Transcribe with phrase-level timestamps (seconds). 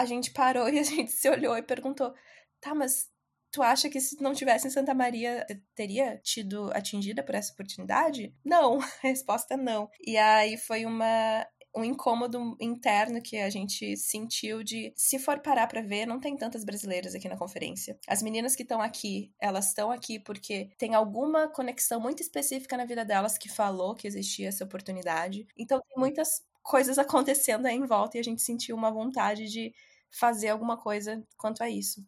[0.00, 2.12] a gente parou e a gente se olhou e perguntou:
[2.60, 3.08] tá, mas
[3.50, 8.34] tu acha que se não tivesse em Santa Maria, teria tido atingida por essa oportunidade?
[8.44, 9.88] Não, a resposta é não.
[10.00, 15.68] E aí foi uma um incômodo interno que a gente sentiu de se for parar
[15.68, 17.96] para ver, não tem tantas brasileiras aqui na conferência.
[18.08, 22.84] As meninas que estão aqui, elas estão aqui porque tem alguma conexão muito específica na
[22.84, 25.46] vida delas que falou que existia essa oportunidade.
[25.56, 29.72] Então tem muitas coisas acontecendo aí em volta e a gente sentiu uma vontade de
[30.10, 32.04] fazer alguma coisa quanto a isso.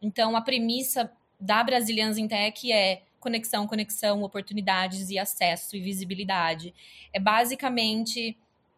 [0.00, 6.74] Então, a premissa da Brasilians in Tech é conexão, conexão, oportunidades e acesso e visibilidade.
[7.12, 8.36] É basicamente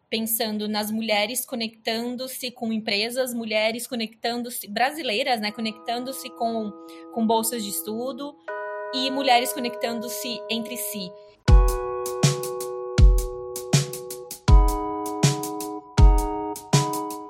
[0.09, 6.71] pensando nas mulheres conectando-se com empresas, mulheres conectando-se, brasileiras, né, conectando-se com,
[7.13, 8.33] com bolsas de estudo
[8.93, 11.11] e mulheres conectando-se entre si.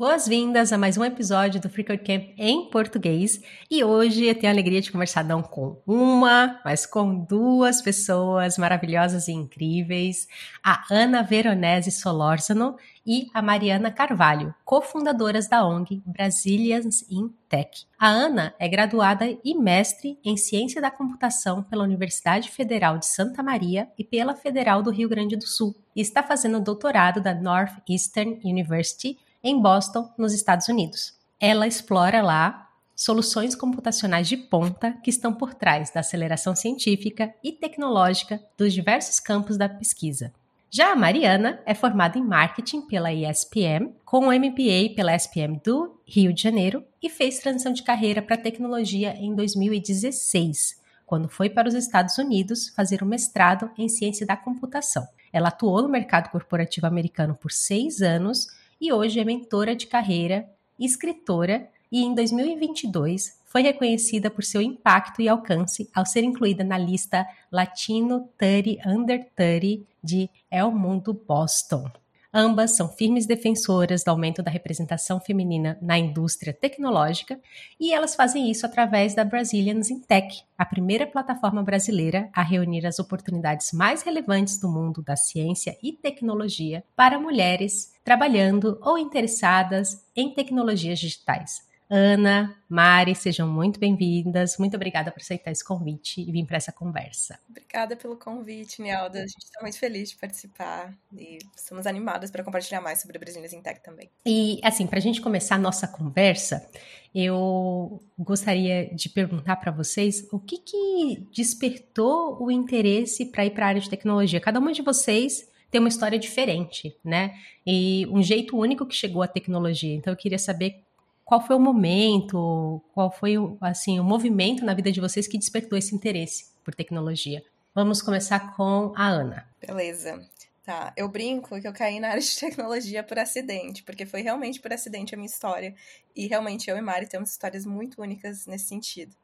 [0.00, 3.38] Boas-vindas a mais um episódio do Freecode Camp em português.
[3.70, 8.56] E hoje eu tenho a alegria de conversar não com uma, mas com duas pessoas
[8.56, 10.26] maravilhosas e incríveis:
[10.64, 12.76] a Ana Veronese Solórzano
[13.06, 17.84] e a Mariana Carvalho, cofundadoras da ONG Brazilians in Tech.
[17.98, 23.42] A Ana é graduada e mestre em Ciência da Computação pela Universidade Federal de Santa
[23.42, 28.40] Maria e pela Federal do Rio Grande do Sul e está fazendo doutorado da Northeastern
[28.42, 31.14] University em Boston, nos Estados Unidos.
[31.40, 37.50] Ela explora lá soluções computacionais de ponta que estão por trás da aceleração científica e
[37.50, 40.32] tecnológica dos diversos campos da pesquisa.
[40.72, 45.98] Já a Mariana é formada em marketing pela ESPM, com um MBA pela SPM do
[46.06, 51.68] Rio de Janeiro e fez transição de carreira para tecnologia em 2016, quando foi para
[51.68, 55.08] os Estados Unidos fazer um mestrado em ciência da computação.
[55.32, 58.46] Ela atuou no mercado corporativo americano por seis anos
[58.80, 60.48] e hoje é mentora de carreira,
[60.78, 66.78] escritora e em 2022 foi reconhecida por seu impacto e alcance ao ser incluída na
[66.78, 71.90] lista Latino 30 Under 30 de El Mundo Boston.
[72.32, 77.40] Ambas são firmes defensoras do aumento da representação feminina na indústria tecnológica
[77.78, 82.86] e elas fazem isso através da Brazilians in Tech, a primeira plataforma brasileira a reunir
[82.86, 90.04] as oportunidades mais relevantes do mundo da ciência e tecnologia para mulheres trabalhando ou interessadas
[90.14, 91.69] em tecnologias digitais.
[91.92, 94.56] Ana, Mari, sejam muito bem-vindas.
[94.58, 97.36] Muito obrigada por aceitar esse convite e vir para essa conversa.
[97.50, 99.18] Obrigada pelo convite, Nialda.
[99.18, 103.48] A gente está muito feliz de participar e estamos animadas para compartilhar mais sobre Brasília
[103.52, 104.08] em Tech também.
[104.24, 106.64] E, assim, para a gente começar a nossa conversa,
[107.12, 113.66] eu gostaria de perguntar para vocês o que, que despertou o interesse para ir para
[113.66, 114.38] a área de tecnologia.
[114.38, 117.34] Cada uma de vocês tem uma história diferente, né?
[117.66, 119.94] E um jeito único que chegou à tecnologia.
[119.94, 120.84] Então eu queria saber
[121.30, 125.78] qual foi o momento, qual foi assim o movimento na vida de vocês que despertou
[125.78, 127.40] esse interesse por tecnologia.
[127.72, 129.48] Vamos começar com a Ana.
[129.64, 130.28] Beleza.
[130.64, 134.58] Tá, eu brinco que eu caí na área de tecnologia por acidente, porque foi realmente
[134.58, 135.72] por acidente a minha história.
[136.16, 139.14] E realmente eu e Mari temos histórias muito únicas nesse sentido.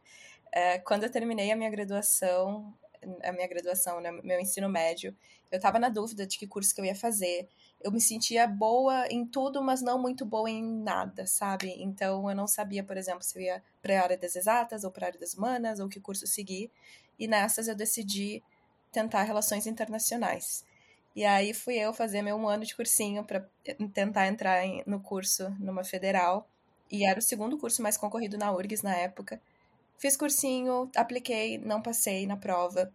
[0.53, 2.73] É, quando eu terminei a minha graduação,
[3.23, 5.17] a minha graduação, né, meu ensino médio,
[5.51, 7.49] eu estava na dúvida de que curso que eu ia fazer
[7.81, 11.75] eu me sentia boa em tudo, mas não muito boa em nada, sabe?
[11.79, 14.91] Então eu não sabia, por exemplo, se eu ia para a área das exatas ou
[14.91, 16.71] para a área das humanas ou que curso seguir.
[17.19, 18.43] E nessas eu decidi
[18.91, 20.65] tentar relações internacionais.
[21.15, 23.47] E aí fui eu fazer meu um ano de cursinho para
[23.95, 26.49] tentar entrar em, no curso numa federal.
[26.91, 29.41] E era o segundo curso mais concorrido na URGS na época.
[29.99, 32.93] Fiz cursinho, apliquei, não passei na prova.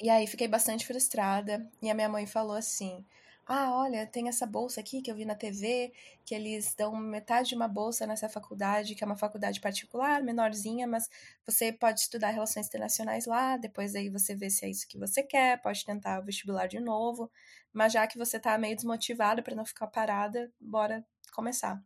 [0.00, 1.68] E aí fiquei bastante frustrada.
[1.82, 3.04] E a minha mãe falou assim:
[3.50, 5.90] ah, olha, tem essa bolsa aqui que eu vi na TV,
[6.22, 10.86] que eles dão metade de uma bolsa nessa faculdade, que é uma faculdade particular, menorzinha,
[10.86, 11.08] mas
[11.46, 15.22] você pode estudar relações internacionais lá, depois aí você vê se é isso que você
[15.22, 17.30] quer, pode tentar vestibular de novo,
[17.72, 21.82] mas já que você tá meio desmotivada para não ficar parada, bora começar.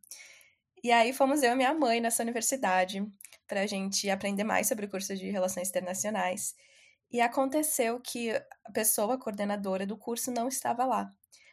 [0.83, 3.07] E aí fomos eu e minha mãe nessa universidade
[3.47, 6.55] para a gente aprender mais sobre o curso de relações internacionais.
[7.11, 11.13] E aconteceu que a pessoa coordenadora do curso não estava lá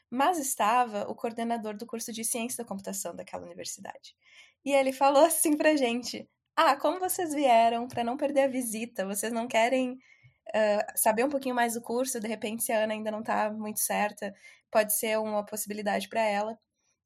[0.09, 4.15] mas estava o coordenador do curso de ciência da computação daquela universidade.
[4.65, 9.05] E ele falou assim pra gente: Ah, como vocês vieram para não perder a visita?
[9.05, 12.19] Vocês não querem uh, saber um pouquinho mais do curso?
[12.19, 14.33] De repente, se a Ana ainda não tá muito certa,
[14.71, 16.57] pode ser uma possibilidade para ela.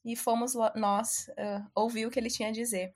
[0.03, 2.93] E fomos nós uh, ouvir o que ele tinha a dizer.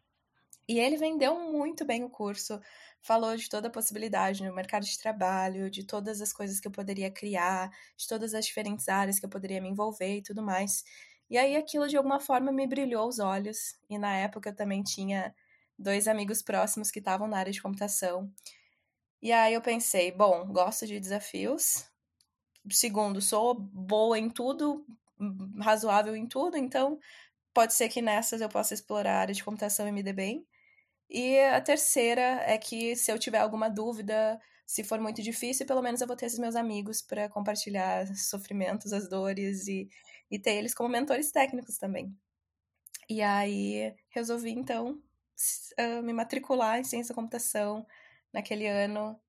[0.68, 2.60] E ele vendeu muito bem o curso,
[3.02, 6.72] falou de toda a possibilidade no mercado de trabalho, de todas as coisas que eu
[6.72, 10.84] poderia criar, de todas as diferentes áreas que eu poderia me envolver e tudo mais.
[11.30, 13.78] E aí aquilo de alguma forma me brilhou os olhos.
[13.90, 15.34] E na época eu também tinha
[15.80, 18.30] dois amigos próximos que estavam na área de computação.
[19.22, 21.86] E aí eu pensei, bom, gosto de desafios.
[22.70, 24.86] Segundo, sou boa em tudo,
[25.62, 27.00] razoável em tudo, então
[27.54, 30.46] pode ser que nessas eu possa explorar a área de computação e me dê bem.
[31.10, 35.82] E a terceira é que se eu tiver alguma dúvida, se for muito difícil, pelo
[35.82, 39.90] menos eu vou ter esses meus amigos para compartilhar os sofrimentos, as dores e,
[40.30, 42.14] e ter eles como mentores técnicos também.
[43.10, 45.02] E aí resolvi então
[46.04, 47.86] me matricular em ciência da computação
[48.34, 49.20] naquele ano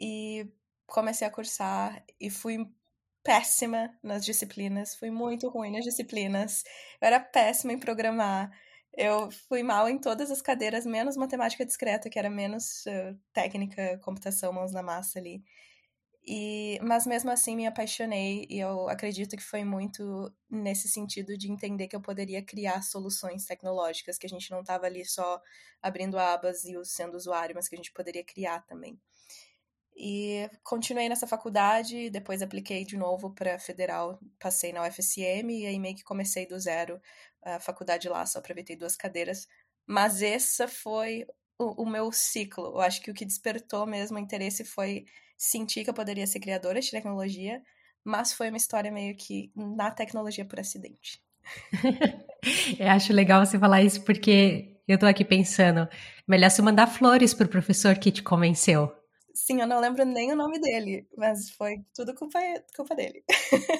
[0.00, 0.46] e
[0.86, 2.66] comecei a cursar e fui
[3.22, 6.64] péssima nas disciplinas, fui muito ruim nas disciplinas.
[7.00, 8.50] Eu era péssima em programar.
[8.94, 13.98] Eu fui mal em todas as cadeiras, menos matemática discreta, que era menos uh, técnica,
[14.02, 15.42] computação, mãos na massa ali.
[16.24, 21.50] E, mas mesmo assim me apaixonei e eu acredito que foi muito nesse sentido de
[21.50, 25.40] entender que eu poderia criar soluções tecnológicas, que a gente não estava ali só
[25.80, 29.00] abrindo abas e sendo usuário, mas que a gente poderia criar também.
[29.96, 35.78] E continuei nessa faculdade, depois apliquei de novo para federal, passei na UFSM e aí
[35.78, 37.00] meio que comecei do zero
[37.44, 39.46] a faculdade lá, só aproveitei duas cadeiras.
[39.86, 41.26] Mas esse foi
[41.58, 42.66] o, o meu ciclo.
[42.66, 45.04] Eu acho que o que despertou mesmo o interesse foi
[45.36, 47.60] sentir que eu poderia ser criadora de tecnologia,
[48.04, 51.20] mas foi uma história meio que na tecnologia por acidente.
[52.78, 55.88] eu acho legal você falar isso porque eu tô aqui pensando,
[56.26, 59.01] melhor se mandar flores pro professor que te convenceu.
[59.34, 62.38] Sim, eu não lembro nem o nome dele, mas foi tudo culpa,
[62.76, 63.24] culpa dele.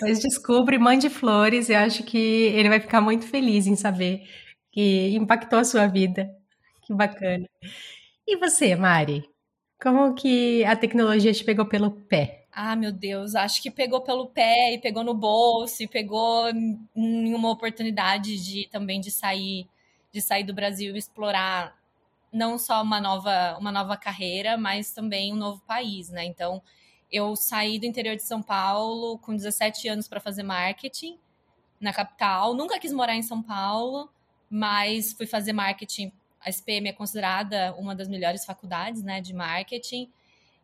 [0.00, 4.26] Pois descubra e mande flores, eu acho que ele vai ficar muito feliz em saber
[4.70, 6.34] que impactou a sua vida.
[6.82, 7.49] Que bacana.
[8.26, 9.28] E você, Mari?
[9.81, 12.46] Como que a tecnologia te pegou pelo pé?
[12.52, 17.34] Ah, meu Deus, acho que pegou pelo pé e pegou no bolso e pegou em
[17.34, 19.66] uma oportunidade de também de sair
[20.12, 21.75] de sair do Brasil e explorar
[22.32, 26.25] não só uma nova, uma nova carreira, mas também um novo país, né?
[26.25, 26.62] Então,
[27.11, 31.19] eu saí do interior de São Paulo com 17 anos para fazer marketing
[31.79, 32.55] na capital.
[32.55, 34.08] Nunca quis morar em São Paulo,
[34.49, 36.11] mas fui fazer marketing.
[36.40, 40.11] A SPM é considerada uma das melhores faculdades, né, de marketing.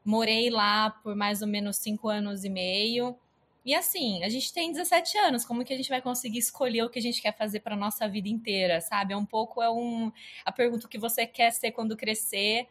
[0.02, 3.14] Morei lá por mais ou menos cinco anos e meio.
[3.64, 6.90] E assim, a gente tem 17 anos, como que a gente vai conseguir escolher o
[6.90, 9.12] que a gente quer fazer para nossa vida inteira, sabe?
[9.12, 10.10] É um pouco é um
[10.44, 12.66] a pergunta que você quer ser quando crescer,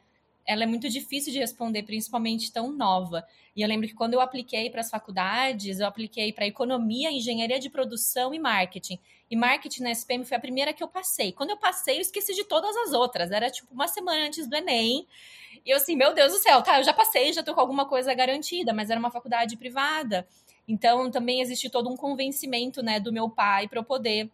[0.47, 3.27] ela é muito difícil de responder, principalmente tão nova.
[3.53, 7.59] E eu lembro que quando eu apliquei para as faculdades, eu apliquei para economia, engenharia
[7.59, 8.97] de produção e marketing.
[9.29, 11.33] E marketing na SPM foi a primeira que eu passei.
[11.33, 13.29] Quando eu passei, eu esqueci de todas as outras.
[13.29, 15.05] Era tipo uma semana antes do Enem.
[15.65, 17.85] E eu assim, meu Deus do céu, tá, eu já passei, já tô com alguma
[17.85, 20.25] coisa garantida, mas era uma faculdade privada.
[20.67, 24.29] Então, também existe todo um convencimento, né, do meu pai para poder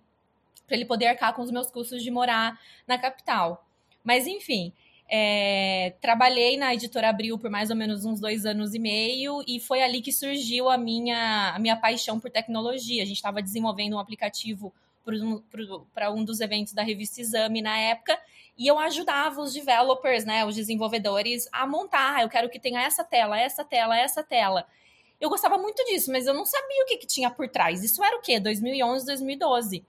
[0.66, 2.58] para ele poder arcar com os meus custos de morar
[2.88, 3.66] na capital.
[4.02, 4.72] Mas, enfim,
[5.10, 9.60] é, trabalhei na editora Abril por mais ou menos uns dois anos e meio e
[9.60, 13.04] foi ali que surgiu a minha, a minha paixão por tecnologia.
[13.04, 14.74] A gente estava desenvolvendo um aplicativo
[15.94, 18.18] para um dos eventos da revista Exame na época
[18.58, 22.22] e eu ajudava os developers, né, os desenvolvedores, a montar.
[22.22, 24.66] Eu quero que tenha essa tela, essa tela, essa tela.
[25.24, 27.82] Eu gostava muito disso, mas eu não sabia o que, que tinha por trás.
[27.82, 28.42] Isso era o quê?
[28.42, 29.82] 2011, 2012.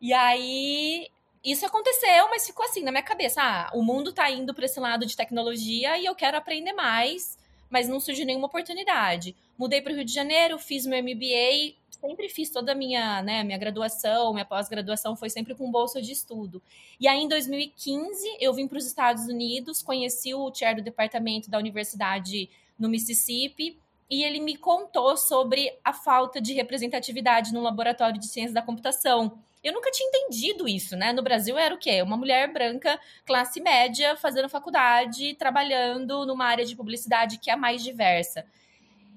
[0.00, 1.10] E aí
[1.44, 3.42] isso aconteceu, mas ficou assim na minha cabeça.
[3.42, 7.36] Ah, o mundo tá indo para esse lado de tecnologia e eu quero aprender mais,
[7.68, 9.34] mas não surgiu nenhuma oportunidade.
[9.58, 13.42] Mudei para o Rio de Janeiro, fiz meu MBA, sempre fiz toda a minha, né,
[13.42, 16.62] minha graduação, minha pós-graduação foi sempre com bolsa de estudo.
[17.00, 21.50] E aí em 2015 eu vim para os Estados Unidos, conheci o chair do departamento
[21.50, 22.48] da universidade
[22.78, 23.76] no Mississippi
[24.10, 29.38] e ele me contou sobre a falta de representatividade no laboratório de ciência da computação.
[29.62, 31.12] Eu nunca tinha entendido isso, né?
[31.12, 32.02] No Brasil era o quê?
[32.02, 37.56] Uma mulher branca, classe média, fazendo faculdade, trabalhando numa área de publicidade que é a
[37.56, 38.44] mais diversa.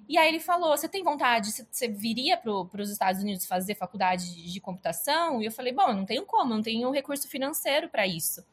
[0.07, 1.49] E aí ele falou: Você tem vontade?
[1.51, 5.41] Você viria para os Estados Unidos fazer faculdade de, de computação?
[5.41, 8.45] E eu falei: Bom, não tenho como, não tenho recurso financeiro para isso.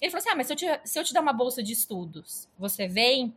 [0.00, 1.72] Ele falou assim: Ah, mas se eu, te, se eu te dar uma bolsa de
[1.72, 3.32] estudos, você vem?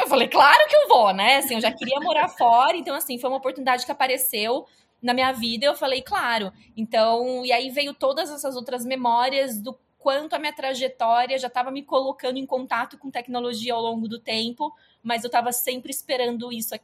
[0.00, 1.36] Eu falei, claro que eu vou, né?
[1.36, 4.66] Assim, eu já queria morar fora, então, assim, foi uma oportunidade que apareceu
[5.02, 5.66] na minha vida.
[5.66, 6.52] Eu falei, claro.
[6.76, 11.70] Então, e aí veio todas essas outras memórias do quanto a minha trajetória já estava
[11.70, 16.52] me colocando em contato com tecnologia ao longo do tempo, mas eu estava sempre esperando
[16.52, 16.74] isso,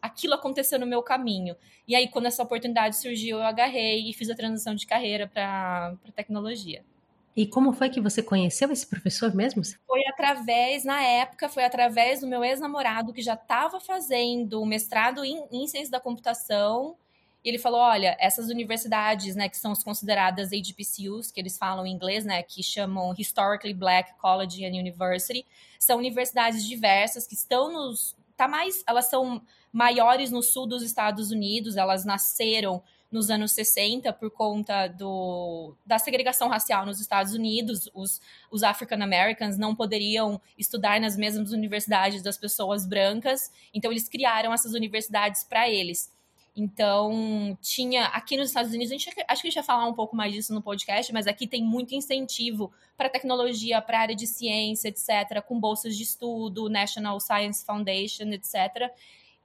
[0.00, 1.56] aquilo acontecer no meu caminho.
[1.88, 5.96] E aí, quando essa oportunidade surgiu, eu agarrei e fiz a transição de carreira para
[6.14, 6.84] tecnologia.
[7.36, 9.62] E como foi que você conheceu esse professor mesmo?
[9.86, 15.44] Foi através, na época, foi através do meu ex-namorado que já estava fazendo mestrado em,
[15.50, 16.96] em ciência da computação.
[17.44, 21.92] E ele falou: olha, essas universidades, né, que são consideradas HBCUs, que eles falam em
[21.92, 25.46] inglês, né, que chamam Historically Black College and University,
[25.78, 28.16] são universidades diversas que estão nos.
[28.36, 28.82] Tá mais.
[28.86, 29.40] Elas são
[29.72, 35.98] maiores no sul dos Estados Unidos, elas nasceram nos anos 60 por conta do, da
[35.98, 37.90] segregação racial nos Estados Unidos.
[37.92, 44.08] Os, os African Americans não poderiam estudar nas mesmas universidades das pessoas brancas, então eles
[44.08, 46.12] criaram essas universidades para eles.
[46.56, 49.94] Então, tinha aqui nos Estados Unidos, a gente, acho que a gente vai falar um
[49.94, 54.26] pouco mais disso no podcast, mas aqui tem muito incentivo para tecnologia, para área de
[54.26, 58.92] ciência, etc., com bolsas de estudo, National Science Foundation, etc.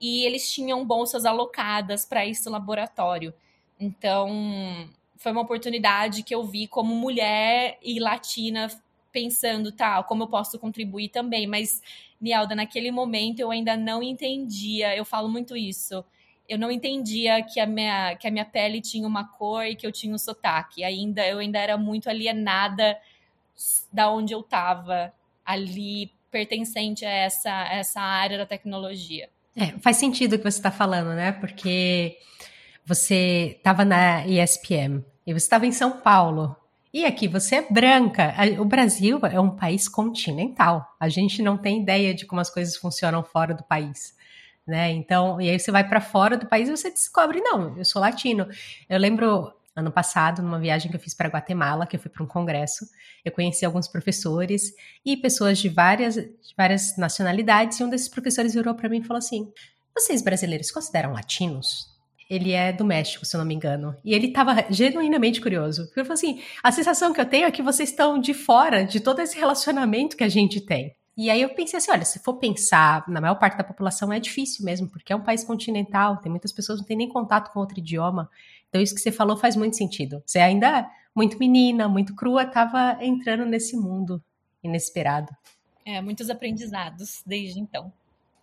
[0.01, 3.33] E eles tinham bolsas alocadas para esse laboratório.
[3.79, 8.69] Então, foi uma oportunidade que eu vi como mulher e latina
[9.11, 11.47] pensando, tá, como eu posso contribuir também.
[11.47, 11.81] Mas,
[12.19, 16.03] Nialda, naquele momento eu ainda não entendia, eu falo muito isso.
[16.47, 19.87] Eu não entendia que a minha, que a minha pele tinha uma cor e que
[19.87, 20.83] eu tinha um sotaque.
[20.83, 22.97] Ainda eu ainda era muito alienada
[23.91, 25.13] da onde eu estava
[25.45, 29.29] ali pertencente a essa, essa área da tecnologia.
[29.55, 31.31] É, faz sentido o que você está falando, né?
[31.31, 32.17] Porque
[32.85, 36.55] você estava na ESPM e você estava em São Paulo.
[36.93, 38.33] E aqui você é branca.
[38.59, 40.95] O Brasil é um país continental.
[40.99, 44.15] A gente não tem ideia de como as coisas funcionam fora do país.
[44.65, 44.91] Né?
[44.91, 48.01] Então, e aí você vai para fora do país e você descobre, não, eu sou
[48.01, 48.47] latino.
[48.87, 52.23] Eu lembro ano passado, numa viagem que eu fiz para Guatemala, que eu fui para
[52.23, 52.87] um congresso,
[53.25, 54.73] eu conheci alguns professores
[55.03, 59.03] e pessoas de várias, de várias nacionalidades, e um desses professores virou para mim e
[59.03, 59.51] falou assim:
[59.93, 61.94] Vocês brasileiros consideram latinos?
[62.29, 63.95] Ele é do México, se eu não me engano.
[64.03, 65.83] E ele estava genuinamente curioso.
[65.83, 68.99] Ele falou assim: a sensação que eu tenho é que vocês estão de fora de
[68.99, 70.95] todo esse relacionamento que a gente tem.
[71.17, 74.19] E aí eu pensei assim, olha, se for pensar, na maior parte da população é
[74.19, 77.53] difícil mesmo, porque é um país continental, tem muitas pessoas que não têm nem contato
[77.53, 78.29] com outro idioma.
[78.67, 80.21] Então isso que você falou faz muito sentido.
[80.25, 84.21] Você ainda muito menina, muito crua, estava entrando nesse mundo
[84.61, 85.33] inesperado.
[85.85, 87.93] É, muitos aprendizados desde então.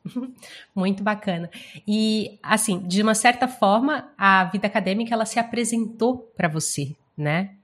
[0.75, 1.51] Muito bacana.
[1.87, 7.57] E, assim, de uma certa forma, a vida acadêmica ela se apresentou para você, né?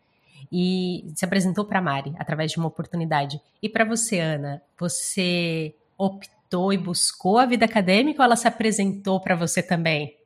[0.51, 3.41] E se apresentou para Mari através de uma oportunidade.
[3.63, 9.21] E para você, Ana, você optou e buscou a vida acadêmica ou ela se apresentou
[9.21, 10.17] para você também?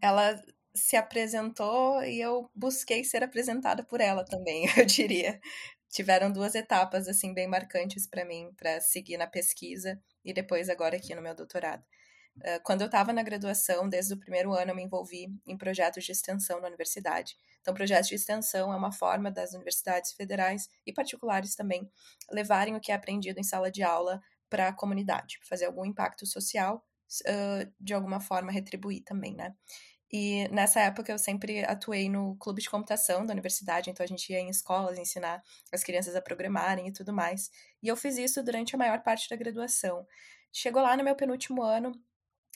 [0.00, 0.40] Ela
[0.74, 5.40] se apresentou e eu busquei ser apresentada por ela também, eu diria.
[5.90, 10.96] Tiveram duas etapas assim bem marcantes para mim para seguir na pesquisa e depois agora
[10.98, 11.82] aqui no meu doutorado.
[12.36, 16.04] Uh, quando eu estava na graduação, desde o primeiro ano, eu me envolvi em projetos
[16.04, 17.34] de extensão na universidade.
[17.62, 21.90] Então, projetos de extensão é uma forma das universidades federais e particulares também
[22.30, 24.20] levarem o que é aprendido em sala de aula
[24.50, 26.86] para a comunidade, fazer algum impacto social,
[27.22, 29.54] uh, de alguma forma retribuir também, né?
[30.10, 34.32] E nessa época eu sempre atuei no clube de computação da universidade, então a gente
[34.32, 37.50] ia em escolas ensinar as crianças a programarem e tudo mais.
[37.82, 40.06] E eu fiz isso durante a maior parte da graduação.
[40.52, 41.92] Chegou lá no meu penúltimo ano,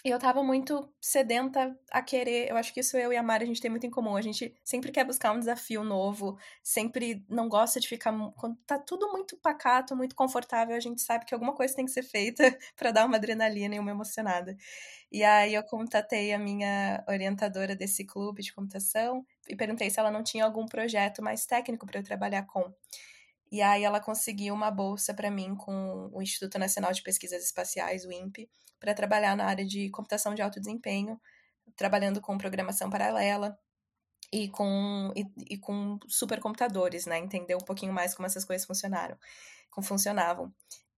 [0.04, 2.50] e eu tava muito sedenta a querer.
[2.50, 4.16] Eu acho que isso eu e a Mari a gente tem muito em comum.
[4.16, 8.12] A gente sempre quer buscar um desafio novo, sempre não gosta de ficar.
[8.36, 11.92] Quando tá tudo muito pacato, muito confortável, a gente sabe que alguma coisa tem que
[11.92, 12.42] ser feita
[12.76, 14.56] para dar uma adrenalina e uma emocionada.
[15.10, 20.10] E aí eu contatei a minha orientadora desse clube de computação e perguntei se ela
[20.10, 22.72] não tinha algum projeto mais técnico para eu trabalhar com.
[23.52, 28.06] E aí ela conseguiu uma bolsa para mim com o Instituto Nacional de Pesquisas Espaciais,
[28.06, 28.48] o INPE,
[28.80, 31.20] para trabalhar na área de computação de alto desempenho,
[31.76, 33.54] trabalhando com programação paralela
[34.32, 37.18] e com, e, e com supercomputadores, né?
[37.18, 39.18] Entender um pouquinho mais como essas coisas funcionaram,
[39.70, 40.50] como funcionavam.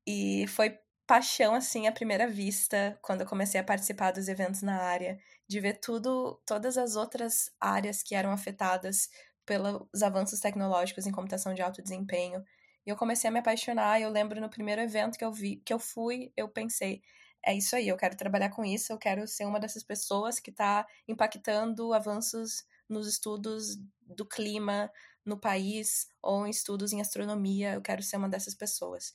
[0.06, 4.80] E foi paixão, assim, à primeira vista, quando eu comecei a participar dos eventos na
[4.80, 5.18] área,
[5.49, 9.08] de ver tudo, todas as outras áreas que eram afetadas
[9.46, 12.44] pelos avanços tecnológicos em computação de alto desempenho.
[12.86, 14.00] E eu comecei a me apaixonar.
[14.00, 17.02] Eu lembro no primeiro evento que eu vi, que eu fui, eu pensei,
[17.44, 20.50] é isso aí, eu quero trabalhar com isso, eu quero ser uma dessas pessoas que
[20.50, 24.90] está impactando avanços nos estudos do clima
[25.24, 29.12] no país ou em estudos em astronomia, eu quero ser uma dessas pessoas.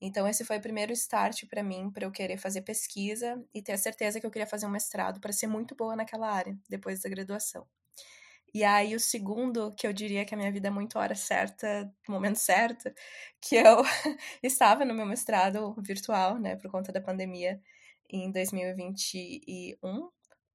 [0.00, 3.72] Então esse foi o primeiro start para mim, para eu querer fazer pesquisa e ter
[3.72, 7.00] a certeza que eu queria fazer um mestrado para ser muito boa naquela área depois
[7.02, 7.66] da graduação.
[8.52, 11.92] E aí, o segundo, que eu diria que a minha vida é muito hora certa,
[12.08, 12.92] momento certo,
[13.40, 13.82] que eu
[14.42, 17.60] estava no meu mestrado virtual, né, por conta da pandemia,
[18.10, 20.10] em 2021.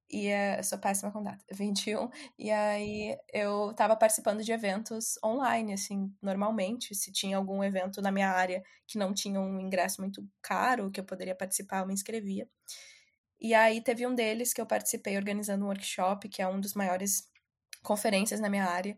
[0.09, 2.09] E eu sou péssima com data, 21.
[2.37, 6.93] E aí eu estava participando de eventos online, assim, normalmente.
[6.95, 10.99] Se tinha algum evento na minha área que não tinha um ingresso muito caro, que
[10.99, 12.47] eu poderia participar, eu me inscrevia.
[13.39, 16.73] E aí teve um deles que eu participei organizando um workshop, que é um dos
[16.73, 17.29] maiores
[17.85, 18.97] conferências na minha área.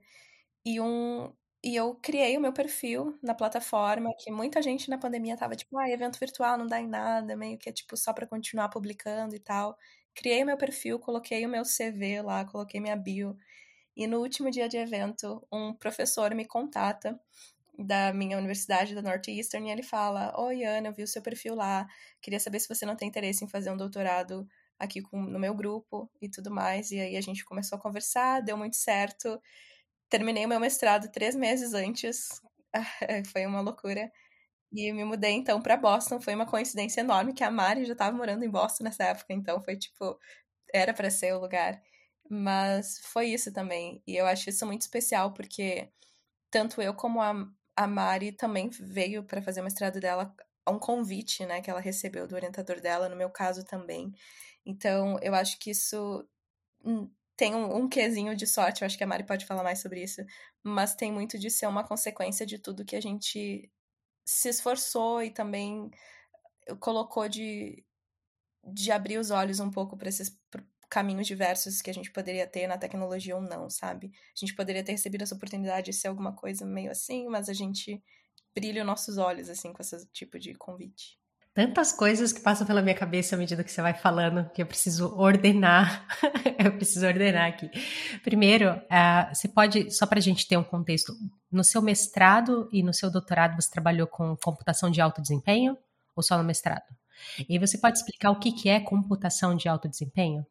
[0.66, 5.36] E um e eu criei o meu perfil na plataforma, que muita gente na pandemia
[5.38, 8.28] tava tipo, ah, evento virtual não dá em nada, meio que é tipo só para
[8.28, 9.78] continuar publicando e tal.
[10.16, 13.38] Criei o meu perfil, coloquei o meu CV lá, coloquei minha bio.
[13.96, 17.20] E no último dia de evento, um professor me contata
[17.78, 21.56] da minha universidade, da Northeastern, e ele fala: Oi, Ana, eu vi o seu perfil
[21.56, 21.88] lá,
[22.22, 24.48] queria saber se você não tem interesse em fazer um doutorado
[24.80, 26.92] aqui com, no meu grupo e tudo mais.
[26.92, 29.42] E aí a gente começou a conversar, deu muito certo.
[30.10, 32.42] Terminei o meu mestrado três meses antes,
[33.34, 34.12] foi uma loucura.
[34.72, 36.20] E me mudei então para Boston.
[36.22, 39.62] Foi uma coincidência enorme que a Mari já estava morando em Boston nessa época, então
[39.62, 40.18] foi tipo,
[40.74, 41.82] era para ser o lugar.
[42.30, 44.02] Mas foi isso também.
[44.08, 45.90] E eu acho isso muito especial porque
[46.52, 47.34] tanto eu como a,
[47.76, 50.34] a Mari também veio para fazer o mestrado dela
[50.66, 54.14] a um convite, né, que ela recebeu do orientador dela, no meu caso também.
[54.68, 56.28] Então, eu acho que isso
[56.84, 59.80] hum, tem um, um quesinho de sorte, eu acho que a Mari pode falar mais
[59.80, 60.22] sobre isso,
[60.62, 63.72] mas tem muito de ser uma consequência de tudo que a gente
[64.26, 65.90] se esforçou e também
[66.82, 67.86] colocou de,
[68.66, 70.38] de abrir os olhos um pouco para esses
[70.90, 74.12] caminhos diversos que a gente poderia ter na tecnologia ou não, sabe?
[74.36, 77.54] A gente poderia ter recebido essa oportunidade de ser alguma coisa meio assim, mas a
[77.54, 78.04] gente
[78.54, 81.18] brilha os nossos olhos, assim, com esse tipo de convite.
[81.58, 84.68] Tantas coisas que passam pela minha cabeça à medida que você vai falando, que eu
[84.68, 86.06] preciso ordenar.
[86.64, 87.68] eu preciso ordenar aqui.
[88.22, 91.14] Primeiro, uh, você pode, só para a gente ter um contexto,
[91.52, 95.76] no seu mestrado e no seu doutorado você trabalhou com computação de alto desempenho
[96.16, 96.86] ou só no mestrado?
[97.50, 100.46] E você pode explicar o que, que é computação de alto desempenho?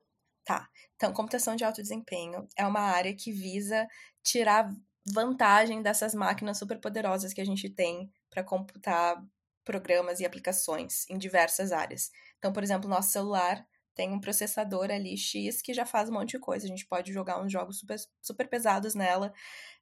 [0.44, 0.68] Tá.
[0.96, 3.86] Então, computação de alto desempenho é uma área que visa
[4.24, 4.74] tirar
[5.14, 9.22] vantagem dessas máquinas superpoderosas que a gente tem para computar
[9.66, 12.10] programas e aplicações em diversas áreas.
[12.38, 16.30] Então, por exemplo, nosso celular tem um processador ali X que já faz um monte
[16.30, 16.64] de coisa.
[16.64, 19.32] A gente pode jogar uns jogos super, super pesados nela,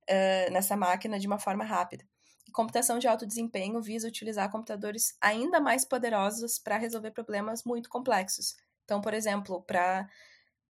[0.09, 2.05] uh, nessa máquina, de uma forma rápida.
[2.53, 8.55] Computação de alto desempenho visa utilizar computadores ainda mais poderosos para resolver problemas muito complexos.
[8.85, 10.09] Então, por exemplo, para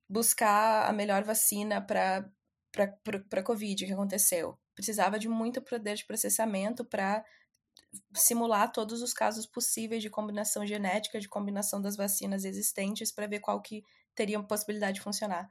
[0.08, 2.26] buscar a melhor vacina para
[3.32, 4.58] a Covid que aconteceu.
[4.74, 7.24] Precisava de muito poder de processamento para
[8.14, 13.40] simular todos os casos possíveis de combinação genética, de combinação das vacinas existentes, para ver
[13.40, 15.48] qual que teria possibilidade de funcionar.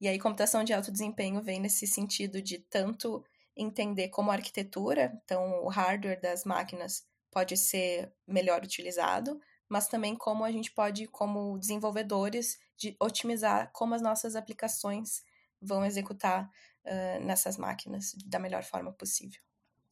[0.00, 3.24] E aí, computação de alto desempenho vem nesse sentido de tanto
[3.56, 10.14] entender como a arquitetura, então o hardware das máquinas pode ser melhor utilizado, mas também
[10.14, 15.22] como a gente pode, como desenvolvedores, de otimizar como as nossas aplicações
[15.60, 16.48] vão executar
[16.84, 19.45] uh, nessas máquinas da melhor forma possível.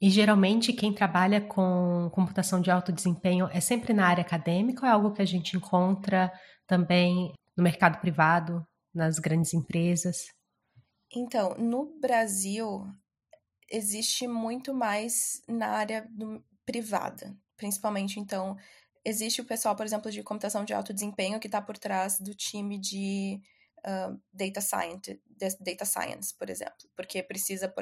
[0.04, 4.86] E geralmente quem trabalha com computação de alto desempenho é sempre na área acadêmica ou
[4.86, 6.30] é algo que a gente encontra
[6.66, 8.62] também no mercado privado,
[8.92, 10.26] nas grandes empresas?
[11.10, 12.86] Então, no Brasil
[13.70, 18.58] existe muito mais na área do, privada, principalmente então
[19.06, 22.34] existe o pessoal, por exemplo, de computação de alto desempenho que está por trás do
[22.34, 23.40] time de
[23.84, 25.20] uh, data, science,
[25.60, 27.72] data science, por exemplo, porque precisa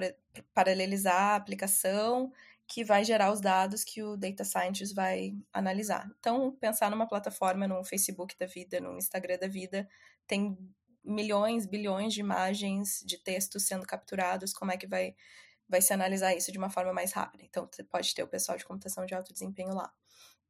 [0.53, 2.33] paralelizar a aplicação
[2.67, 6.11] que vai gerar os dados que o data scientist vai analisar.
[6.19, 9.89] Então, pensar numa plataforma, no Facebook da vida, no Instagram da vida,
[10.27, 10.57] tem
[11.05, 15.15] milhões, bilhões de imagens, de textos sendo capturados, como é que vai,
[15.69, 17.45] vai se analisar isso de uma forma mais rápida.
[17.45, 19.93] Então, você pode ter o pessoal de computação de alto desempenho lá.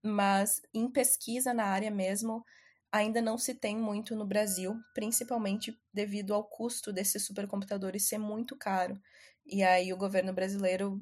[0.03, 2.45] Mas em pesquisa na área mesmo,
[2.93, 8.55] ainda não se tem muito no Brasil, principalmente devido ao custo desses supercomputadores ser muito
[8.55, 9.01] caro.
[9.47, 11.01] E aí o governo brasileiro,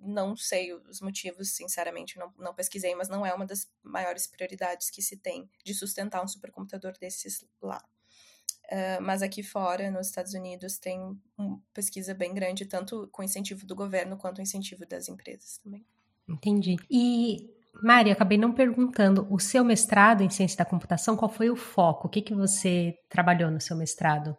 [0.00, 4.90] não sei os motivos, sinceramente, não, não pesquisei, mas não é uma das maiores prioridades
[4.90, 7.84] que se tem de sustentar um supercomputador desses lá.
[8.66, 13.66] Uh, mas aqui fora, nos Estados Unidos, tem uma pesquisa bem grande, tanto com incentivo
[13.66, 15.84] do governo quanto incentivo das empresas também.
[16.26, 16.76] Entendi.
[16.90, 17.50] E
[17.82, 22.06] Mari, acabei não perguntando, o seu mestrado em ciência da computação, qual foi o foco?
[22.06, 24.36] O que, que você trabalhou no seu mestrado?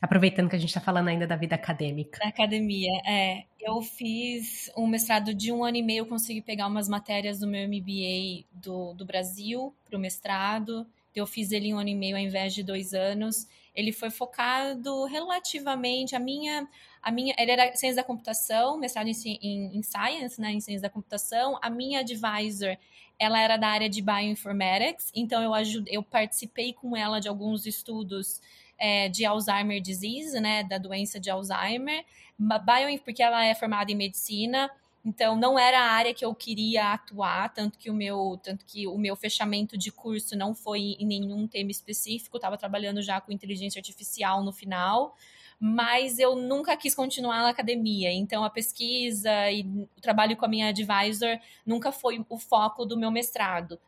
[0.00, 2.18] Aproveitando que a gente está falando ainda da vida acadêmica.
[2.22, 3.44] Na academia, é.
[3.60, 7.68] Eu fiz um mestrado de um ano e meio, consegui pegar umas matérias do meu
[7.68, 10.86] MBA do, do Brasil para o mestrado.
[11.14, 13.46] Eu fiz ele em um ano e meio ao invés de dois anos.
[13.80, 16.68] Ele foi focado relativamente a minha
[17.02, 20.82] a minha ele era ciência da computação mestrado em, em, em science né em ciência
[20.82, 21.58] da computação.
[21.62, 22.76] A minha advisor
[23.18, 27.66] ela era da área de bioinformatics então eu ajudei, eu participei com ela de alguns
[27.66, 28.40] estudos
[28.78, 32.04] é, de Alzheimer disease né da doença de Alzheimer.
[32.38, 34.70] Bio porque ela é formada em medicina
[35.04, 38.86] então não era a área que eu queria atuar, tanto que o meu, tanto que
[38.86, 43.32] o meu fechamento de curso não foi em nenhum tema específico, estava trabalhando já com
[43.32, 45.16] inteligência artificial no final,
[45.58, 48.12] mas eu nunca quis continuar na academia.
[48.12, 49.62] Então a pesquisa e
[49.96, 53.78] o trabalho com a minha advisor nunca foi o foco do meu mestrado.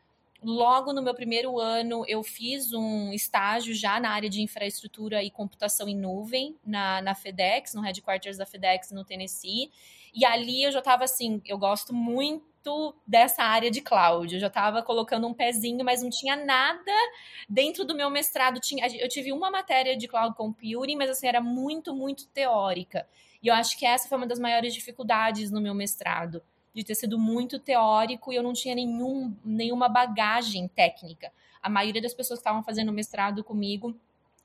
[0.43, 5.31] Logo no meu primeiro ano, eu fiz um estágio já na área de infraestrutura e
[5.31, 9.71] computação em nuvem, na, na FedEx, no headquarters da FedEx no Tennessee.
[10.13, 14.33] E ali eu já estava assim, eu gosto muito dessa área de cloud.
[14.33, 16.91] Eu já estava colocando um pezinho, mas não tinha nada
[17.49, 18.59] dentro do meu mestrado.
[18.59, 23.07] Tinha, eu tive uma matéria de cloud computing, mas assim, era muito, muito teórica.
[23.41, 26.41] E eu acho que essa foi uma das maiores dificuldades no meu mestrado,
[26.73, 31.31] de ter sido muito teórico e eu não tinha nenhum, nenhuma bagagem técnica.
[31.61, 33.93] A maioria das pessoas que estavam fazendo mestrado comigo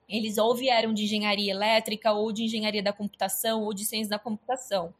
[0.09, 4.19] eles ou vieram de engenharia elétrica, ou de engenharia da computação, ou de ciência da
[4.19, 4.95] computação.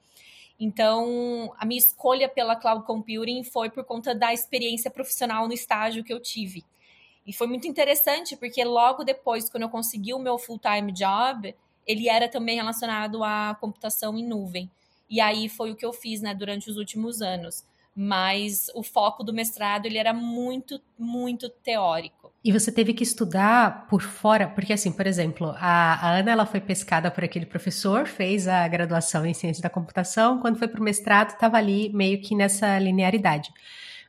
[0.59, 6.03] Então, a minha escolha pela cloud computing foi por conta da experiência profissional no estágio
[6.03, 6.65] que eu tive.
[7.27, 11.55] E foi muito interessante, porque logo depois, quando eu consegui o meu full-time job,
[11.87, 14.71] ele era também relacionado à computação em nuvem.
[15.09, 17.65] E aí foi o que eu fiz né, durante os últimos anos
[18.01, 22.33] mas o foco do mestrado ele era muito, muito teórico.
[22.45, 26.47] E você teve que estudar por fora, porque assim, por exemplo, a, a Ana ela
[26.47, 30.81] foi pescada por aquele professor, fez a graduação em ciência da computação, quando foi para
[30.81, 33.51] o mestrado estava ali meio que nessa linearidade.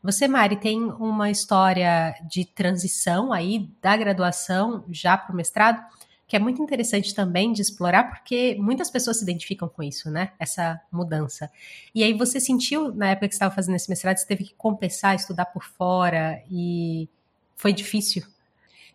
[0.03, 5.83] Você, Mari, tem uma história de transição aí da graduação já para o mestrado?
[6.29, 10.31] Que é muito interessante também de explorar, porque muitas pessoas se identificam com isso, né?
[10.37, 11.51] Essa mudança.
[11.93, 14.53] E aí você sentiu, na época que você estava fazendo esse mestrado, você teve que
[14.53, 17.09] compensar, estudar por fora, e
[17.55, 18.23] foi difícil?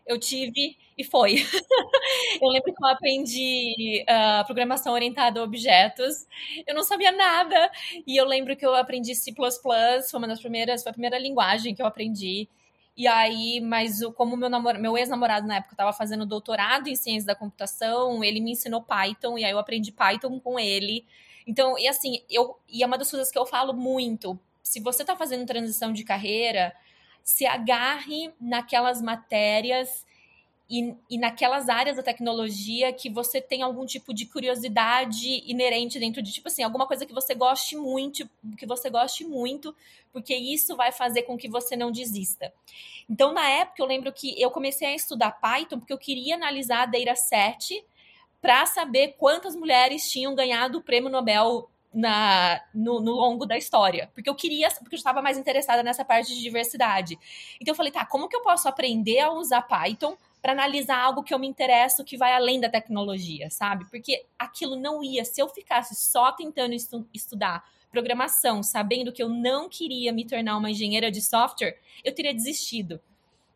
[0.07, 1.35] Eu tive e foi.
[2.41, 6.29] eu lembro que eu aprendi uh, programação orientada a objetos.
[6.65, 7.69] Eu não sabia nada.
[8.07, 11.75] E eu lembro que eu aprendi C++, foi uma das primeiras, foi a primeira linguagem
[11.75, 12.49] que eu aprendi.
[12.97, 17.27] E aí, mas como meu, namor, meu ex-namorado na época estava fazendo doutorado em ciência
[17.27, 21.05] da computação, ele me ensinou Python e aí eu aprendi Python com ele.
[21.47, 24.39] Então, e assim, eu e é uma das coisas que eu falo muito.
[24.63, 26.75] Se você está fazendo transição de carreira,
[27.23, 30.07] se agarre naquelas matérias
[30.69, 36.23] e, e, naquelas áreas da tecnologia que você tem algum tipo de curiosidade inerente dentro
[36.23, 39.77] de, tipo assim, alguma coisa que você goste muito, que você goste muito,
[40.11, 42.53] porque isso vai fazer com que você não desista.
[43.09, 46.83] Então, na época, eu lembro que eu comecei a estudar Python porque eu queria analisar
[46.83, 47.85] a dataset
[48.41, 54.11] para saber quantas mulheres tinham ganhado o prêmio Nobel na, no, no, longo da história.
[54.15, 57.19] Porque eu queria, porque eu estava mais interessada nessa parte de diversidade.
[57.61, 61.23] Então eu falei, tá, como que eu posso aprender a usar Python para analisar algo
[61.23, 63.87] que eu me interesso que vai além da tecnologia, sabe?
[63.89, 69.29] Porque aquilo não ia, se eu ficasse só tentando estu estudar programação, sabendo que eu
[69.31, 73.01] não queria me tornar uma engenheira de software, eu teria desistido.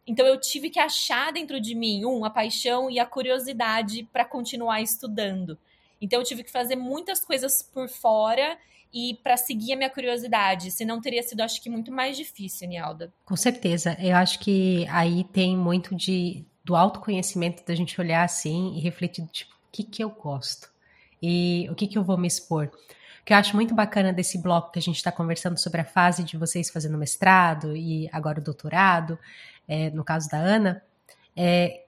[0.07, 4.25] Então eu tive que achar dentro de mim, um, a paixão e a curiosidade para
[4.25, 5.59] continuar estudando.
[6.01, 8.57] Então eu tive que fazer muitas coisas por fora
[8.95, 13.13] e para seguir a minha curiosidade, senão teria sido acho que muito mais difícil, Nialda.
[13.27, 13.95] Com certeza.
[14.01, 19.27] Eu acho que aí tem muito de do autoconhecimento da gente olhar assim e refletir,
[19.29, 20.69] tipo, o que que eu gosto?
[21.21, 22.67] E o que que eu vou me expor?
[23.23, 25.85] O que eu acho muito bacana desse bloco que a gente está conversando sobre a
[25.85, 29.19] fase de vocês fazendo mestrado e agora o doutorado,
[29.67, 30.83] é, no caso da Ana,
[31.35, 31.85] é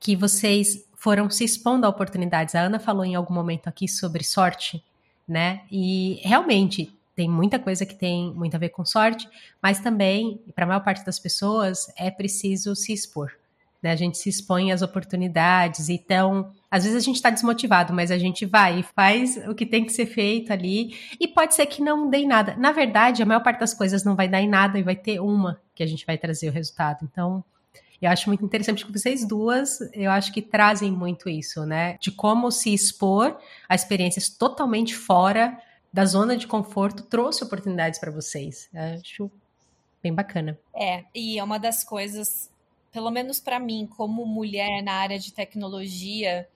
[0.00, 2.54] que vocês foram se expondo a oportunidades.
[2.54, 4.82] A Ana falou em algum momento aqui sobre sorte,
[5.28, 5.60] né?
[5.70, 9.28] E realmente tem muita coisa que tem muito a ver com sorte,
[9.60, 13.41] mas também, para a maior parte das pessoas, é preciso se expor
[13.82, 13.90] né?
[13.90, 18.16] A gente se expõe às oportunidades, então às vezes a gente está desmotivado, mas a
[18.16, 21.82] gente vai e faz o que tem que ser feito ali, e pode ser que
[21.82, 22.56] não dê em nada.
[22.56, 25.20] Na verdade, a maior parte das coisas não vai dar em nada e vai ter
[25.20, 27.06] uma que a gente vai trazer o resultado.
[27.10, 27.44] Então,
[28.00, 31.96] eu acho muito interessante que vocês duas, eu acho que trazem muito isso, né?
[32.00, 35.56] De como se expor a experiências totalmente fora
[35.92, 38.68] da zona de conforto trouxe oportunidades para vocês.
[38.72, 39.30] Eu acho
[40.02, 40.58] bem bacana.
[40.74, 42.50] É, e é uma das coisas
[42.92, 46.48] pelo menos para mim, como mulher na área de tecnologia,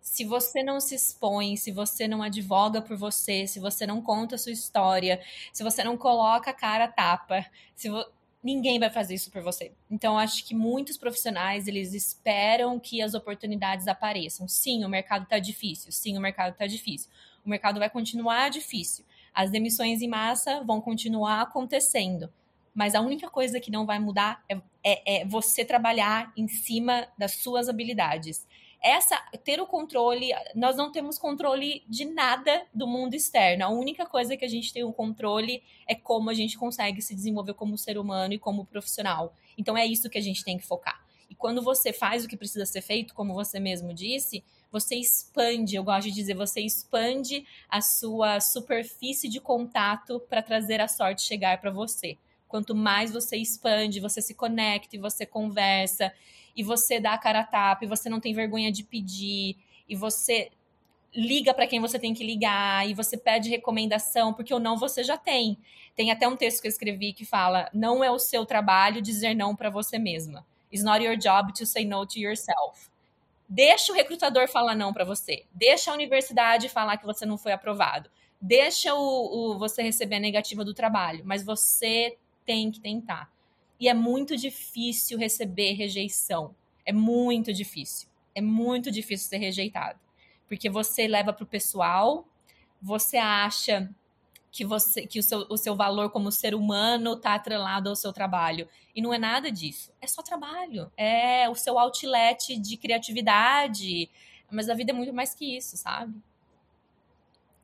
[0.00, 4.36] se você não se expõe, se você não advoga por você, se você não conta
[4.36, 5.20] a sua história,
[5.52, 7.44] se você não coloca a cara a tapa,
[7.84, 8.04] vo...
[8.42, 9.72] ninguém vai fazer isso por você.
[9.90, 14.48] Então, acho que muitos profissionais, eles esperam que as oportunidades apareçam.
[14.48, 15.92] Sim, o mercado está difícil.
[15.92, 17.10] Sim, o mercado está difícil.
[17.44, 19.04] O mercado vai continuar difícil.
[19.34, 22.32] As demissões em massa vão continuar acontecendo.
[22.74, 27.08] Mas a única coisa que não vai mudar é, é, é você trabalhar em cima
[27.18, 28.46] das suas habilidades
[28.82, 33.64] essa ter o controle, nós não temos controle de nada do mundo externo.
[33.64, 37.14] A única coisa que a gente tem o controle é como a gente consegue se
[37.14, 39.34] desenvolver como ser humano e como profissional.
[39.56, 41.04] Então é isso que a gente tem que focar.
[41.28, 45.76] E quando você faz o que precisa ser feito, como você mesmo disse, você expande,
[45.76, 51.22] eu gosto de dizer, você expande a sua superfície de contato para trazer a sorte
[51.22, 52.16] chegar para você.
[52.50, 56.12] Quanto mais você expande, você se conecta e você conversa
[56.56, 59.56] e você dá a cara a tapa, e você não tem vergonha de pedir,
[59.88, 60.50] e você
[61.14, 65.02] liga para quem você tem que ligar, e você pede recomendação, porque o não você
[65.02, 65.56] já tem.
[65.96, 69.34] Tem até um texto que eu escrevi que fala: não é o seu trabalho dizer
[69.34, 70.44] não para você mesma.
[70.72, 72.90] It's not your job to say no to yourself.
[73.48, 75.44] Deixa o recrutador falar não para você.
[75.52, 78.08] Deixa a universidade falar que você não foi aprovado.
[78.40, 82.16] Deixa o, o, você receber a negativa do trabalho, mas você
[82.50, 83.30] tem que tentar.
[83.78, 86.52] E é muito difícil receber rejeição.
[86.84, 88.08] É muito difícil.
[88.34, 90.00] É muito difícil ser rejeitado.
[90.48, 92.26] Porque você leva para o pessoal,
[92.82, 93.88] você acha
[94.50, 98.12] que você que o seu, o seu valor como ser humano está atrelado ao seu
[98.12, 98.68] trabalho.
[98.96, 99.92] E não é nada disso.
[100.00, 100.90] É só trabalho.
[100.96, 104.10] É o seu outlet de criatividade.
[104.50, 106.20] Mas a vida é muito mais que isso, sabe?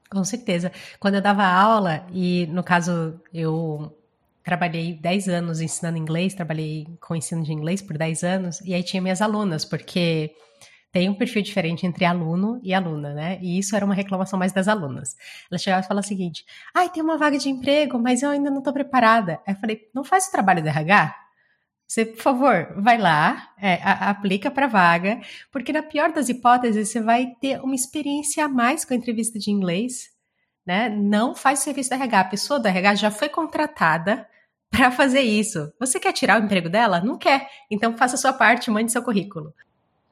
[0.08, 0.70] Com certeza.
[1.00, 3.92] Quando eu dava aula, e no caso eu
[4.46, 8.82] trabalhei 10 anos ensinando inglês, trabalhei com ensino de inglês por 10 anos, e aí
[8.84, 10.30] tinha minhas alunas, porque
[10.92, 13.40] tem um perfil diferente entre aluno e aluna, né?
[13.42, 15.16] E isso era uma reclamação mais das alunas.
[15.50, 18.48] Elas chegavam e falavam o seguinte: ai, tem uma vaga de emprego, mas eu ainda
[18.48, 19.40] não estou preparada.
[19.44, 21.12] Aí eu falei: não faz o trabalho do RH?
[21.88, 26.88] Você, por favor, vai lá, é, a, aplica para vaga, porque na pior das hipóteses,
[26.88, 30.10] você vai ter uma experiência a mais com a entrevista de inglês,
[30.64, 30.88] né?
[30.88, 32.20] Não faz o serviço do RH.
[32.20, 34.26] A pessoa do RH já foi contratada
[34.76, 35.72] para fazer isso.
[35.80, 37.00] Você quer tirar o emprego dela?
[37.00, 37.48] Não quer.
[37.70, 39.54] Então faça a sua parte, mande seu currículo.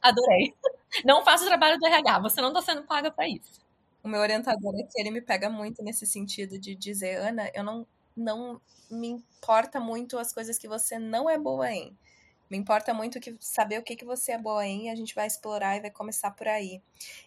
[0.00, 0.54] Adorei.
[1.04, 3.60] Não faça o trabalho do RH, você não está sendo paga para isso.
[4.00, 7.84] O meu orientador aqui, ele me pega muito nesse sentido de dizer, Ana, eu não,
[8.16, 11.98] não me importa muito as coisas que você não é boa em.
[12.48, 15.26] Me importa muito que saber o que, que você é boa em, a gente vai
[15.26, 16.80] explorar e vai começar por aí.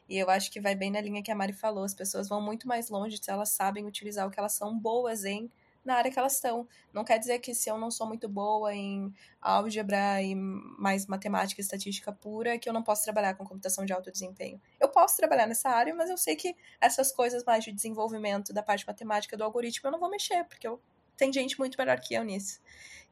[0.07, 2.41] E eu acho que vai bem na linha que a Mari falou, as pessoas vão
[2.41, 5.51] muito mais longe se elas sabem utilizar o que elas são boas em
[5.87, 6.67] na área que elas estão.
[6.93, 11.61] Não quer dizer que se eu não sou muito boa em álgebra e mais matemática
[11.61, 14.61] e estatística pura, que eu não posso trabalhar com computação de alto desempenho.
[14.79, 18.61] Eu posso trabalhar nessa área, mas eu sei que essas coisas mais de desenvolvimento da
[18.61, 20.81] parte matemática do algoritmo eu não vou mexer, porque eu,
[21.15, 22.59] tem gente muito melhor que eu nisso.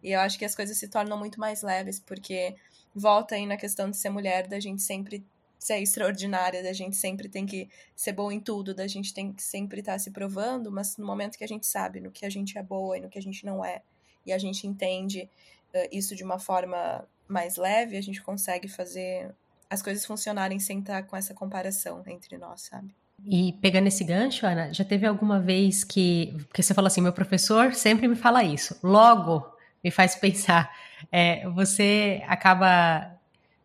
[0.03, 2.55] E eu acho que as coisas se tornam muito mais leves, porque
[2.93, 5.25] volta aí na questão de ser mulher, da gente sempre
[5.57, 9.43] ser extraordinária, da gente sempre tem que ser boa em tudo, da gente tem que
[9.43, 12.29] sempre estar tá se provando, mas no momento que a gente sabe no que a
[12.29, 13.81] gente é boa e no que a gente não é,
[14.25, 15.29] e a gente entende
[15.73, 19.33] uh, isso de uma forma mais leve, a gente consegue fazer
[19.69, 22.93] as coisas funcionarem sem estar com essa comparação entre nós, sabe?
[23.23, 26.35] E pegando esse gancho, Ana, já teve alguma vez que.
[26.47, 28.77] Porque você falou assim, meu professor sempre me fala isso.
[28.83, 29.43] Logo
[29.83, 30.71] me faz pensar.
[31.11, 33.14] É, você acaba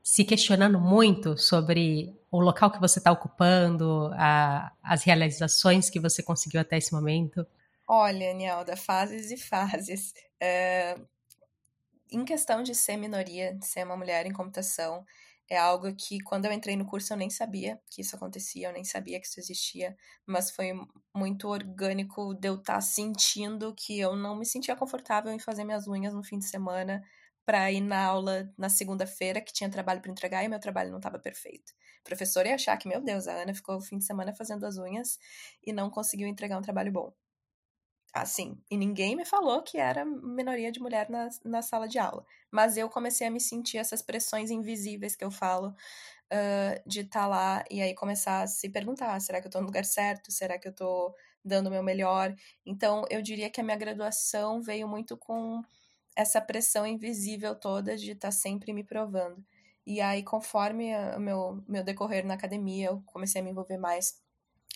[0.02, 6.22] se questionando muito sobre o local que você está ocupando, a, as realizações que você
[6.22, 7.46] conseguiu até esse momento?
[7.86, 10.14] Olha, Nielda, fases e fases.
[10.40, 10.96] É,
[12.10, 15.04] em questão de ser minoria, de ser uma mulher em computação,
[15.48, 18.72] é algo que quando eu entrei no curso eu nem sabia que isso acontecia, eu
[18.72, 20.72] nem sabia que isso existia, mas foi
[21.12, 25.64] muito orgânico de eu estar tá sentindo que eu não me sentia confortável em fazer
[25.64, 27.02] minhas unhas no fim de semana,
[27.50, 30.98] para ir na aula na segunda-feira, que tinha trabalho para entregar e meu trabalho não
[30.98, 31.72] estava perfeito.
[32.00, 34.64] O professor ia achar que, meu Deus, a Ana ficou o fim de semana fazendo
[34.64, 35.18] as unhas
[35.60, 37.12] e não conseguiu entregar um trabalho bom.
[38.14, 42.24] Assim, e ninguém me falou que era minoria de mulher na, na sala de aula.
[42.52, 47.22] Mas eu comecei a me sentir essas pressões invisíveis que eu falo uh, de estar
[47.22, 50.30] tá lá e aí começar a se perguntar: será que eu estou no lugar certo?
[50.30, 52.32] Será que eu estou dando o meu melhor?
[52.64, 55.60] Então, eu diria que a minha graduação veio muito com
[56.16, 59.44] essa pressão invisível toda de estar tá sempre me provando.
[59.86, 64.20] E aí, conforme o meu, meu decorrer na academia, eu comecei a me envolver mais,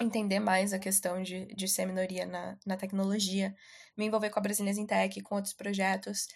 [0.01, 3.55] entender mais a questão de, de ser minoria na, na tecnologia,
[3.97, 6.29] me envolver com a Brasília em Tech, com outros projetos.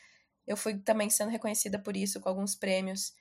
[0.47, 3.13] Eu fui também sendo reconhecida por isso, com alguns prêmios.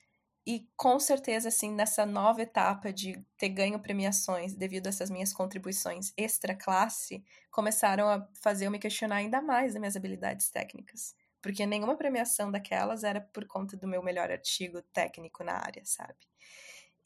[0.45, 5.33] E com certeza, assim, nessa nova etapa de ter ganho premiações devido a essas minhas
[5.33, 11.15] contribuições extra classe, começaram a fazer eu me questionar ainda mais das minhas habilidades técnicas
[11.41, 16.27] porque nenhuma premiação daquelas era por conta do meu melhor artigo técnico na área, sabe?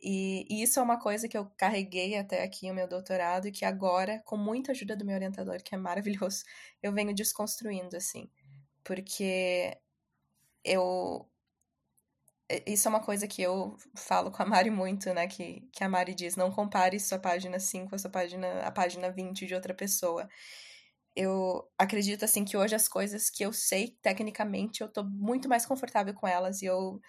[0.01, 3.51] E, e, isso é uma coisa que eu carreguei até aqui o meu doutorado e
[3.51, 6.43] que agora, com muita ajuda do meu orientador, que é maravilhoso,
[6.81, 8.29] eu venho desconstruindo, assim.
[8.83, 9.77] Porque
[10.63, 11.27] eu.
[12.65, 15.27] Isso é uma coisa que eu falo com a Mari muito, né?
[15.27, 18.71] Que, que a Mari diz: não compare sua página 5 com a sua página, a
[18.71, 20.27] página 20 de outra pessoa.
[21.15, 25.65] Eu acredito, assim, que hoje as coisas que eu sei tecnicamente, eu tô muito mais
[25.65, 27.01] confortável com elas e eu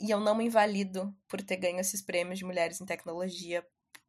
[0.00, 3.66] e eu não me invalido por ter ganho esses prêmios de mulheres em tecnologia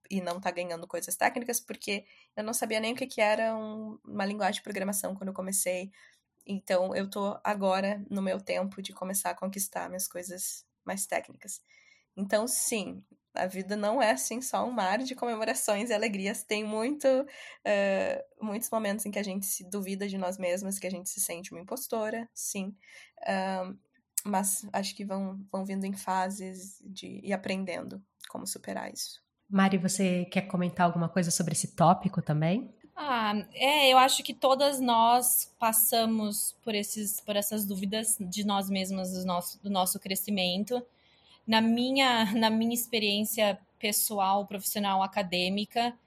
[0.10, 3.56] e não tá ganhando coisas técnicas, porque eu não sabia nem o que, que era
[3.56, 5.92] um, uma linguagem de programação quando eu comecei.
[6.46, 11.62] Então, eu tô agora no meu tempo de começar a conquistar minhas coisas mais técnicas.
[12.18, 13.04] Então, sim,
[13.36, 16.44] a vida não é assim só um mar de comemorações e alegrias.
[16.44, 20.88] Tem muito, uh, muitos momentos em que a gente se duvida de nós mesmas, que
[20.88, 22.76] a gente se sente uma impostora, sim.
[23.22, 23.78] Uh,
[24.26, 29.24] mas acho que vão, vão vindo em fases de ir aprendendo como superar isso.
[29.48, 32.74] Mari, você quer comentar alguma coisa sobre esse tópico também?
[32.96, 38.70] Ah, é, eu acho que todas nós passamos por, esses, por essas dúvidas de nós
[38.70, 40.82] mesmas, do nosso, do nosso crescimento.
[41.48, 45.98] Na minha, na minha experiência pessoal, profissional, acadêmica,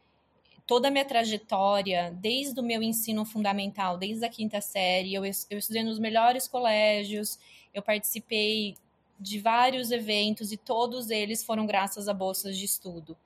[0.67, 5.59] toda a minha trajetória, desde o meu ensino fundamental, desde a quinta série, eu, eu
[5.59, 7.39] estudei nos melhores colégios,
[7.73, 8.77] eu participei
[9.19, 13.17] de vários eventos e todos eles foram graças a bolsas de estudo.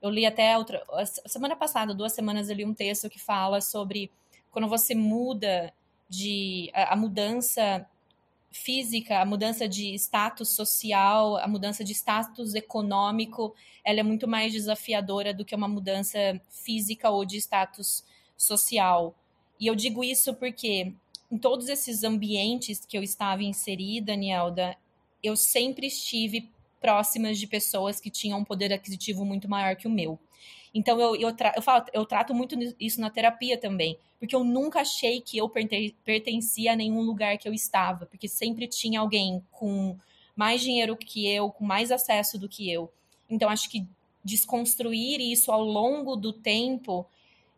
[0.00, 0.84] Eu li até outra
[1.26, 4.10] semana passada, duas semanas eu li um texto que fala sobre
[4.50, 5.72] quando você muda
[6.08, 7.86] de a, a mudança
[8.50, 14.52] física, a mudança de status social, a mudança de status econômico, ela é muito mais
[14.52, 18.04] desafiadora do que uma mudança física ou de status
[18.36, 19.14] social.
[19.58, 20.92] E eu digo isso porque
[21.30, 24.76] em todos esses ambientes que eu estava inserida, Nielda,
[25.22, 29.90] eu sempre estive próximas de pessoas que tinham um poder aquisitivo muito maior que o
[29.90, 30.18] meu.
[30.74, 34.44] Então eu, eu, tra eu, falo, eu trato muito isso na terapia também, porque eu
[34.44, 35.50] nunca achei que eu
[36.04, 39.96] pertencia a nenhum lugar que eu estava, porque sempre tinha alguém com
[40.36, 42.90] mais dinheiro que eu, com mais acesso do que eu.
[43.28, 43.86] Então acho que
[44.24, 47.06] desconstruir isso ao longo do tempo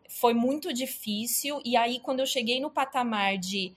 [0.07, 1.61] foi muito difícil.
[1.65, 3.75] E aí, quando eu cheguei no patamar de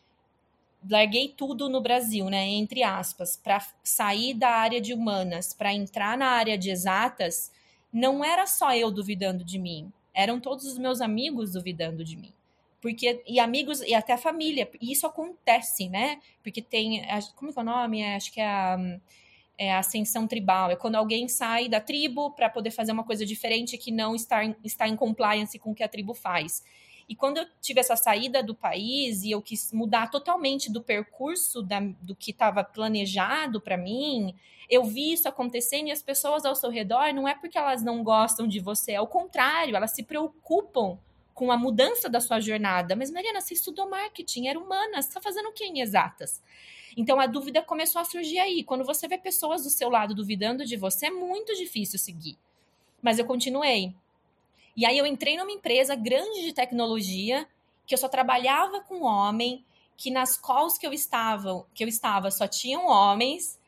[0.89, 6.17] larguei tudo no Brasil, né, entre aspas, para sair da área de humanas, para entrar
[6.17, 7.51] na área de exatas,
[7.97, 12.33] não era só eu duvidando de mim, eram todos os meus amigos duvidando de mim.
[12.79, 16.21] Porque e amigos e até a família, e isso acontece, né?
[16.43, 17.03] Porque tem,
[17.35, 18.01] como é, é o nome?
[18.03, 18.79] É, acho que é a
[19.59, 20.71] é a ascensão tribal.
[20.71, 24.45] É quando alguém sai da tribo para poder fazer uma coisa diferente que não está
[24.63, 26.63] está em compliance com o que a tribo faz.
[27.09, 31.63] E quando eu tive essa saída do país e eu quis mudar totalmente do percurso
[31.63, 34.35] da, do que estava planejado para mim,
[34.69, 38.03] eu vi isso acontecendo e as pessoas ao seu redor não é porque elas não
[38.03, 40.99] gostam de você, é o contrário, elas se preocupam
[41.33, 42.97] com a mudança da sua jornada.
[42.97, 46.43] Mas, Mariana, você estudou marketing, era humana, você está fazendo o que em exatas?
[46.97, 48.65] Então a dúvida começou a surgir aí.
[48.65, 52.39] Quando você vê pessoas do seu lado duvidando de você, é muito difícil seguir.
[53.03, 53.95] Mas eu continuei.
[54.77, 57.49] E aí eu entrei numa empresa grande de tecnologia,
[57.87, 59.65] que eu só trabalhava com homem,
[59.97, 63.59] que nas calls que eu estava, que eu estava só tinham homens.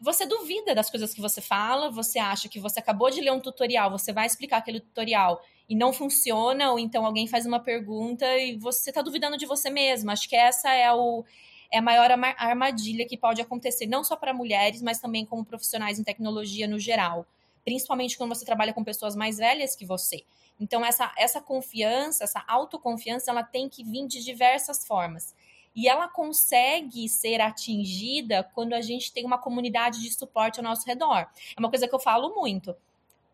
[0.00, 3.38] Você duvida das coisas que você fala, você acha que você acabou de ler um
[3.38, 8.26] tutorial, você vai explicar aquele tutorial e não funciona, ou então alguém faz uma pergunta
[8.36, 10.10] e você está duvidando de você mesmo.
[10.10, 11.24] Acho que essa é o
[11.70, 15.98] é a maior armadilha que pode acontecer, não só para mulheres, mas também como profissionais
[15.98, 17.26] em tecnologia no geral.
[17.64, 20.24] Principalmente quando você trabalha com pessoas mais velhas que você.
[20.60, 25.34] Então, essa, essa confiança, essa autoconfiança, ela tem que vir de diversas formas.
[25.74, 30.86] E ela consegue ser atingida quando a gente tem uma comunidade de suporte ao nosso
[30.86, 31.26] redor.
[31.56, 32.76] É uma coisa que eu falo muito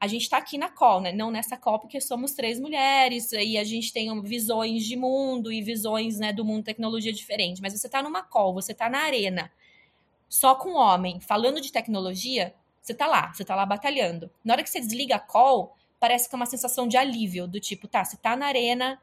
[0.01, 1.13] a gente está aqui na call, né?
[1.13, 5.61] Não nessa call porque somos três mulheres e a gente tem visões de mundo e
[5.61, 7.61] visões né, do mundo tecnologia diferente.
[7.61, 9.51] Mas você está numa call, você está na arena,
[10.29, 14.31] só com homem, falando de tecnologia, você está lá, você está lá batalhando.
[14.45, 17.61] Na hora que você desliga a call, parece que é uma sensação de alívio, do
[17.61, 19.01] tipo, tá, você está na arena,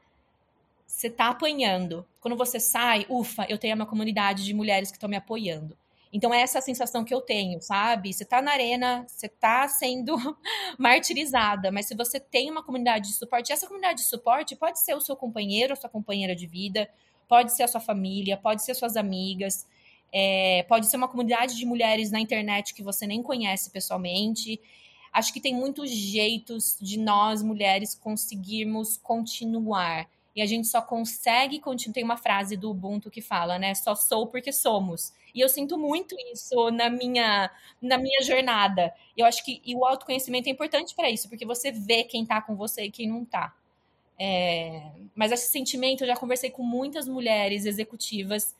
[0.86, 2.06] você está apanhando.
[2.20, 5.76] Quando você sai, ufa, eu tenho uma comunidade de mulheres que estão me apoiando.
[6.12, 8.12] Então, é essa a sensação que eu tenho, sabe?
[8.12, 10.16] Você tá na arena, você tá sendo
[10.78, 14.94] martirizada, mas se você tem uma comunidade de suporte, essa comunidade de suporte pode ser
[14.94, 16.88] o seu companheiro, a sua companheira de vida,
[17.28, 19.66] pode ser a sua família, pode ser suas amigas,
[20.18, 24.58] é, pode ser uma comunidade de mulheres na internet que você nem conhece pessoalmente.
[25.12, 30.08] Acho que tem muitos jeitos de nós, mulheres, conseguirmos continuar.
[30.34, 31.92] E a gente só consegue continuar.
[31.92, 33.74] Tem uma frase do Ubuntu que fala, né?
[33.74, 35.12] Só sou porque somos.
[35.34, 38.94] E eu sinto muito isso na minha, na minha jornada.
[39.14, 42.40] Eu acho que e o autoconhecimento é importante para isso, porque você vê quem tá
[42.40, 43.54] com você e quem não tá.
[44.18, 48.54] É, mas esse sentimento, eu já conversei com muitas mulheres executivas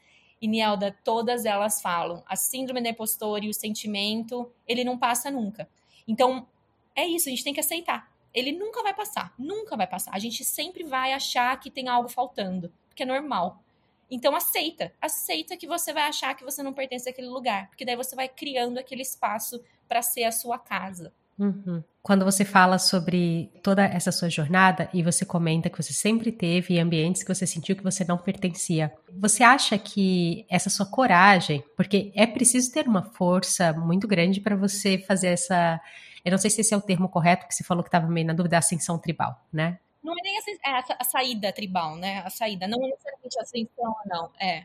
[0.46, 5.28] e Nielda, todas elas falam, a síndrome da impostora e o sentimento, ele não passa
[5.28, 5.68] nunca.
[6.06, 6.46] Então,
[6.94, 8.08] é isso, a gente tem que aceitar.
[8.32, 10.14] Ele nunca vai passar, nunca vai passar.
[10.14, 13.60] A gente sempre vai achar que tem algo faltando, porque é normal.
[14.08, 17.96] Então aceita, aceita que você vai achar que você não pertence àquele lugar, porque daí
[17.96, 21.12] você vai criando aquele espaço para ser a sua casa.
[21.36, 21.82] Uhum.
[22.06, 26.78] Quando você fala sobre toda essa sua jornada e você comenta que você sempre teve
[26.78, 32.12] ambientes que você sentiu que você não pertencia, você acha que essa sua coragem, porque
[32.14, 35.80] é preciso ter uma força muito grande para você fazer essa.
[36.24, 38.28] Eu não sei se esse é o termo correto, que você falou que estava meio
[38.28, 39.80] na dúvida, ascensão tribal, né?
[40.00, 42.22] Não é nem a, é a, saída tribal, né?
[42.24, 44.30] A saída, não necessariamente a ascensão, não.
[44.40, 44.64] É.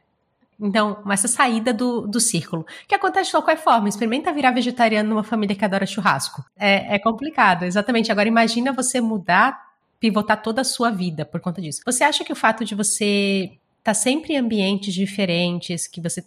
[0.62, 2.66] Então, essa saída do, do círculo.
[2.88, 3.90] Que acontece de qualquer forma.
[3.90, 6.46] Experimenta virar vegetariano numa família que adora churrasco.
[6.56, 8.12] É, é complicado, exatamente.
[8.12, 9.60] Agora, imagina você mudar,
[10.00, 11.82] pivotar toda a sua vida por conta disso.
[11.84, 13.46] Você acha que o fato de você
[13.80, 16.24] estar tá sempre em ambientes diferentes, que você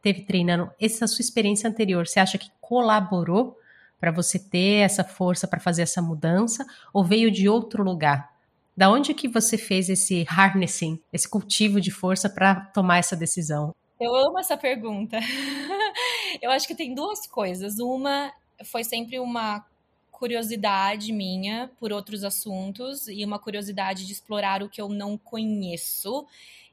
[0.00, 3.58] teve treinando, essa sua experiência anterior, você acha que colaborou
[4.00, 6.64] para você ter essa força para fazer essa mudança?
[6.90, 8.33] Ou veio de outro lugar?
[8.76, 13.74] Da onde que você fez esse harnessing, esse cultivo de força para tomar essa decisão?
[14.00, 15.18] Eu amo essa pergunta.
[16.42, 17.78] eu acho que tem duas coisas.
[17.78, 18.32] Uma
[18.64, 19.64] foi sempre uma
[20.10, 26.26] curiosidade minha por outros assuntos e uma curiosidade de explorar o que eu não conheço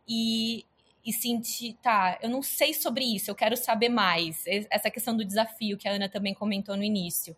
[0.08, 0.66] e,
[1.06, 4.44] e sentir, tá, eu não sei sobre isso, eu quero saber mais.
[4.70, 7.36] Essa questão do desafio que a Ana também comentou no início.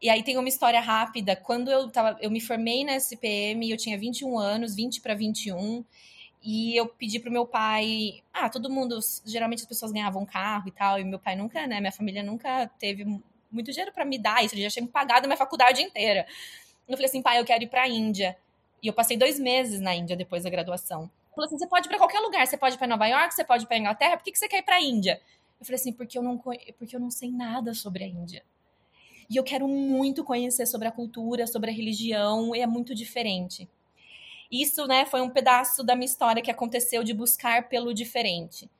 [0.00, 1.34] E aí tem uma história rápida.
[1.34, 5.84] Quando eu tava, eu me formei na SPM, eu tinha 21 anos, 20 para 21,
[6.42, 10.70] e eu pedi pro meu pai, ah, todo mundo, geralmente as pessoas ganhavam carro e
[10.70, 13.04] tal, e meu pai nunca, né, minha família nunca teve
[13.50, 16.26] muito dinheiro para me dar isso, ele já tinha me pagado a minha faculdade inteira.
[16.86, 18.36] Eu falei assim, pai, eu quero ir pra Índia.
[18.82, 21.02] E eu passei dois meses na Índia depois da graduação.
[21.02, 23.34] Ele falou assim, você pode ir pra qualquer lugar, você pode ir pra Nova York,
[23.34, 25.20] você pode ir pra Inglaterra, por que, que você quer ir pra Índia?
[25.58, 28.44] Eu falei assim, porque eu não, porque eu não sei nada sobre a Índia.
[29.28, 33.68] E eu quero muito conhecer sobre a cultura, sobre a religião, e é muito diferente.
[34.50, 38.70] Isso, né, foi um pedaço da minha história que aconteceu de buscar pelo diferente.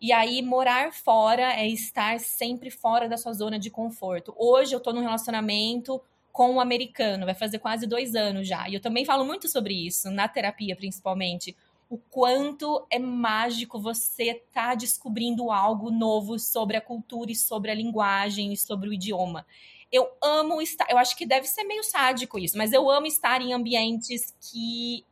[0.00, 4.34] E aí, morar fora é estar sempre fora da sua zona de conforto.
[4.36, 8.68] Hoje eu tô num relacionamento com um americano, vai fazer quase dois anos já.
[8.68, 11.54] E eu também falo muito sobre isso, na terapia principalmente.
[11.88, 17.70] O quanto é mágico você estar tá descobrindo algo novo sobre a cultura e sobre
[17.70, 19.46] a linguagem e sobre o idioma
[19.92, 20.86] eu amo estar.
[20.88, 25.04] Eu acho que deve ser meio sádico isso, mas eu amo estar em ambientes que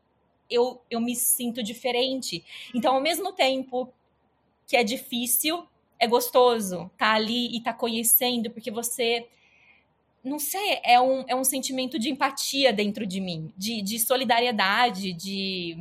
[0.49, 2.43] eu, eu me sinto diferente.
[2.75, 3.93] Então, ao mesmo tempo
[4.67, 5.67] que é difícil,
[5.99, 9.29] é gostoso estar tá ali e estar tá conhecendo, porque você.
[10.23, 15.15] Não sei, é um, é um sentimento de empatia dentro de mim, de, de solidariedade,
[15.15, 15.79] de,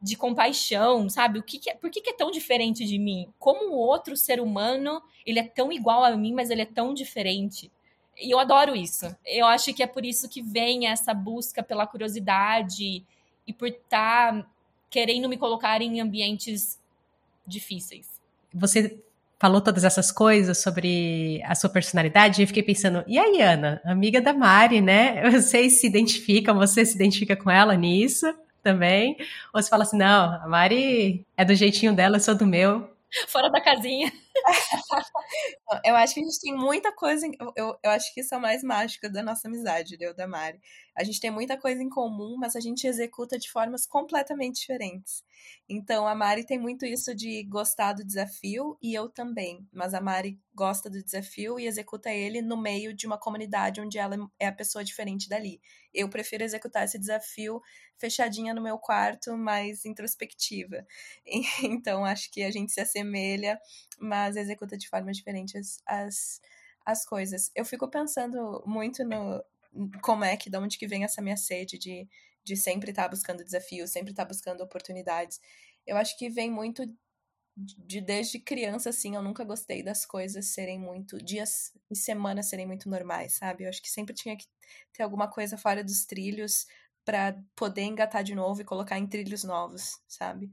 [0.00, 1.40] de compaixão, sabe?
[1.40, 3.28] O que, que é, por que, que, é tão diferente de mim?
[3.40, 6.94] Como o outro ser humano, ele é tão igual a mim, mas ele é tão
[6.94, 7.68] diferente.
[8.18, 9.14] E eu adoro isso.
[9.24, 13.04] Eu acho que é por isso que vem essa busca pela curiosidade
[13.46, 14.46] e por estar tá
[14.88, 16.78] querendo me colocar em ambientes
[17.46, 18.20] difíceis.
[18.52, 18.98] Você
[19.38, 23.80] falou todas essas coisas sobre a sua personalidade, e eu fiquei pensando, e aí, Ana,
[23.84, 25.28] amiga da Mari, né?
[25.30, 28.26] Vocês se identificam, você se identifica com ela nisso
[28.62, 29.16] também?
[29.52, 32.90] Ou você fala assim, não, a Mari é do jeitinho dela, eu sou do meu.
[33.28, 34.10] Fora da casinha.
[35.84, 37.26] eu acho que a gente tem muita coisa.
[37.26, 40.26] Eu, eu, eu, acho que isso é o mais mágico da nossa amizade, eu da
[40.26, 40.60] Mari.
[40.96, 45.22] A gente tem muita coisa em comum, mas a gente executa de formas completamente diferentes.
[45.68, 49.66] Então a Mari tem muito isso de gostar do desafio e eu também.
[49.72, 53.98] Mas a Mari gosta do desafio e executa ele no meio de uma comunidade onde
[53.98, 55.60] ela é a pessoa diferente dali.
[55.92, 57.60] Eu prefiro executar esse desafio
[57.98, 60.86] fechadinha no meu quarto, mais introspectiva.
[61.62, 63.60] Então acho que a gente se assemelha,
[63.98, 66.40] mas executa de forma diferente as, as,
[66.84, 67.50] as coisas.
[67.54, 69.44] Eu fico pensando muito no
[70.02, 72.08] como é que, de onde que vem essa minha sede de,
[72.42, 75.40] de sempre estar tá buscando desafios, sempre estar tá buscando oportunidades.
[75.86, 76.82] Eu acho que vem muito
[77.56, 81.18] de desde criança, assim, eu nunca gostei das coisas serem muito.
[81.18, 83.64] dias e semanas serem muito normais, sabe?
[83.64, 84.46] Eu acho que sempre tinha que
[84.92, 86.66] ter alguma coisa fora dos trilhos
[87.04, 90.50] para poder engatar de novo e colocar em trilhos novos, sabe?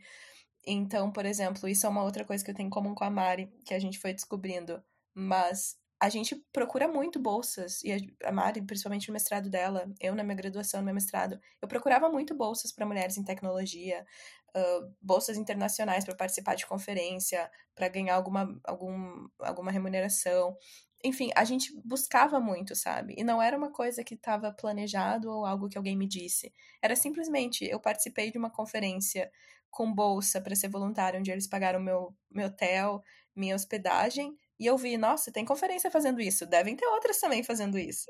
[0.65, 3.09] Então, por exemplo, isso é uma outra coisa que eu tenho em comum com a
[3.09, 4.81] Mari, que a gente foi descobrindo.
[5.13, 10.23] Mas a gente procura muito bolsas, e a Mari, principalmente no mestrado dela, eu na
[10.23, 14.05] minha graduação, no meu mestrado, eu procurava muito bolsas para mulheres em tecnologia,
[14.53, 20.57] uh, bolsas internacionais para participar de conferência, para ganhar alguma, algum, alguma remuneração.
[21.05, 23.13] Enfim, a gente buscava muito, sabe?
[23.17, 26.53] E não era uma coisa que estava planejado ou algo que alguém me disse.
[26.81, 29.31] Era simplesmente, eu participei de uma conferência
[29.73, 33.01] com bolsa para ser voluntário, onde eles pagaram meu, meu hotel,
[33.35, 37.77] minha hospedagem, e eu vi, nossa, tem conferência fazendo isso, devem ter outras também fazendo
[37.77, 38.05] isso.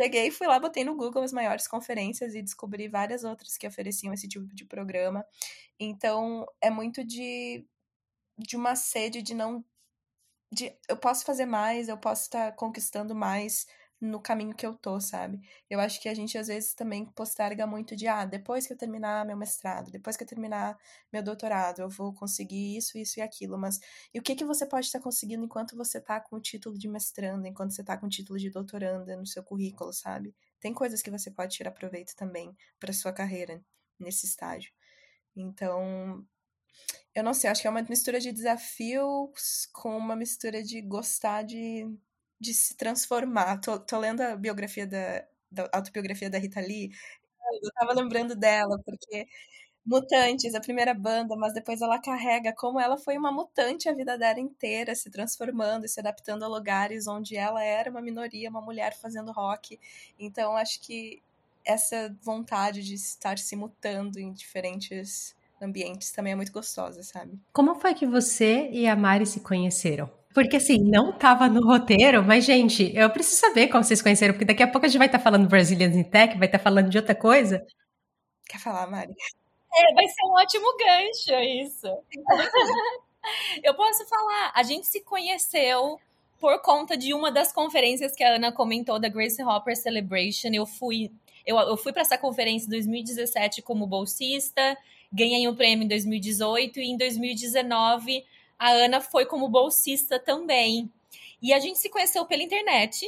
[0.00, 4.14] Cheguei, fui lá, botei no Google as maiores conferências e descobri várias outras que ofereciam
[4.14, 5.26] esse tipo de programa.
[5.78, 7.66] Então, é muito de,
[8.38, 9.64] de uma sede de não.
[10.52, 13.66] De, eu posso fazer mais, eu posso estar conquistando mais
[14.00, 15.40] no caminho que eu tô, sabe?
[15.68, 18.76] Eu acho que a gente às vezes também posterga muito de, ah, depois que eu
[18.76, 20.78] terminar meu mestrado, depois que eu terminar
[21.12, 23.80] meu doutorado, eu vou conseguir isso, isso e aquilo, mas
[24.14, 26.88] e o que que você pode estar conseguindo enquanto você tá com o título de
[26.88, 30.34] mestrando, enquanto você tá com o título de doutoranda no seu currículo, sabe?
[30.60, 33.62] Tem coisas que você pode tirar proveito também para sua carreira
[33.98, 34.72] nesse estágio.
[35.36, 36.24] Então,
[37.14, 41.42] eu não sei, acho que é uma mistura de desafios com uma mistura de gostar
[41.42, 41.84] de
[42.40, 43.60] de se transformar.
[43.60, 46.90] Tô, tô lendo a biografia da, da autobiografia da Rita Lee.
[47.62, 49.26] Eu tava lembrando dela, porque
[49.88, 54.18] Mutantes, a primeira banda, mas depois ela carrega como ela foi uma mutante a vida
[54.18, 58.60] dela inteira, se transformando e se adaptando a lugares onde ela era uma minoria, uma
[58.60, 59.80] mulher fazendo rock.
[60.18, 61.22] Então acho que
[61.64, 67.40] essa vontade de estar se mutando em diferentes ambientes também é muito gostosa, sabe?
[67.50, 70.17] Como foi que você e a Mari se conheceram?
[70.38, 74.44] Porque assim, não tava no roteiro, mas, gente, eu preciso saber como vocês conheceram, porque
[74.44, 76.62] daqui a pouco a gente vai estar tá falando Brazilians in Tech, vai estar tá
[76.62, 77.66] falando de outra coisa.
[78.48, 79.10] Quer falar, Mari?
[79.10, 81.88] É, vai ser um ótimo gancho isso.
[83.64, 85.98] eu posso falar, a gente se conheceu
[86.38, 90.50] por conta de uma das conferências que a Ana comentou da Grace Hopper Celebration.
[90.52, 91.10] Eu fui,
[91.44, 94.78] eu, eu fui para essa conferência em 2017 como bolsista,
[95.12, 98.24] ganhei um prêmio em 2018 e em 2019
[98.58, 100.90] a Ana foi como bolsista também.
[101.40, 103.06] E a gente se conheceu pela internet.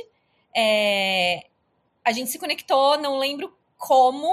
[0.56, 1.46] É,
[2.04, 4.28] a gente se conectou, não lembro como.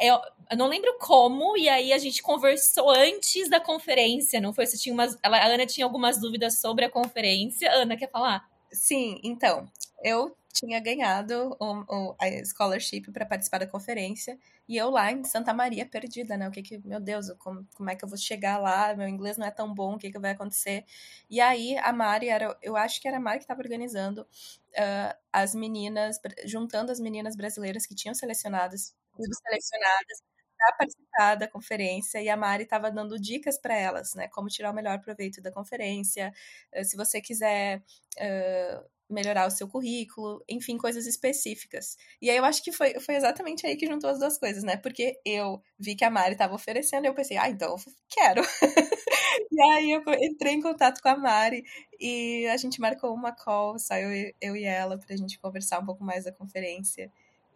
[0.00, 4.66] Eu, eu, não lembro como, e aí a gente conversou antes da conferência, não foi?
[4.66, 7.70] Você tinha umas, a Ana tinha algumas dúvidas sobre a conferência.
[7.72, 8.48] Ana, quer falar?
[8.70, 9.68] Sim, então,
[10.02, 14.38] eu tinha ganhado o, o, a scholarship para participar da conferência
[14.68, 16.48] e eu lá em Santa Maria perdida, né?
[16.48, 18.94] O que que, meu Deus, como, como é que eu vou chegar lá?
[18.94, 20.84] Meu inglês não é tão bom, o que que vai acontecer?
[21.28, 25.16] E aí a Mari era, eu acho que era a Mari que estava organizando uh,
[25.32, 30.22] as meninas, juntando as meninas brasileiras que tinham selecionadas, selecionadas
[30.58, 34.28] para participar da conferência e a Mari estava dando dicas para elas, né?
[34.28, 36.32] Como tirar o melhor proveito da conferência.
[36.74, 37.78] Uh, se você quiser
[38.18, 41.96] uh, melhorar o seu currículo, enfim, coisas específicas.
[42.22, 44.76] E aí eu acho que foi, foi exatamente aí que juntou as duas coisas, né?
[44.76, 48.42] Porque eu vi que a Mari estava oferecendo eu pensei, ah, então eu quero.
[49.50, 51.64] e aí eu entrei em contato com a Mari
[51.98, 55.86] e a gente marcou uma call, só eu, eu e ela, pra gente conversar um
[55.86, 57.10] pouco mais da conferência.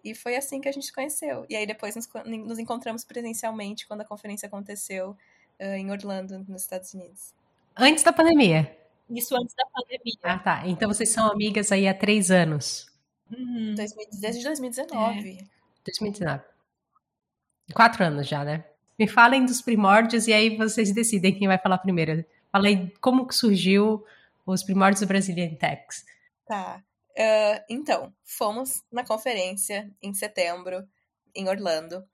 [0.05, 1.46] E foi assim que a gente conheceu.
[1.48, 5.16] E aí depois nos, nos encontramos presencialmente quando a conferência aconteceu
[5.61, 7.32] uh, em Orlando, nos Estados Unidos.
[7.76, 8.84] Antes da pandemia?
[9.11, 10.14] Isso antes da pandemia.
[10.22, 10.66] Ah, tá.
[10.66, 12.86] Então vocês são amigas aí há três anos.
[13.30, 13.74] Uhum.
[13.74, 15.38] Desde 2019.
[15.40, 15.44] É.
[15.84, 16.42] 2019.
[17.72, 18.64] Quatro anos já, né?
[18.98, 22.24] Me falem dos primórdios e aí vocês decidem quem vai falar primeiro.
[22.50, 24.05] Fala aí como que surgiu
[24.46, 26.05] os primórdios do Brazilian Techs.
[26.46, 26.82] Tá.
[27.11, 30.86] Uh, então, fomos na conferência em setembro,
[31.34, 32.05] em Orlando.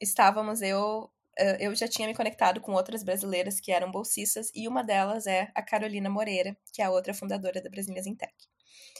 [0.00, 1.10] Estávamos eu,
[1.58, 5.50] eu já tinha me conectado com outras brasileiras que eram bolsistas, e uma delas é
[5.54, 8.34] a Carolina Moreira, que é a outra fundadora da Brasília Zintec.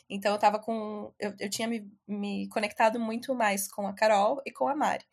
[0.08, 1.12] Então eu tava com.
[1.18, 5.04] Eu, eu tinha me, me conectado muito mais com a Carol e com a Mari.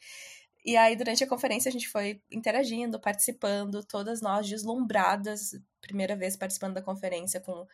[0.65, 6.35] E aí, durante a conferência, a gente foi interagindo, participando, todas nós deslumbradas, primeira vez
[6.35, 7.65] participando da conferência, com,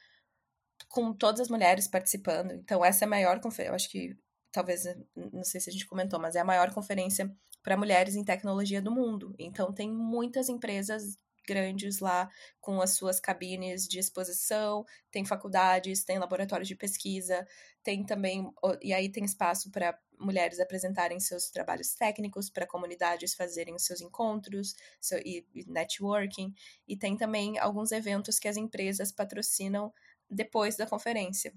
[0.89, 2.51] com todas as mulheres participando.
[2.51, 4.15] Então, essa é a maior conferência, eu acho que,
[4.54, 4.84] talvez,
[5.16, 7.30] não sei se a gente comentou, mas é a maior conferência
[7.62, 9.36] para mulheres em tecnologia do mundo.
[9.39, 12.30] Então, tem muitas empresas grandes lá
[12.62, 17.45] com as suas cabines de exposição, tem faculdades, tem laboratórios de pesquisa,
[17.84, 18.49] tem também
[18.82, 23.99] e aí tem espaço para mulheres apresentarem seus trabalhos técnicos, para comunidades fazerem os seus
[23.99, 26.54] encontros seu, e, e networking,
[26.88, 29.91] e tem também alguns eventos que as empresas patrocinam
[30.30, 31.54] depois da conferência.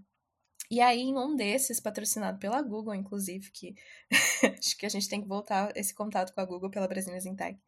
[0.71, 3.75] E aí, em um desses, patrocinado pela Google, inclusive, que
[4.59, 7.61] acho que a gente tem que voltar esse contato com a Google pela Brasília Zintec,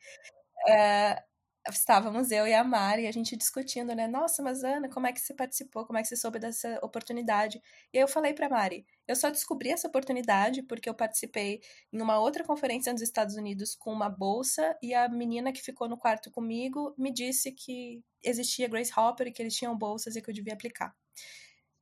[0.68, 1.22] é,
[1.70, 4.06] estávamos eu e a Mari, a gente discutindo, né?
[4.08, 5.86] Nossa, mas Ana, como é que você participou?
[5.86, 7.60] Como é que você soube dessa oportunidade?
[7.92, 11.60] E aí eu falei para Mari, eu só descobri essa oportunidade porque eu participei
[11.92, 15.88] em uma outra conferência nos Estados Unidos com uma bolsa e a menina que ficou
[15.88, 20.22] no quarto comigo me disse que existia Grace Hopper e que eles tinham bolsas e
[20.22, 20.94] que eu devia aplicar.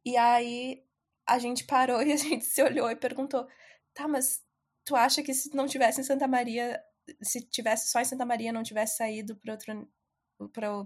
[0.05, 0.86] E aí
[1.27, 3.47] a gente parou e a gente se olhou e perguntou:
[3.95, 4.43] "Tá, mas
[4.85, 6.81] tu acha que se não tivesse em Santa Maria
[7.23, 9.89] se tivesse só em Santa Maria, não tivesse saído para outro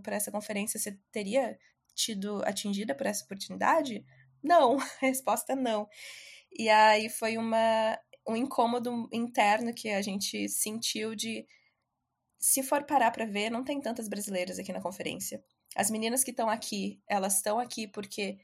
[0.02, 1.58] para essa conferência, você teria
[1.94, 4.04] tido atingida por essa oportunidade?
[4.42, 5.88] Não, a resposta é não.
[6.52, 11.46] E aí foi uma um incômodo interno que a gente sentiu de
[12.38, 15.42] se for parar para ver, não tem tantas brasileiras aqui na conferência.
[15.74, 18.38] As meninas que estão aqui, elas estão aqui porque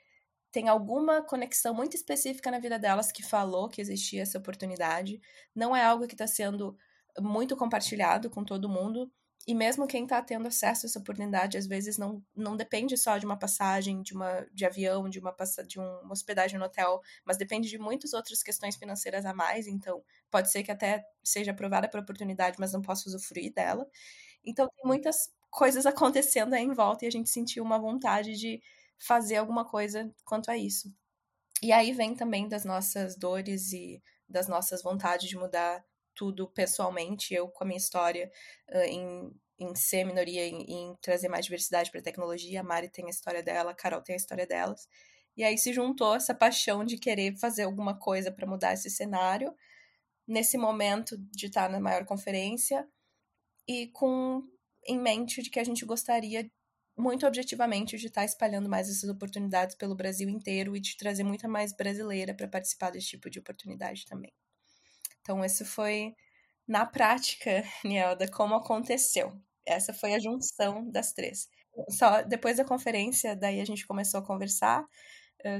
[0.56, 5.20] tem alguma conexão muito específica na vida delas que falou que existia essa oportunidade.
[5.54, 6.74] Não é algo que está sendo
[7.20, 9.12] muito compartilhado com todo mundo.
[9.46, 13.18] E mesmo quem está tendo acesso a essa oportunidade, às vezes não, não depende só
[13.18, 15.36] de uma passagem, de uma de avião, de uma
[15.68, 19.66] de uma hospedagem no hotel, mas depende de muitas outras questões financeiras a mais.
[19.66, 23.86] Então, pode ser que até seja aprovada para oportunidade, mas não possa usufruir dela.
[24.42, 28.58] Então, tem muitas coisas acontecendo aí em volta e a gente sentiu uma vontade de
[28.98, 30.92] fazer alguma coisa quanto a isso.
[31.62, 35.84] E aí vem também das nossas dores e das nossas vontades de mudar
[36.14, 38.30] tudo pessoalmente, eu com a minha história
[38.70, 42.60] uh, em, em ser minoria, em, em trazer mais diversidade para a tecnologia.
[42.60, 44.88] A Mari tem a história dela, a Carol tem a história delas.
[45.36, 49.54] E aí se juntou essa paixão de querer fazer alguma coisa para mudar esse cenário,
[50.26, 52.88] nesse momento de estar na maior conferência,
[53.68, 54.42] e com
[54.88, 56.50] em mente de que a gente gostaria
[56.96, 61.46] muito objetivamente de estar espalhando mais essas oportunidades pelo Brasil inteiro e de trazer muita
[61.46, 64.32] mais brasileira para participar desse tipo de oportunidade também.
[65.20, 66.14] Então, isso foi
[66.66, 69.32] na prática, Nielda, como aconteceu.
[69.66, 71.48] Essa foi a junção das três.
[71.90, 74.86] Só depois da conferência, daí a gente começou a conversar,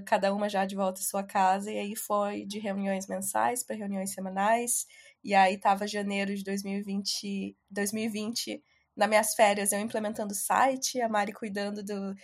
[0.06, 3.76] cada uma já de volta à sua casa, e aí foi de reuniões mensais para
[3.76, 4.86] reuniões semanais,
[5.22, 8.62] e aí estava janeiro de 2020, 2020
[8.96, 12.14] nas minhas férias, eu implementando o site, a Mari cuidando do,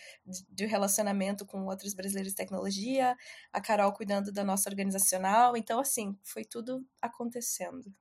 [0.48, 3.14] do relacionamento com outros brasileiros de tecnologia,
[3.52, 5.56] a Carol cuidando da nossa organizacional.
[5.56, 7.92] Então, assim, foi tudo acontecendo.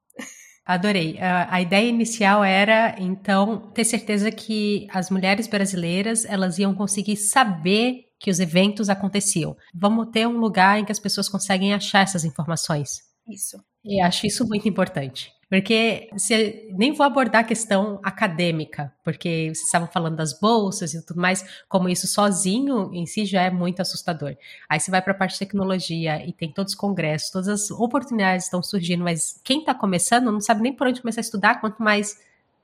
[0.64, 1.18] Adorei.
[1.20, 8.06] A ideia inicial era, então, ter certeza que as mulheres brasileiras elas iam conseguir saber
[8.20, 9.58] que os eventos aconteciam.
[9.74, 13.02] Vamos ter um lugar em que as pessoas conseguem achar essas informações.
[13.28, 13.58] Isso.
[13.84, 15.34] E acho isso muito importante.
[15.52, 21.06] Porque se, nem vou abordar a questão acadêmica, porque vocês estavam falando das bolsas e
[21.06, 24.38] tudo mais, como isso sozinho em si já é muito assustador.
[24.70, 27.70] Aí você vai para a parte de tecnologia e tem todos os congressos, todas as
[27.70, 31.60] oportunidades estão surgindo, mas quem está começando não sabe nem por onde começar a estudar,
[31.60, 32.18] quanto mais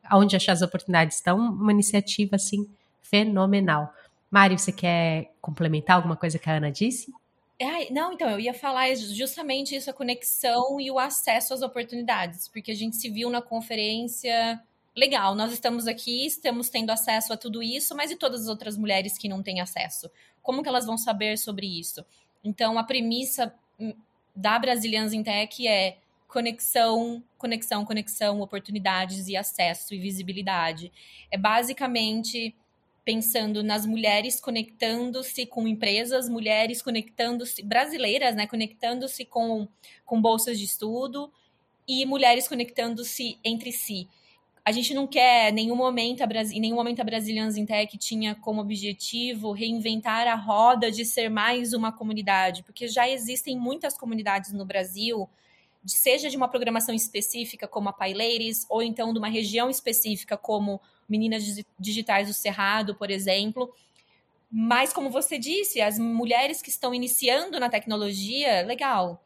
[0.06, 1.20] aonde achar as oportunidades.
[1.20, 2.70] Então, uma iniciativa assim
[3.02, 3.94] fenomenal.
[4.32, 7.12] Mari, você quer complementar alguma coisa que a Ana disse?
[7.60, 12.48] Ai, não, então, eu ia falar justamente isso, a conexão e o acesso às oportunidades,
[12.48, 14.62] porque a gente se viu na conferência.
[14.96, 18.78] Legal, nós estamos aqui, estamos tendo acesso a tudo isso, mas e todas as outras
[18.78, 20.10] mulheres que não têm acesso?
[20.42, 22.06] Como que elas vão saber sobre isso?
[22.44, 23.94] Então, a premissa hum,
[24.36, 25.98] da Brasilians in Tech é
[26.28, 30.92] conexão, conexão, conexão, oportunidades e acesso e visibilidade.
[31.32, 32.56] É basicamente
[33.08, 39.66] pensando nas mulheres conectando-se com empresas, mulheres conectando-se, brasileiras, né, conectando-se com,
[40.06, 41.32] com bolsas de estudo
[41.88, 44.10] e mulheres conectando-se entre si.
[44.66, 48.36] A gente não quer, nenhum momento, a em nenhum momento a Brazilians in Tech tinha
[48.36, 54.52] como objetivo reinventar a roda de ser mais uma comunidade, porque já existem muitas comunidades
[54.52, 55.30] no Brasil,
[55.86, 60.82] seja de uma programação específica como a PyLadies, ou então de uma região específica como
[61.08, 61.44] Meninas
[61.80, 63.74] Digitais do Cerrado, por exemplo.
[64.52, 69.24] Mas, como você disse, as mulheres que estão iniciando na tecnologia, legal.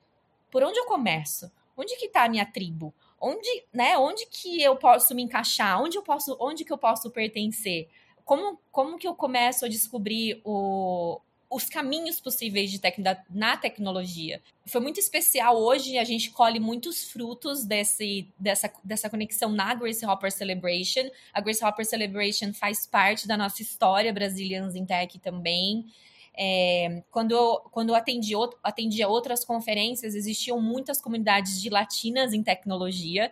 [0.49, 1.51] Por onde eu começo?
[1.77, 2.93] Onde que está a minha tribo?
[3.19, 5.81] Onde, né, onde que eu posso me encaixar?
[5.81, 7.87] Onde eu posso, onde que eu posso pertencer?
[8.25, 11.21] Como, como que eu começo a descobrir o,
[11.51, 12.97] os caminhos possíveis de tec
[13.29, 14.41] na tecnologia.
[14.65, 20.05] Foi muito especial hoje, a gente colhe muitos frutos desse, dessa, dessa conexão na Grace
[20.05, 21.09] Hopper Celebration.
[21.33, 25.85] A Grace Hopper Celebration faz parte da nossa história Brazilians in Tech também.
[26.33, 28.31] É, quando, eu, quando eu atendi,
[28.63, 33.29] atendia outras conferências, existiam muitas comunidades de latinas em tecnologia.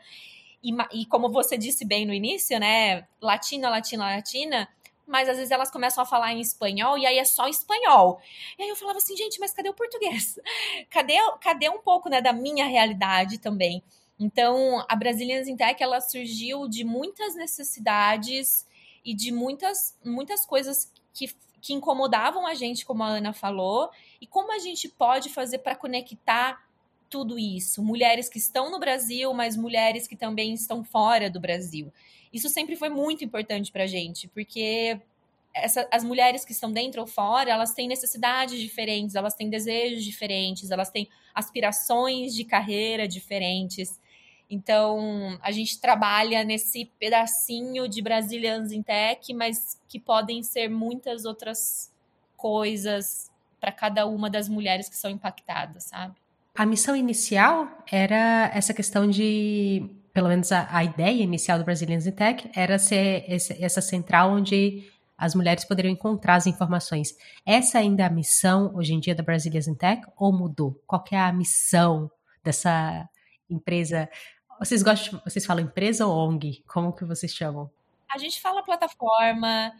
[0.61, 3.07] E, e como você disse bem no início, né?
[3.21, 4.67] Latina, latina, latina
[5.09, 8.21] mas às vezes elas começam a falar em espanhol e aí é só espanhol.
[8.57, 10.39] E aí eu falava assim, gente, mas cadê o português?
[10.89, 13.83] Cadê, cadê um pouco né, da minha realidade também?
[14.19, 18.67] Então, a Brazilians in Tech, ela surgiu de muitas necessidades
[19.03, 23.89] e de muitas, muitas coisas que, que incomodavam a gente, como a Ana falou,
[24.19, 26.61] e como a gente pode fazer para conectar
[27.09, 27.83] tudo isso.
[27.83, 31.91] Mulheres que estão no Brasil, mas mulheres que também estão fora do Brasil.
[32.31, 34.99] Isso sempre foi muito importante para a gente, porque
[35.53, 40.03] essa, as mulheres que estão dentro ou fora, elas têm necessidades diferentes, elas têm desejos
[40.03, 43.99] diferentes, elas têm aspirações de carreira diferentes.
[44.49, 51.25] Então, a gente trabalha nesse pedacinho de Brazilians in Tech, mas que podem ser muitas
[51.25, 51.91] outras
[52.35, 53.29] coisas
[53.59, 56.18] para cada uma das mulheres que são impactadas, sabe?
[56.55, 62.05] A missão inicial era essa questão de, pelo menos a, a ideia inicial do Brazilians
[62.05, 67.15] in Tech era ser esse, essa central onde as mulheres poderiam encontrar as informações.
[67.45, 70.81] Essa ainda é a missão hoje em dia da Brazilians in Tech ou mudou?
[70.87, 72.09] Qual é a missão
[72.43, 73.07] dessa
[73.49, 74.09] empresa?
[74.57, 76.63] Vocês gostam, vocês falam empresa ou ONG?
[76.67, 77.69] Como que vocês chamam?
[78.09, 79.71] A gente fala plataforma,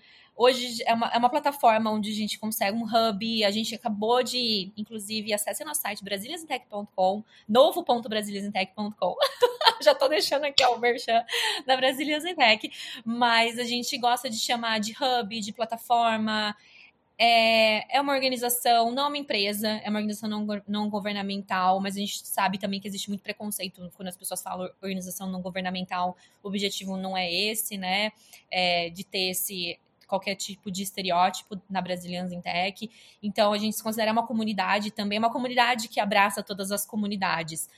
[0.41, 3.43] Hoje é uma, é uma plataforma onde a gente consegue um hub.
[3.43, 9.15] A gente acabou de, inclusive, acesse nosso site brasiliasintech.com, novo.brasiliasintech.com.
[9.83, 11.25] Já estou deixando aqui ó, o merchan
[11.67, 12.71] da Brasilias Tech.
[13.03, 16.55] Mas a gente gosta de chamar de hub, de plataforma.
[17.17, 21.97] É, é uma organização, não é uma empresa, é uma organização não, não governamental, mas
[21.97, 26.15] a gente sabe também que existe muito preconceito quando as pessoas falam organização não governamental.
[26.41, 28.13] O objetivo não é esse, né?
[28.49, 29.77] É, de ter esse,
[30.09, 32.89] qualquer tipo de estereótipo na Brazilians in Tech.
[33.21, 37.69] Então, a gente se considera uma comunidade também, uma comunidade que abraça todas as comunidades.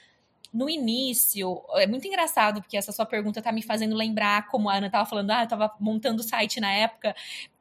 [0.54, 4.76] No início, é muito engraçado, porque essa sua pergunta tá me fazendo lembrar, como a
[4.76, 7.14] Ana tava falando, ah, eu tava montando o site na época,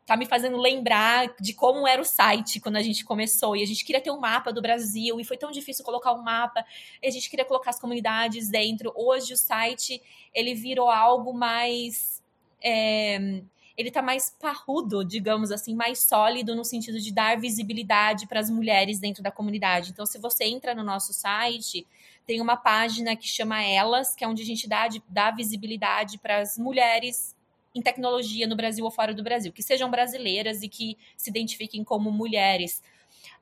[0.06, 3.56] tá me fazendo lembrar de como era o site quando a gente começou.
[3.56, 6.22] E a gente queria ter um mapa do Brasil, e foi tão difícil colocar um
[6.22, 6.64] mapa,
[7.02, 8.92] e a gente queria colocar as comunidades dentro.
[8.96, 10.00] Hoje o site,
[10.32, 12.22] ele virou algo mais...
[12.62, 13.42] É,
[13.80, 18.50] ele tá mais parrudo, digamos assim, mais sólido no sentido de dar visibilidade para as
[18.50, 19.90] mulheres dentro da comunidade.
[19.90, 21.86] Então, se você entra no nosso site,
[22.26, 26.40] tem uma página que chama Elas, que é onde a gente dá, dá visibilidade para
[26.40, 27.34] as mulheres
[27.74, 31.82] em tecnologia no Brasil ou fora do Brasil, que sejam brasileiras e que se identifiquem
[31.82, 32.82] como mulheres.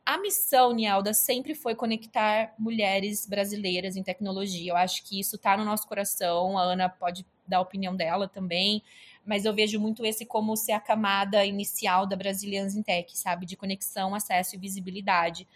[0.07, 4.71] A missão, Nialda, sempre foi conectar mulheres brasileiras em tecnologia.
[4.71, 6.57] Eu acho que isso está no nosso coração.
[6.57, 8.85] A Ana pode dar a opinião dela também
[9.29, 13.45] mas eu vejo muito esse como ser a camada inicial da Brazilians in Tech, sabe?
[13.45, 15.47] De conexão, acesso e visibilidade.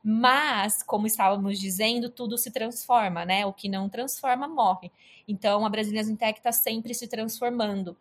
[0.00, 3.44] Mas, como estávamos dizendo, tudo se transforma, né?
[3.44, 4.92] O que não transforma morre.
[5.26, 7.96] Então, a Brazilians in Tech está sempre se transformando.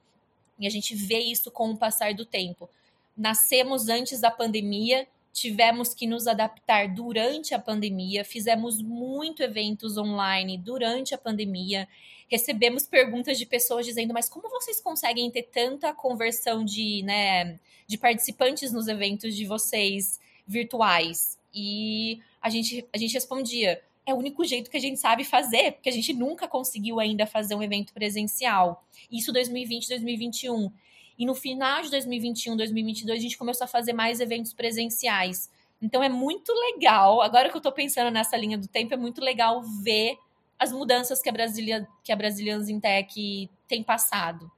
[0.60, 2.70] E a gente vê isso com o passar do tempo.
[3.18, 10.58] Nascemos antes da pandemia, tivemos que nos adaptar durante a pandemia, fizemos muito eventos online
[10.58, 11.88] durante a pandemia
[12.28, 17.98] recebemos perguntas de pessoas dizendo, mas como vocês conseguem ter tanta conversão de, né, de
[17.98, 21.38] participantes nos eventos de vocês virtuais?
[21.54, 25.74] E a gente, a gente respondia, é o único jeito que a gente sabe fazer,
[25.74, 28.84] porque a gente nunca conseguiu ainda fazer um evento presencial.
[29.12, 30.72] Isso 2020, 2021.
[31.18, 35.50] E no final de 2021, 2022, a gente começou a fazer mais eventos presenciais.
[35.82, 39.22] Então é muito legal, agora que eu tô pensando nessa linha do tempo, é muito
[39.22, 40.18] legal ver
[40.58, 44.50] as mudanças que a Brasília, que a Brazilians in Tech tem passado.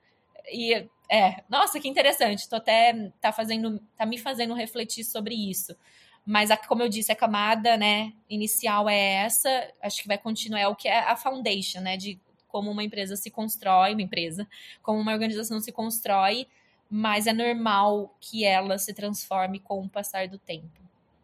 [0.52, 2.48] E é, nossa, que interessante.
[2.48, 5.76] Tô até tá fazendo, tá me fazendo refletir sobre isso.
[6.26, 9.50] Mas a, como eu disse, a camada, né, inicial é essa,
[9.82, 13.16] acho que vai continuar é o que é a foundation, né, de como uma empresa
[13.16, 14.48] se constrói, uma empresa,
[14.82, 16.48] como uma organização se constrói,
[16.90, 20.70] mas é normal que ela se transforme com o passar do tempo.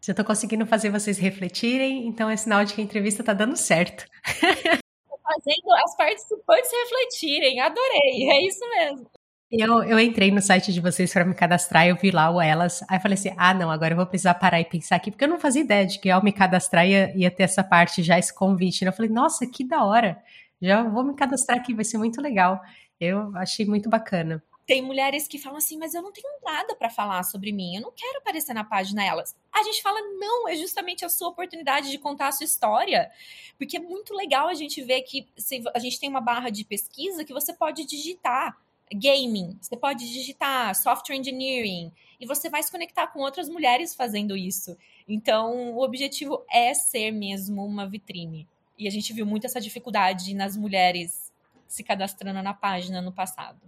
[0.00, 3.56] Já estou conseguindo fazer vocês refletirem, então é sinal de que a entrevista está dando
[3.56, 4.06] certo.
[5.24, 9.10] Fazendo as participantes refletirem, adorei, é isso mesmo.
[9.50, 12.82] Eu, eu entrei no site de vocês para me cadastrar, eu vi lá o Elas,
[12.88, 15.24] aí eu falei assim, ah não, agora eu vou precisar parar e pensar aqui, porque
[15.24, 18.18] eu não fazia ideia de que ao me cadastrar ia, ia ter essa parte, já
[18.18, 18.90] esse convite, né?
[18.90, 20.18] Eu falei, nossa, que da hora,
[20.66, 22.60] já vou me cadastrar aqui, vai ser muito legal.
[23.00, 26.88] Eu achei muito bacana tem mulheres que falam assim, mas eu não tenho nada para
[26.88, 29.36] falar sobre mim, eu não quero aparecer na página elas.
[29.52, 33.10] A gente fala, não, é justamente a sua oportunidade de contar a sua história,
[33.58, 35.28] porque é muito legal a gente ver que
[35.74, 38.56] a gente tem uma barra de pesquisa que você pode digitar
[38.92, 44.36] gaming, você pode digitar software engineering, e você vai se conectar com outras mulheres fazendo
[44.36, 44.76] isso.
[45.06, 48.48] Então, o objetivo é ser mesmo uma vitrine.
[48.78, 51.32] E a gente viu muito essa dificuldade nas mulheres
[51.66, 53.60] se cadastrando na página no passado.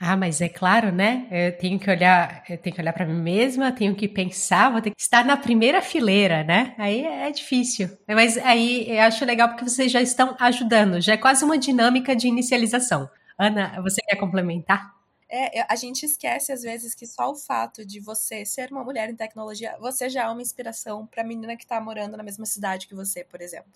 [0.00, 1.26] Ah, mas é claro, né?
[1.30, 4.80] Eu tenho que olhar, eu tenho que olhar para mim mesma, tenho que pensar, vou
[4.80, 6.74] ter que estar na primeira fileira, né?
[6.78, 7.90] Aí é difícil.
[8.06, 12.14] Mas aí eu acho legal porque vocês já estão ajudando, já é quase uma dinâmica
[12.14, 13.10] de inicialização.
[13.36, 14.97] Ana, você quer complementar?
[15.30, 19.10] É, a gente esquece às vezes que só o fato de você ser uma mulher
[19.10, 22.46] em tecnologia, você já é uma inspiração para a menina que está morando na mesma
[22.46, 23.72] cidade que você, por exemplo.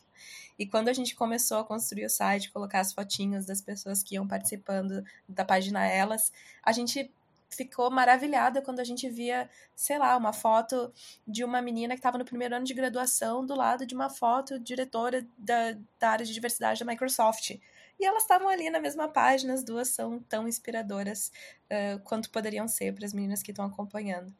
[0.58, 4.14] E quando a gente começou a construir o site, colocar as fotinhas das pessoas que
[4.14, 6.32] iam participando da página Elas,
[6.62, 7.10] a gente
[7.50, 10.92] ficou maravilhada quando a gente via, sei lá, uma foto
[11.26, 14.58] de uma menina que estava no primeiro ano de graduação do lado de uma foto
[14.58, 17.58] diretora da, da área de diversidade da Microsoft.
[17.98, 21.30] E elas estavam ali na mesma página, as duas são tão inspiradoras
[21.70, 24.34] uh, quanto poderiam ser para as meninas que estão acompanhando.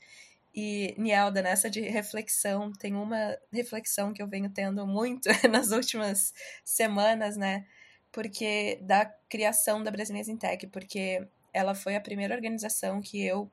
[0.54, 6.34] E, Nielda, nessa de reflexão, tem uma reflexão que eu venho tendo muito nas últimas
[6.64, 7.66] semanas, né?
[8.10, 13.50] Porque da criação da Brasileiras em Tech, porque ela foi a primeira organização que eu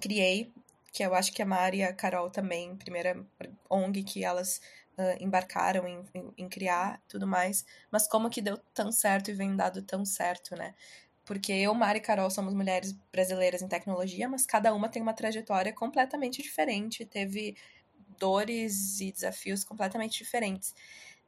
[0.00, 0.52] criei,
[0.92, 3.24] que eu acho que a Mari e a Carol também, primeira
[3.70, 4.60] ONG que elas
[4.98, 9.34] uh, embarcaram em, em, em, criar tudo mais, mas como que deu tão certo e
[9.34, 10.74] vem dado tão certo, né?
[11.24, 15.14] Porque eu, Mari e Carol somos mulheres brasileiras em tecnologia, mas cada uma tem uma
[15.14, 17.56] trajetória completamente diferente, teve
[18.18, 20.74] dores e desafios completamente diferentes.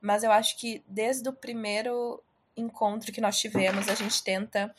[0.01, 2.23] Mas eu acho que desde o primeiro
[2.57, 4.75] encontro que nós tivemos, a gente tenta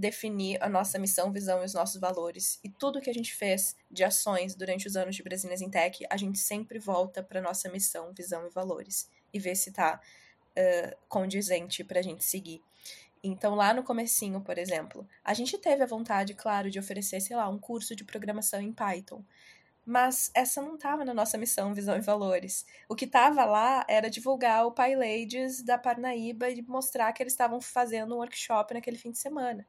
[0.00, 2.58] definir a nossa missão, visão e os nossos valores.
[2.64, 6.04] E tudo que a gente fez de ações durante os anos de Brasileiras em Tech,
[6.08, 10.96] a gente sempre volta para nossa missão, visão e valores e vê se está uh,
[11.08, 12.62] condizente para a gente seguir.
[13.22, 17.36] Então, lá no comecinho, por exemplo, a gente teve a vontade, claro, de oferecer, sei
[17.36, 19.22] lá, um curso de programação em Python.
[19.84, 22.66] Mas essa não estava na nossa missão, visão e valores.
[22.88, 27.60] O que estava lá era divulgar o PyLadies da Parnaíba e mostrar que eles estavam
[27.60, 29.66] fazendo um workshop naquele fim de semana.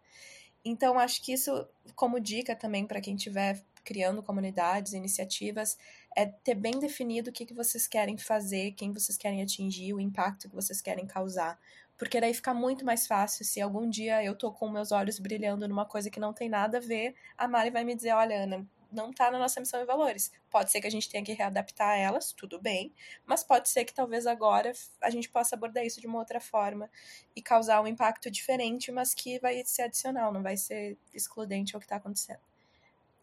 [0.63, 5.77] Então, acho que isso, como dica também para quem estiver criando comunidades, iniciativas,
[6.15, 9.99] é ter bem definido o que, que vocês querem fazer, quem vocês querem atingir, o
[9.99, 11.59] impacto que vocês querem causar.
[11.97, 15.67] Porque daí fica muito mais fácil se algum dia eu tô com meus olhos brilhando
[15.67, 18.67] numa coisa que não tem nada a ver, a Mari vai me dizer, olha, Ana,
[18.91, 20.31] não está na nossa missão e valores.
[20.49, 22.93] Pode ser que a gente tenha que readaptar elas, tudo bem,
[23.25, 24.71] mas pode ser que talvez agora
[25.01, 26.89] a gente possa abordar isso de uma outra forma
[27.35, 31.79] e causar um impacto diferente, mas que vai ser adicional, não vai ser excludente ao
[31.79, 32.41] que está acontecendo.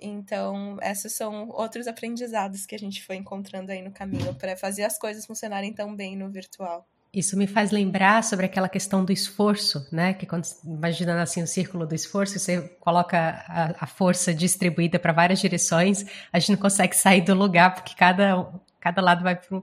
[0.00, 4.84] Então, esses são outros aprendizados que a gente foi encontrando aí no caminho para fazer
[4.84, 6.86] as coisas funcionarem tão bem no virtual.
[7.18, 10.14] Isso me faz lembrar sobre aquela questão do esforço, né?
[10.14, 15.12] Que quando imaginando assim o círculo do esforço, você coloca a, a força distribuída para
[15.12, 18.46] várias direções, a gente não consegue sair do lugar porque cada
[18.78, 19.62] cada lado vai para um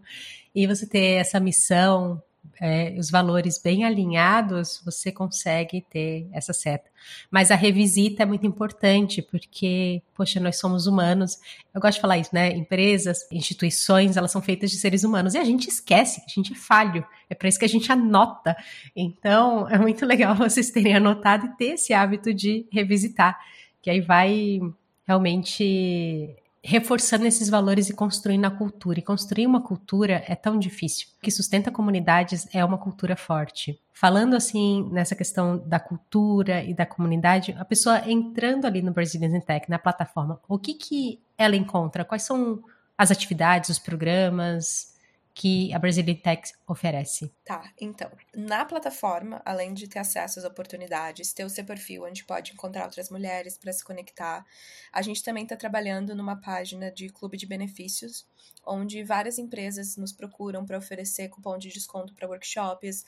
[0.53, 2.21] e você ter essa missão
[2.59, 6.89] é, os valores bem alinhados, você consegue ter essa seta.
[7.29, 11.37] Mas a revisita é muito importante, porque, poxa, nós somos humanos.
[11.73, 12.49] Eu gosto de falar isso, né?
[12.49, 15.33] Empresas, instituições, elas são feitas de seres humanos.
[15.33, 17.05] E a gente esquece, a gente é falho.
[17.29, 18.55] É para isso que a gente anota.
[18.95, 23.37] Então, é muito legal vocês terem anotado e ter esse hábito de revisitar.
[23.81, 24.59] Que aí vai
[25.05, 26.35] realmente
[26.67, 28.97] reforçando esses valores e construindo a cultura.
[28.97, 31.07] E construir uma cultura é tão difícil.
[31.17, 33.79] O que sustenta comunidades é uma cultura forte.
[33.93, 39.39] Falando assim nessa questão da cultura e da comunidade, a pessoa entrando ali no Brazilian
[39.41, 42.03] Tech, na plataforma, o que que ela encontra?
[42.03, 42.63] Quais são
[42.97, 44.94] as atividades, os programas?
[45.35, 47.29] Que a Brazilian Tech oferece?
[47.43, 52.23] Tá, então, na plataforma, além de ter acesso às oportunidades, ter o seu perfil onde
[52.23, 54.45] pode encontrar outras mulheres para se conectar,
[54.93, 58.25] a gente também está trabalhando numa página de clube de benefícios,
[58.65, 63.05] onde várias empresas nos procuram para oferecer cupom de desconto para workshops,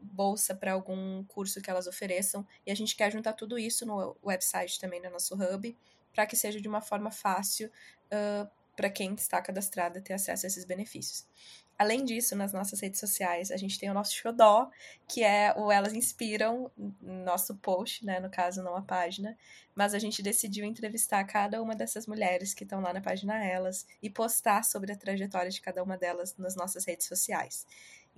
[0.00, 4.16] bolsa para algum curso que elas ofereçam, e a gente quer juntar tudo isso no
[4.22, 5.76] website também, no nosso hub,
[6.12, 7.68] para que seja de uma forma fácil
[8.12, 8.48] uh,
[8.78, 11.26] para quem está cadastrado ter acesso a esses benefícios.
[11.76, 14.70] Além disso, nas nossas redes sociais, a gente tem o nosso xodó,
[15.08, 16.70] que é o Elas Inspiram,
[17.00, 19.36] nosso post, né, no caso, não a página,
[19.74, 23.84] mas a gente decidiu entrevistar cada uma dessas mulheres que estão lá na página Elas
[24.00, 27.66] e postar sobre a trajetória de cada uma delas nas nossas redes sociais.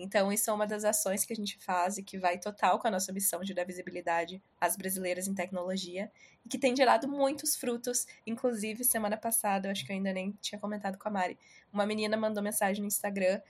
[0.03, 2.89] Então, isso é uma das ações que a gente faz e que vai total com
[2.89, 6.11] a nossa missão de dar visibilidade às brasileiras em tecnologia
[6.45, 8.07] e que tem gerado muitos frutos.
[8.27, 11.39] Inclusive, semana passada, eu acho que eu ainda nem tinha comentado com a Mari,
[11.73, 13.41] uma menina mandou mensagem no Instagram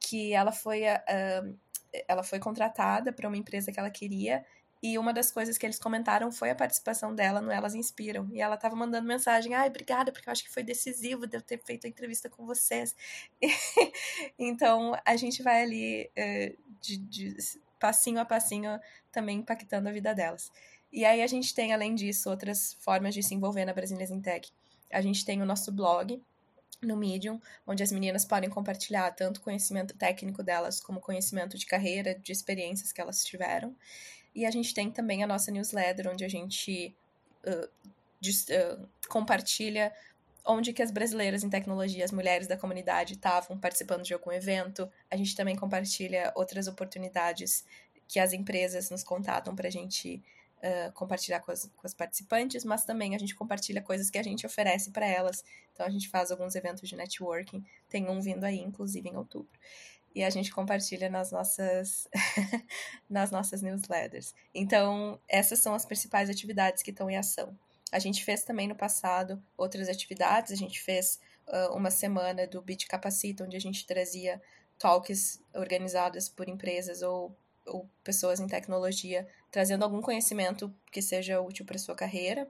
[0.00, 1.58] que ela foi, uh,
[2.08, 4.44] ela foi contratada para uma empresa que ela queria
[4.82, 8.28] e uma das coisas que eles comentaram foi a participação dela no Elas Inspiram.
[8.32, 11.42] E ela tava mandando mensagem: ai, obrigada, porque eu acho que foi decisivo de eu
[11.42, 12.94] ter feito a entrevista com vocês.
[14.38, 17.36] então, a gente vai ali é, de, de
[17.78, 18.80] passinho a passinho
[19.12, 20.50] também impactando a vida delas.
[20.92, 24.20] E aí a gente tem, além disso, outras formas de se envolver na Brasília in
[24.20, 24.50] Tech.
[24.90, 26.20] A gente tem o nosso blog,
[26.82, 32.14] no Medium, onde as meninas podem compartilhar tanto conhecimento técnico delas como conhecimento de carreira,
[32.14, 33.76] de experiências que elas tiveram.
[34.34, 36.96] E a gente tem também a nossa newsletter, onde a gente
[37.44, 39.92] uh, uh, compartilha
[40.44, 44.90] onde que as brasileiras em tecnologia, as mulheres da comunidade estavam participando de algum evento.
[45.10, 47.64] A gente também compartilha outras oportunidades
[48.08, 50.22] que as empresas nos contatam para a gente
[50.58, 54.22] uh, compartilhar com as, com as, participantes, mas também a gente compartilha coisas que a
[54.22, 55.44] gente oferece para elas.
[55.72, 59.58] Então a gente faz alguns eventos de networking, tem um vindo aí, inclusive em outubro.
[60.14, 62.08] E a gente compartilha nas nossas
[63.08, 64.34] nas nossas newsletters.
[64.54, 67.56] Então, essas são as principais atividades que estão em ação.
[67.92, 72.62] A gente fez também no passado outras atividades, a gente fez uh, uma semana do
[72.62, 74.40] Bit Capacita, onde a gente trazia
[74.78, 77.36] talks organizadas por empresas ou,
[77.66, 82.48] ou pessoas em tecnologia, trazendo algum conhecimento que seja útil para sua carreira.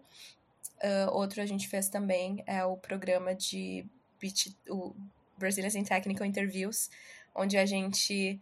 [0.83, 3.85] Uh, outro a gente fez também é o programa de
[4.19, 4.95] Bit, o
[5.39, 6.91] Brazilians in Technical Interviews,
[7.35, 8.41] onde a gente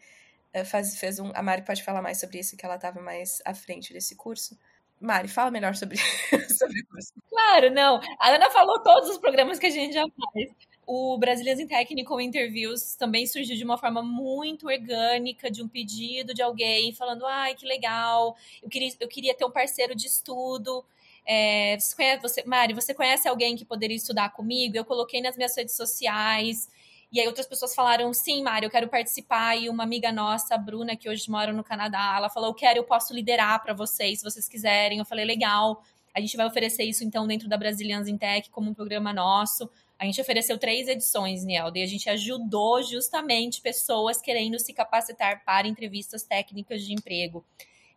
[0.54, 1.30] uh, faz, fez um.
[1.34, 4.58] A Mari pode falar mais sobre isso, que ela estava mais à frente desse curso
[5.00, 5.96] Mari, fala melhor sobre,
[6.58, 7.12] sobre curso.
[7.28, 8.00] Claro, não.
[8.18, 10.50] A Ana falou todos os programas que a gente já faz.
[10.86, 16.34] O Brasilians in Technical Interviews também surgiu de uma forma muito orgânica, de um pedido
[16.34, 20.84] de alguém falando: ai, que legal, eu queria, eu queria ter um parceiro de estudo.
[21.24, 24.76] É, você conhece, você, Mari, você conhece alguém que poderia estudar comigo?
[24.76, 26.68] Eu coloquei nas minhas redes sociais.
[27.10, 29.56] E aí outras pessoas falaram, sim, Mário, eu quero participar.
[29.56, 32.78] E uma amiga nossa, a Bruna, que hoje mora no Canadá, ela falou, eu quero,
[32.78, 34.98] eu posso liderar para vocês, se vocês quiserem.
[34.98, 35.82] Eu falei, legal.
[36.14, 39.70] A gente vai oferecer isso, então, dentro da Brazilians in Tech, como um programa nosso.
[39.98, 45.44] A gente ofereceu três edições, Nielda, e a gente ajudou justamente pessoas querendo se capacitar
[45.44, 47.44] para entrevistas técnicas de emprego.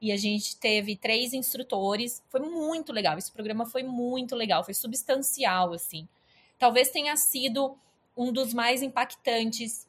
[0.02, 2.24] E a gente teve três instrutores.
[2.28, 3.18] Foi muito legal.
[3.18, 6.08] Esse programa foi muito legal, foi substancial, assim.
[6.58, 7.78] Talvez tenha sido
[8.16, 9.88] um dos mais impactantes,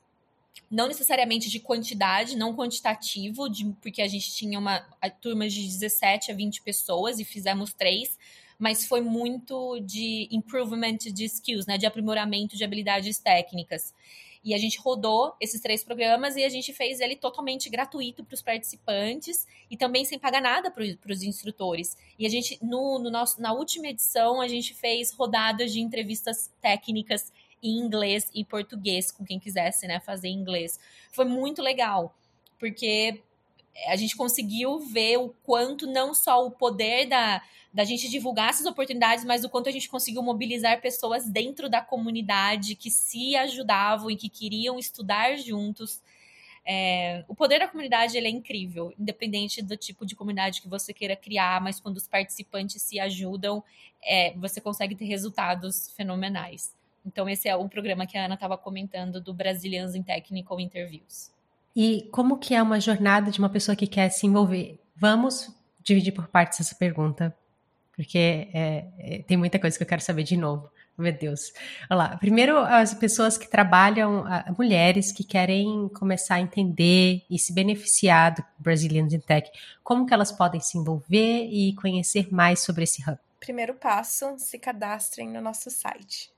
[0.70, 4.80] não necessariamente de quantidade, não quantitativo, de, porque a gente tinha uma
[5.20, 8.18] turma de 17 a 20 pessoas e fizemos três,
[8.58, 13.92] mas foi muito de improvement de skills, né, de aprimoramento de habilidades técnicas.
[14.44, 18.34] E a gente rodou esses três programas e a gente fez ele totalmente gratuito para
[18.34, 21.96] os participantes e também sem pagar nada para os instrutores.
[22.18, 26.50] E a gente, no, no, nosso, na última edição, a gente fez rodadas de entrevistas
[26.60, 27.32] técnicas
[27.62, 30.80] em inglês e português, com quem quisesse, né, fazer inglês.
[31.12, 32.14] Foi muito legal,
[32.58, 33.22] porque
[33.86, 37.42] a gente conseguiu ver o quanto não só o poder da,
[37.72, 41.80] da gente divulgar essas oportunidades, mas o quanto a gente conseguiu mobilizar pessoas dentro da
[41.80, 46.02] comunidade que se ajudavam e que queriam estudar juntos.
[46.64, 50.92] É, o poder da comunidade ele é incrível, independente do tipo de comunidade que você
[50.92, 53.64] queira criar, mas quando os participantes se ajudam,
[54.02, 56.74] é, você consegue ter resultados fenomenais.
[57.04, 61.30] Então, esse é o programa que a Ana estava comentando do Brazilians in Technical Interviews.
[61.74, 64.78] E como que é uma jornada de uma pessoa que quer se envolver?
[64.94, 65.50] Vamos
[65.82, 67.34] dividir por partes essa pergunta,
[67.96, 70.70] porque é, é, tem muita coisa que eu quero saber de novo.
[70.96, 71.52] Meu Deus.
[71.90, 72.16] Olha lá.
[72.18, 74.24] Primeiro, as pessoas que trabalham,
[74.56, 79.50] mulheres que querem começar a entender e se beneficiar do Brazilians in Tech,
[79.82, 83.18] como que elas podem se envolver e conhecer mais sobre esse hub?
[83.40, 86.30] Primeiro passo, se cadastrem no nosso site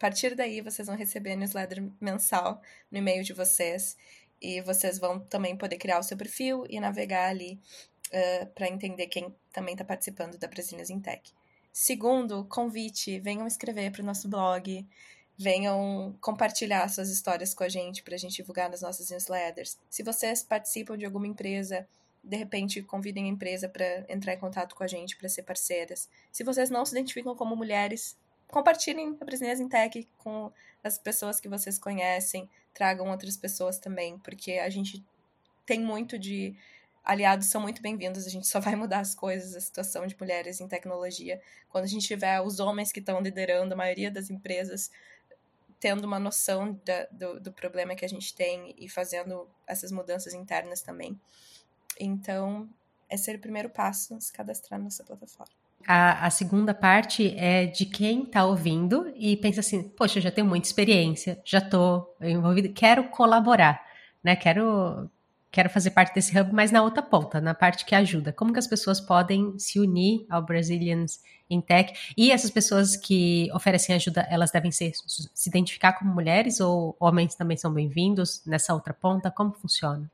[0.00, 3.96] partir daí, vocês vão receber a newsletter mensal no e-mail de vocês.
[4.40, 7.60] E vocês vão também poder criar o seu perfil e navegar ali
[8.08, 11.30] uh, para entender quem também está participando da Brasília in Tech.
[11.70, 14.86] Segundo, convite, venham escrever para o nosso blog,
[15.36, 19.78] venham compartilhar suas histórias com a gente para a gente divulgar nas nossas newsletters.
[19.90, 21.86] Se vocês participam de alguma empresa,
[22.24, 26.08] de repente convidem a empresa para entrar em contato com a gente para ser parceiras.
[26.32, 28.16] Se vocês não se identificam como mulheres,
[28.50, 34.18] compartilhem a Brasileiras em Tech com as pessoas que vocês conhecem, tragam outras pessoas também,
[34.18, 35.04] porque a gente
[35.64, 36.56] tem muito de
[37.04, 40.60] aliados são muito bem-vindos, a gente só vai mudar as coisas, a situação de mulheres
[40.60, 41.40] em tecnologia,
[41.70, 44.90] quando a gente tiver os homens que estão liderando a maioria das empresas
[45.80, 50.34] tendo uma noção da, do, do problema que a gente tem e fazendo essas mudanças
[50.34, 51.18] internas também.
[51.98, 52.68] Então,
[53.08, 55.59] esse é o primeiro passo, se cadastrar na nossa plataforma.
[55.86, 60.30] A, a, segunda parte é de quem está ouvindo e pensa assim: poxa, eu já
[60.30, 63.80] tenho muita experiência, já estou envolvido, quero colaborar,
[64.22, 64.36] né?
[64.36, 65.10] Quero,
[65.50, 68.32] quero fazer parte desse hub, mas na outra ponta, na parte que ajuda.
[68.32, 71.92] Como que as pessoas podem se unir ao Brazilians in Tech?
[72.16, 74.92] E essas pessoas que oferecem ajuda, elas devem ser,
[75.34, 79.30] se identificar como mulheres ou homens também são bem-vindos nessa outra ponta?
[79.30, 80.10] Como funciona?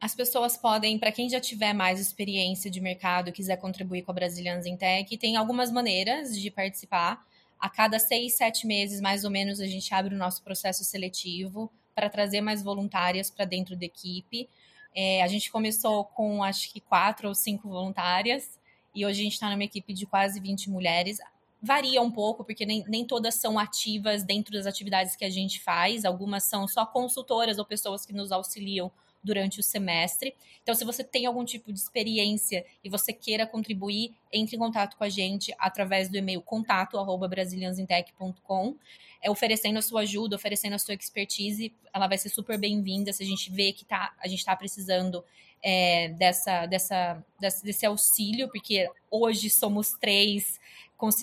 [0.00, 4.10] As pessoas podem, para quem já tiver mais experiência de mercado e quiser contribuir com
[4.10, 7.22] a Brazilians in Tech, tem algumas maneiras de participar.
[7.58, 11.70] A cada seis, sete meses, mais ou menos, a gente abre o nosso processo seletivo
[11.94, 14.48] para trazer mais voluntárias para dentro da equipe.
[14.94, 18.58] É, a gente começou com acho que quatro ou cinco voluntárias
[18.94, 21.18] e hoje a gente está numa equipe de quase 20 mulheres.
[21.62, 25.60] Varia um pouco, porque nem, nem todas são ativas dentro das atividades que a gente
[25.60, 28.90] faz, algumas são só consultoras ou pessoas que nos auxiliam
[29.22, 30.34] durante o semestre.
[30.62, 34.96] Então, se você tem algum tipo de experiência e você queira contribuir, entre em contato
[34.96, 36.96] com a gente através do e-mail contato
[37.28, 38.76] brasiliansintech.com,
[39.22, 43.22] é, oferecendo a sua ajuda, oferecendo a sua expertise, ela vai ser super bem-vinda se
[43.22, 45.24] a gente vê que tá, a gente está precisando
[45.62, 47.24] é, dessa, dessa,
[47.62, 50.58] desse auxílio, porque hoje somos três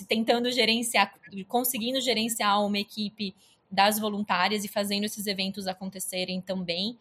[0.08, 1.14] tentando gerenciar,
[1.46, 3.34] conseguindo gerenciar uma equipe
[3.70, 6.98] das voluntárias e fazendo esses eventos acontecerem também.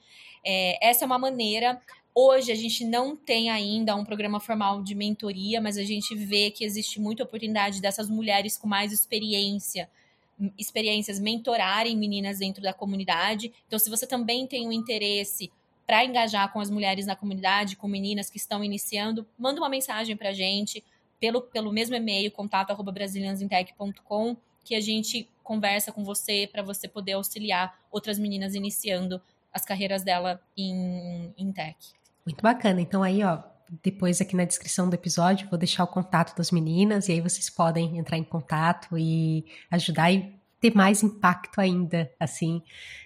[0.49, 1.77] É, essa é uma maneira.
[2.15, 6.49] Hoje a gente não tem ainda um programa formal de mentoria, mas a gente vê
[6.49, 9.89] que existe muita oportunidade dessas mulheres com mais experiência,
[10.57, 13.51] experiências mentorarem meninas dentro da comunidade.
[13.67, 15.51] Então, se você também tem um interesse
[15.85, 20.15] para engajar com as mulheres na comunidade, com meninas que estão iniciando, manda uma mensagem
[20.15, 20.81] para a gente
[21.19, 27.77] pelo, pelo mesmo e-mail, contato.brasiliansintech.com, que a gente conversa com você para você poder auxiliar
[27.91, 29.21] outras meninas iniciando
[29.53, 31.75] as carreiras dela em, em tech.
[32.25, 32.81] Muito bacana.
[32.81, 33.41] Então aí, ó,
[33.83, 37.49] depois aqui na descrição do episódio vou deixar o contato das meninas e aí vocês
[37.49, 42.61] podem entrar em contato e ajudar e ter mais impacto ainda, assim,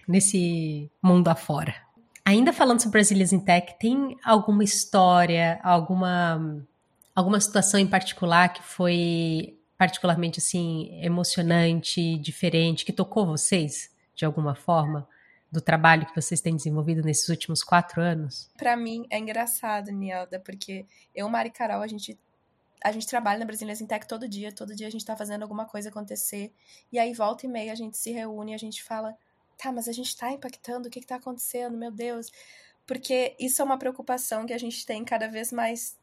[0.08, 1.76] nesse mundo afora.
[2.24, 6.66] Ainda falando sobre Brasílias em Tech, tem alguma história, alguma
[7.14, 14.56] alguma situação em particular que foi particularmente assim emocionante, diferente, que tocou vocês de alguma
[14.56, 15.08] forma?
[15.52, 18.50] Do trabalho que vocês têm desenvolvido nesses últimos quatro anos?
[18.58, 22.18] Para mim é engraçado, Nielda, porque eu, Mari e Carol, a gente
[22.84, 25.66] a gente trabalha na Brasília Tech todo dia, todo dia a gente tá fazendo alguma
[25.66, 26.52] coisa acontecer.
[26.92, 29.16] E aí, volta e meia, a gente se reúne e a gente fala:
[29.56, 32.32] tá, mas a gente tá impactando, o que que tá acontecendo, meu Deus?
[32.88, 35.96] Porque isso é uma preocupação que a gente tem cada vez mais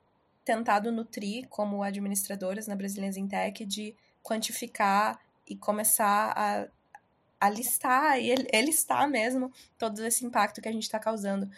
[0.44, 6.68] tentado nutrir como administradoras na Brasília Tech de quantificar e começar a
[7.40, 11.48] a listar e ele está mesmo todo esse impacto que a gente está causando.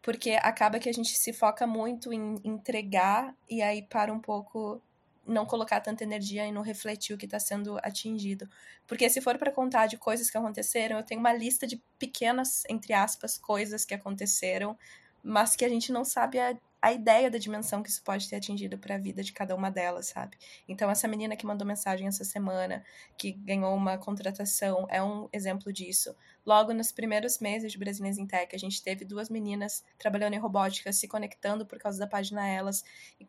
[0.00, 4.80] Porque acaba que a gente se foca muito em entregar e aí para um pouco
[5.26, 8.48] não colocar tanta energia e não refletir o que está sendo atingido.
[8.86, 12.62] Porque se for para contar de coisas que aconteceram, eu tenho uma lista de pequenas,
[12.68, 14.76] entre aspas, coisas que aconteceram,
[15.22, 18.36] mas que a gente não sabe a a ideia da dimensão que isso pode ter
[18.36, 20.36] atingido para a vida de cada uma delas, sabe?
[20.68, 22.84] Então, essa menina que mandou mensagem essa semana,
[23.16, 26.14] que ganhou uma contratação, é um exemplo disso.
[26.46, 30.38] Logo nos primeiros meses de Brasilians in Tech, a gente teve duas meninas trabalhando em
[30.38, 32.84] robótica, se conectando por causa da página Elas,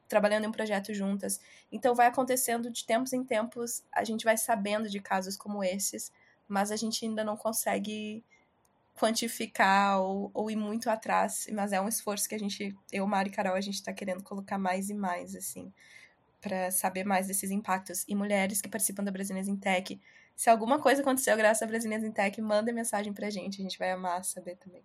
[0.07, 1.39] trabalhando em um projeto juntas.
[1.71, 6.11] Então, vai acontecendo de tempos em tempos, a gente vai sabendo de casos como esses,
[6.47, 8.23] mas a gente ainda não consegue
[8.99, 13.29] quantificar ou, ou ir muito atrás, mas é um esforço que a gente, eu, Mari
[13.29, 15.71] e Carol, a gente está querendo colocar mais e mais, assim,
[16.41, 18.03] para saber mais desses impactos.
[18.07, 19.99] E mulheres que participam da Brasilias em Tech,
[20.35, 23.79] se alguma coisa aconteceu graças a Brasilias em Tech, manda mensagem pra gente, a gente
[23.79, 24.83] vai amar saber também.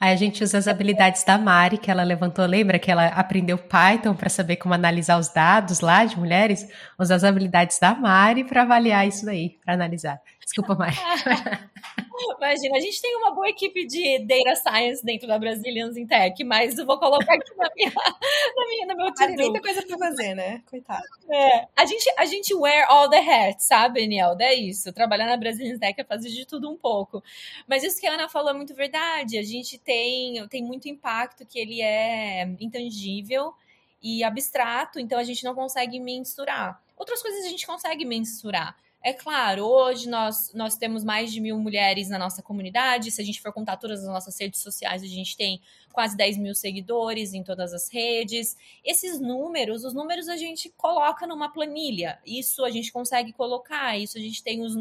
[0.00, 3.58] Aí a gente usa as habilidades da Mari, que ela levantou, lembra que ela aprendeu
[3.58, 6.66] Python para saber como analisar os dados lá de mulheres?
[6.98, 10.18] Usa as habilidades da Mari para avaliar isso daí, para analisar.
[10.50, 10.96] Desculpa, Mari.
[12.36, 16.42] Imagina, a gente tem uma boa equipe de data science dentro da Brazilians in Tech,
[16.42, 19.36] mas eu vou colocar aqui na minha, na minha, no meu título.
[19.36, 20.60] Tem muita coisa pra fazer, né?
[20.68, 21.04] Coitado.
[21.30, 24.36] É, a gente, a gente wear all the hats, sabe, Niel?
[24.40, 24.92] É isso.
[24.92, 27.22] Trabalhar na Brazilians Tech é fazer de tudo um pouco.
[27.68, 29.38] Mas isso que a Ana falou é muito verdade.
[29.38, 33.54] A gente tem, tem muito impacto que ele é intangível
[34.02, 36.82] e abstrato, então a gente não consegue mensurar.
[36.96, 38.76] Outras coisas a gente consegue mensurar.
[39.02, 43.10] É claro, hoje nós, nós temos mais de mil mulheres na nossa comunidade.
[43.10, 45.58] Se a gente for contar todas as nossas redes sociais, a gente tem
[45.90, 48.58] quase 10 mil seguidores em todas as redes.
[48.84, 52.18] Esses números, os números a gente coloca numa planilha.
[52.26, 53.96] Isso a gente consegue colocar.
[53.96, 54.74] Isso a gente tem os,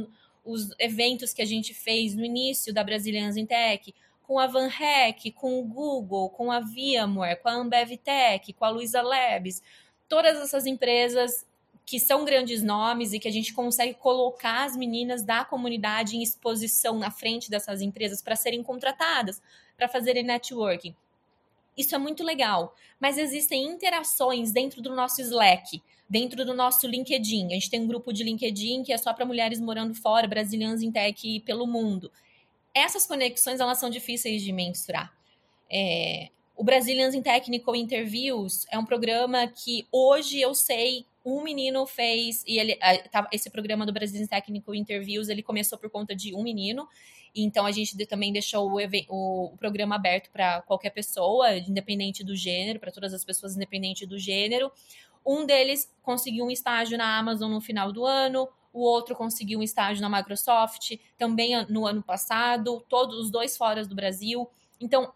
[0.43, 4.69] os eventos que a gente fez no início da Brazilians in Tech, com a Van
[5.34, 9.64] com o Google, com a VMware, com a Ambev Tech, com a Luiza Labs.
[10.10, 11.45] Todas essas empresas
[11.90, 16.22] que são grandes nomes e que a gente consegue colocar as meninas da comunidade em
[16.22, 19.41] exposição na frente dessas empresas para serem contratadas,
[19.76, 20.95] para fazerem networking.
[21.76, 27.48] Isso é muito legal, mas existem interações dentro do nosso Slack, dentro do nosso LinkedIn.
[27.48, 30.84] A gente tem um grupo de LinkedIn que é só para mulheres morando fora, brasileiras
[30.84, 32.11] em tech pelo mundo.
[32.72, 35.11] Essas conexões elas são difíceis de mensurar.
[35.68, 41.85] É, o Brazilians in Technical Interviews é um programa que hoje eu sei um menino
[41.85, 42.77] fez e ele
[43.31, 46.88] esse programa do Brazilian Technical Interviews ele começou por conta de um menino
[47.35, 48.77] então a gente também deixou o,
[49.10, 54.06] o, o programa aberto para qualquer pessoa independente do gênero para todas as pessoas independente
[54.06, 54.72] do gênero
[55.26, 59.64] Um deles conseguiu um estágio na Amazon no final do ano, o outro conseguiu um
[59.64, 64.49] estágio na Microsoft também no ano passado, todos os dois fora do Brasil.
[64.80, 65.11] Então,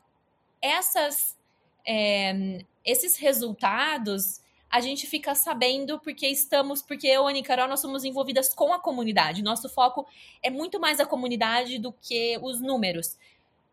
[0.62, 1.38] essas,
[1.86, 4.42] é, esses resultados
[4.74, 8.74] a gente fica sabendo porque estamos, porque eu, Ana e Carol, nós somos envolvidas com
[8.74, 9.44] a comunidade.
[9.44, 10.04] Nosso foco
[10.42, 13.16] é muito mais a comunidade do que os números.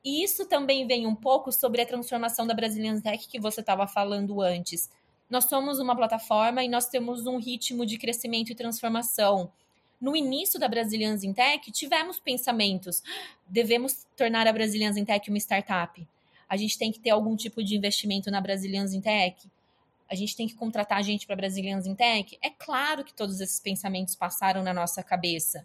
[0.04, 3.86] E isso também vem um pouco sobre a transformação da Brazilian Tech que você estava
[3.86, 4.90] falando antes.
[5.30, 9.50] Nós somos uma plataforma e nós temos um ritmo de crescimento e transformação.
[9.98, 13.02] No início da Brazilian Tech, tivemos pensamentos:
[13.48, 16.06] devemos tornar a Brazilian Tech uma startup.
[16.46, 19.48] A gente tem que ter algum tipo de investimento na Brazilian Tech.
[20.10, 22.36] A gente tem que contratar gente para Brazilian Tech.
[22.42, 25.64] É claro que todos esses pensamentos passaram na nossa cabeça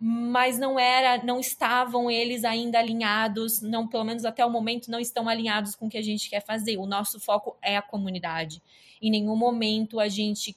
[0.00, 5.00] mas não era, não estavam eles ainda alinhados, não, pelo menos até o momento não
[5.00, 6.76] estão alinhados com o que a gente quer fazer.
[6.76, 8.62] O nosso foco é a comunidade.
[9.02, 10.56] Em nenhum momento a gente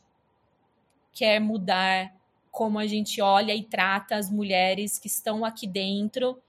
[1.11, 2.13] quer mudar
[2.51, 6.39] como a gente olha e trata as mulheres que estão aqui dentro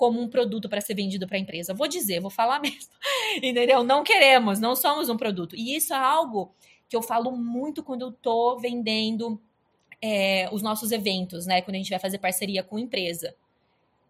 [0.00, 1.74] como um produto para ser vendido para a empresa.
[1.74, 2.88] Vou dizer, vou falar mesmo.
[3.36, 3.84] Entendeu?
[3.84, 5.54] Não queremos, não somos um produto.
[5.54, 6.54] E isso é algo
[6.88, 9.38] que eu falo muito quando eu estou vendendo
[10.00, 11.60] é, os nossos eventos, né?
[11.60, 13.34] Quando a gente vai fazer parceria com empresa.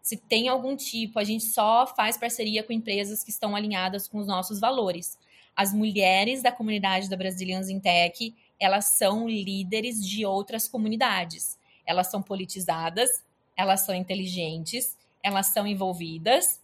[0.01, 4.17] Se tem algum tipo, a gente só faz parceria com empresas que estão alinhadas com
[4.17, 5.19] os nossos valores.
[5.53, 11.59] As mulheres da comunidade da Brazilians in Tech, elas são líderes de outras comunidades.
[11.85, 13.09] Elas são politizadas,
[13.57, 16.61] elas são inteligentes, elas são envolvidas.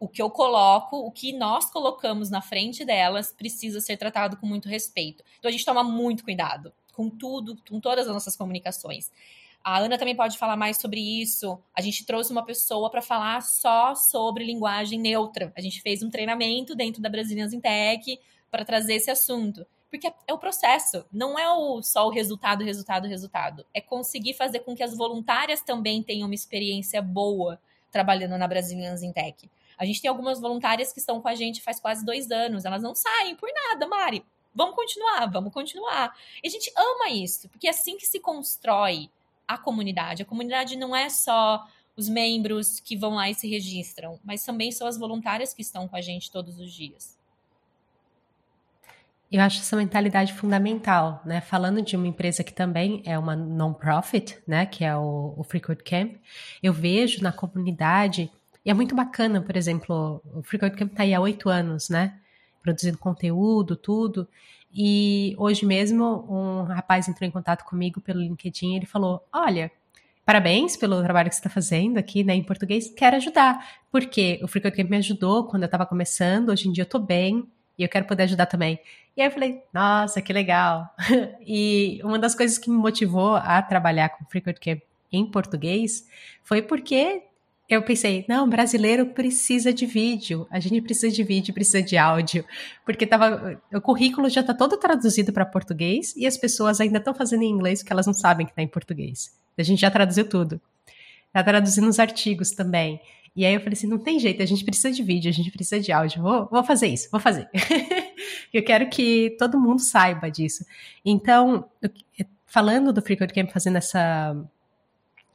[0.00, 4.46] O que eu coloco, o que nós colocamos na frente delas, precisa ser tratado com
[4.46, 5.24] muito respeito.
[5.38, 9.10] Então a gente toma muito cuidado com tudo, com todas as nossas comunicações.
[9.62, 11.60] A Ana também pode falar mais sobre isso.
[11.74, 15.52] A gente trouxe uma pessoa para falar só sobre linguagem neutra.
[15.56, 18.18] A gente fez um treinamento dentro da Brazilians in Tech
[18.50, 19.66] para trazer esse assunto.
[19.90, 23.64] Porque é o processo, não é o, só o resultado, resultado, resultado.
[23.72, 27.58] É conseguir fazer com que as voluntárias também tenham uma experiência boa
[27.90, 29.50] trabalhando na Brazilians in Tech.
[29.78, 32.64] A gente tem algumas voluntárias que estão com a gente faz quase dois anos.
[32.64, 34.24] Elas não saem por nada, Mari.
[34.54, 36.16] Vamos continuar, vamos continuar.
[36.42, 39.08] E a gente ama isso, porque é assim que se constrói
[39.46, 40.22] a comunidade.
[40.22, 41.66] A comunidade não é só
[41.96, 45.88] os membros que vão lá e se registram, mas também são as voluntárias que estão
[45.88, 47.17] com a gente todos os dias.
[49.30, 51.40] Eu acho essa mentalidade fundamental, né?
[51.40, 54.64] Falando de uma empresa que também é uma non-profit, né?
[54.64, 55.44] Que é o, o
[55.84, 56.14] Camp,
[56.62, 58.30] eu vejo na comunidade,
[58.64, 62.14] e é muito bacana, por exemplo, o Code Camp está aí há oito anos, né?
[62.68, 64.28] produzindo conteúdo, tudo.
[64.72, 69.70] E hoje mesmo um rapaz entrou em contato comigo pelo LinkedIn e ele falou: Olha,
[70.24, 73.80] parabéns pelo trabalho que você está fazendo aqui né, em português, quero ajudar.
[73.90, 77.00] Porque o Free Camp me ajudou quando eu estava começando, hoje em dia eu estou
[77.00, 77.48] bem
[77.78, 78.78] e eu quero poder ajudar também.
[79.18, 80.94] E aí eu falei, nossa, que legal.
[81.44, 84.80] e uma das coisas que me motivou a trabalhar com Free Camp
[85.10, 86.06] em português
[86.44, 87.22] foi porque
[87.68, 92.44] eu pensei, não, brasileiro precisa de vídeo, a gente precisa de vídeo, precisa de áudio,
[92.84, 97.12] porque tava, o currículo já está todo traduzido para português e as pessoas ainda estão
[97.12, 99.36] fazendo em inglês porque elas não sabem que está em português.
[99.58, 100.60] A gente já traduziu tudo.
[101.26, 103.00] Está traduzindo os artigos também.
[103.34, 105.50] E aí eu falei assim, não tem jeito, a gente precisa de vídeo, a gente
[105.50, 106.22] precisa de áudio.
[106.22, 107.48] Vou, vou fazer isso, vou fazer.
[108.52, 110.64] eu quero que todo mundo saiba disso.
[111.04, 111.68] Então,
[112.46, 114.36] falando do Code Camp, fazendo essa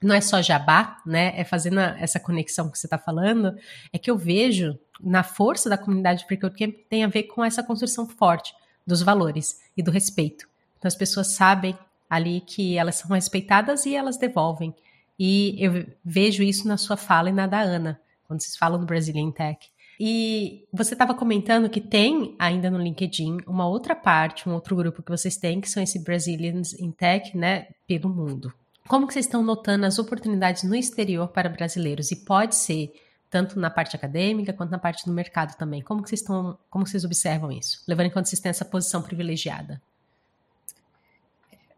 [0.01, 1.33] não é só jabá, né?
[1.35, 3.55] É fazendo essa conexão que você está falando,
[3.91, 7.63] é que eu vejo na força da comunidade Code Camp tem a ver com essa
[7.63, 8.53] construção forte
[8.85, 10.47] dos valores e do respeito.
[10.77, 11.77] Então as pessoas sabem
[12.09, 14.75] ali que elas são respeitadas e elas devolvem.
[15.17, 18.85] E eu vejo isso na sua fala e na da Ana, quando vocês falam do
[18.85, 19.69] Brazilian Tech.
[20.05, 25.01] E você estava comentando que tem ainda no LinkedIn uma outra parte, um outro grupo
[25.01, 28.53] que vocês têm, que são esse Brazilians in Tech, né, pelo mundo.
[28.85, 32.11] Como que vocês estão notando as oportunidades no exterior para brasileiros?
[32.11, 32.93] E pode ser
[33.29, 35.81] tanto na parte acadêmica quanto na parte do mercado também.
[35.81, 37.81] Como que vocês estão, como vocês observam isso?
[37.87, 39.81] Levando em conta que vocês têm essa posição privilegiada.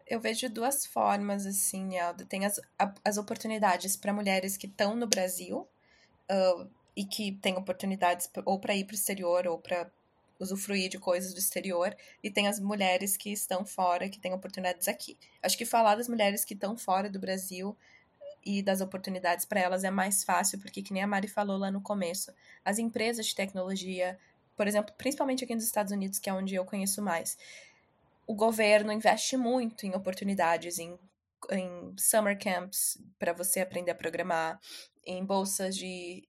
[0.07, 2.26] Eu vejo duas formas, assim, Alda.
[2.26, 2.60] Tem as,
[3.03, 5.68] as oportunidades para mulheres que estão no Brasil
[6.31, 9.91] uh, e que têm oportunidades ou para ir para o exterior ou para
[10.39, 14.88] usufruir de coisas do exterior e tem as mulheres que estão fora, que têm oportunidades
[14.88, 15.17] aqui.
[15.41, 17.76] Acho que falar das mulheres que estão fora do Brasil
[18.45, 21.72] e das oportunidades para elas é mais fácil, porque que nem a Mari falou lá
[21.72, 22.31] no começo,
[22.63, 24.19] as empresas de tecnologia,
[24.55, 27.38] por exemplo, principalmente aqui nos Estados Unidos, que é onde eu conheço mais,
[28.27, 30.97] o governo investe muito em oportunidades, em,
[31.51, 34.59] em summer camps para você aprender a programar,
[35.05, 36.27] em bolsas de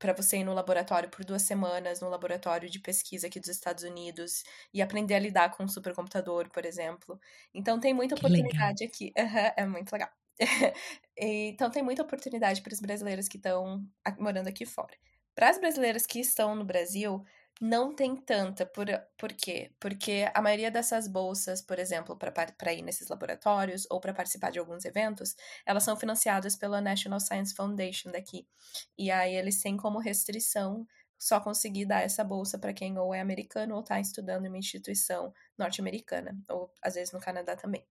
[0.00, 3.84] para você ir no laboratório por duas semanas, no laboratório de pesquisa aqui dos Estados
[3.84, 4.42] Unidos,
[4.74, 7.20] e aprender a lidar com um supercomputador, por exemplo.
[7.54, 8.92] Então tem muita que oportunidade legal.
[8.92, 9.12] aqui.
[9.20, 10.10] Uhum, é muito legal.
[11.16, 13.86] então tem muita oportunidade para os brasileiros que estão
[14.18, 14.96] morando aqui fora.
[15.34, 17.22] Para as brasileiras que estão no Brasil,
[17.60, 18.64] não tem tanta.
[18.64, 18.86] Por,
[19.18, 19.70] por quê?
[19.78, 24.58] Porque a maioria dessas bolsas, por exemplo, para ir nesses laboratórios ou para participar de
[24.58, 28.48] alguns eventos, elas são financiadas pela National Science Foundation daqui.
[28.96, 30.86] E aí eles têm como restrição
[31.18, 34.56] só conseguir dar essa bolsa para quem ou é americano ou está estudando em uma
[34.56, 37.86] instituição norte-americana, ou às vezes no Canadá também.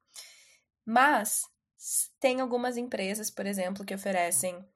[0.83, 1.43] Mas
[2.19, 4.67] tem algumas empresas, por exemplo, que oferecem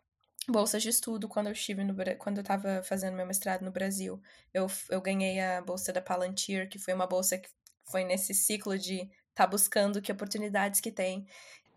[0.47, 4.21] bolsas de estudo quando eu estive no quando eu estava fazendo meu mestrado no Brasil.
[4.53, 7.49] Eu, eu ganhei a bolsa da Palantir, que foi uma bolsa que
[7.85, 11.25] foi nesse ciclo de estar tá buscando que oportunidades que tem.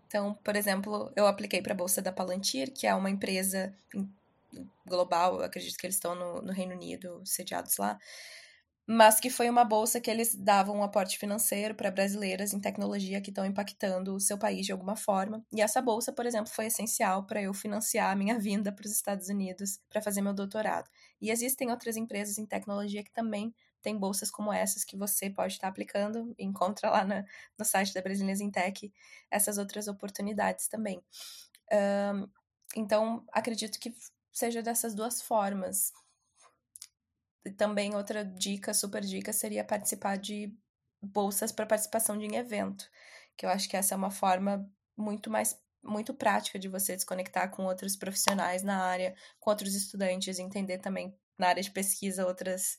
[0.06, 3.74] Então, por exemplo, eu apliquei para a bolsa da Palantir, que é uma empresa
[4.86, 7.98] global, acredito que eles estão no, no Reino Unido, sediados lá
[8.86, 13.20] mas que foi uma bolsa que eles davam um aporte financeiro para brasileiras em tecnologia
[13.20, 15.44] que estão impactando o seu país de alguma forma.
[15.52, 18.92] E essa bolsa, por exemplo, foi essencial para eu financiar a minha vinda para os
[18.92, 20.88] Estados Unidos para fazer meu doutorado.
[21.20, 23.52] E existem outras empresas em tecnologia que também
[23.82, 26.32] têm bolsas como essas que você pode estar aplicando.
[26.38, 27.24] Encontra lá na,
[27.58, 28.92] no site da Brasilias em Tech
[29.30, 31.02] essas outras oportunidades também.
[31.72, 32.28] Um,
[32.76, 33.92] então, acredito que
[34.32, 35.92] seja dessas duas formas
[37.52, 40.52] também outra dica, super dica, seria participar de
[41.02, 42.88] bolsas para participação de em evento,
[43.36, 47.48] que eu acho que essa é uma forma muito mais muito prática de você desconectar
[47.50, 52.76] com outros profissionais na área, com outros estudantes, entender também na área de pesquisa outras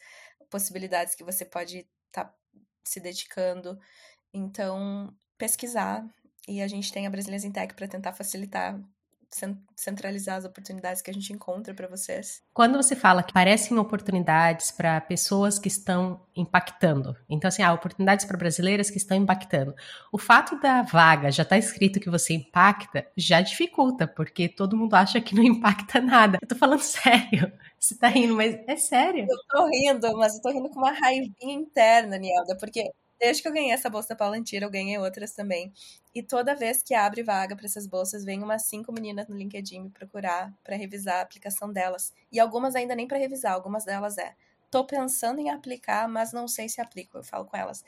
[0.50, 2.36] possibilidades que você pode estar tá
[2.84, 3.80] se dedicando.
[4.34, 6.06] Então, pesquisar
[6.48, 8.78] e a gente tem a Brasilians in Tech para tentar facilitar
[9.76, 12.42] centralizar as oportunidades que a gente encontra para vocês.
[12.54, 18.26] Quando você fala que parecem oportunidades para pessoas que estão impactando, então assim, há oportunidades
[18.26, 19.76] para brasileiras que estão impactando.
[20.12, 24.94] O fato da vaga já está escrito que você impacta já dificulta, porque todo mundo
[24.96, 26.38] acha que não impacta nada.
[26.42, 27.52] Eu tô falando sério.
[27.80, 29.28] Você tá rindo, mas é sério.
[29.30, 33.48] Eu tô rindo, mas eu tô rindo com uma raivinha interna, Nielda, porque Desde que
[33.48, 35.74] eu ganhei essa bolsa da Palantir, eu ganhei outras também.
[36.14, 39.82] E toda vez que abre vaga para essas bolsas, vem umas cinco meninas no LinkedIn
[39.82, 42.14] me procurar para revisar a aplicação delas.
[42.32, 44.36] E algumas ainda nem para revisar, algumas delas é.
[44.70, 47.18] Tô pensando em aplicar, mas não sei se aplico.
[47.18, 47.84] Eu falo com elas.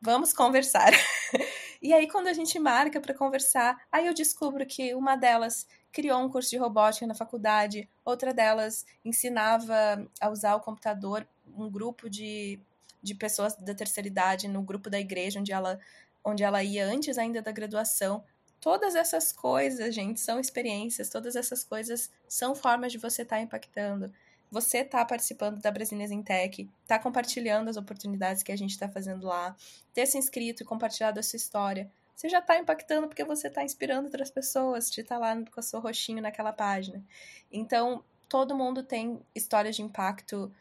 [0.00, 0.90] Vamos conversar.
[1.82, 6.20] e aí, quando a gente marca para conversar, aí eu descubro que uma delas criou
[6.20, 12.08] um curso de robótica na faculdade, outra delas ensinava a usar o computador, um grupo
[12.08, 12.60] de
[13.02, 15.78] de pessoas da terceira idade no grupo da igreja onde ela,
[16.24, 18.24] onde ela ia antes ainda da graduação.
[18.60, 23.42] Todas essas coisas, gente, são experiências, todas essas coisas são formas de você estar tá
[23.42, 24.12] impactando.
[24.50, 28.88] Você está participando da Brasilias em Tech, está compartilhando as oportunidades que a gente está
[28.88, 29.56] fazendo lá,
[29.94, 31.90] ter se inscrito e compartilhado a sua história.
[32.16, 35.60] Você já está impactando porque você está inspirando outras pessoas, de estar tá lá com
[35.60, 37.02] o seu roxinho naquela página.
[37.50, 40.52] Então, todo mundo tem histórias de impacto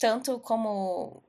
[0.00, 1.22] tanto como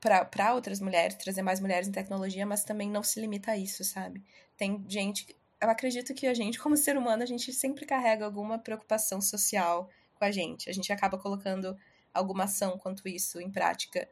[0.00, 3.84] para outras mulheres, trazer mais mulheres em tecnologia, mas também não se limita a isso,
[3.84, 4.24] sabe?
[4.56, 5.36] Tem gente.
[5.60, 9.88] Eu acredito que a gente, como ser humano, a gente sempre carrega alguma preocupação social
[10.14, 10.68] com a gente.
[10.68, 11.76] A gente acaba colocando
[12.12, 14.08] alguma ação quanto isso em prática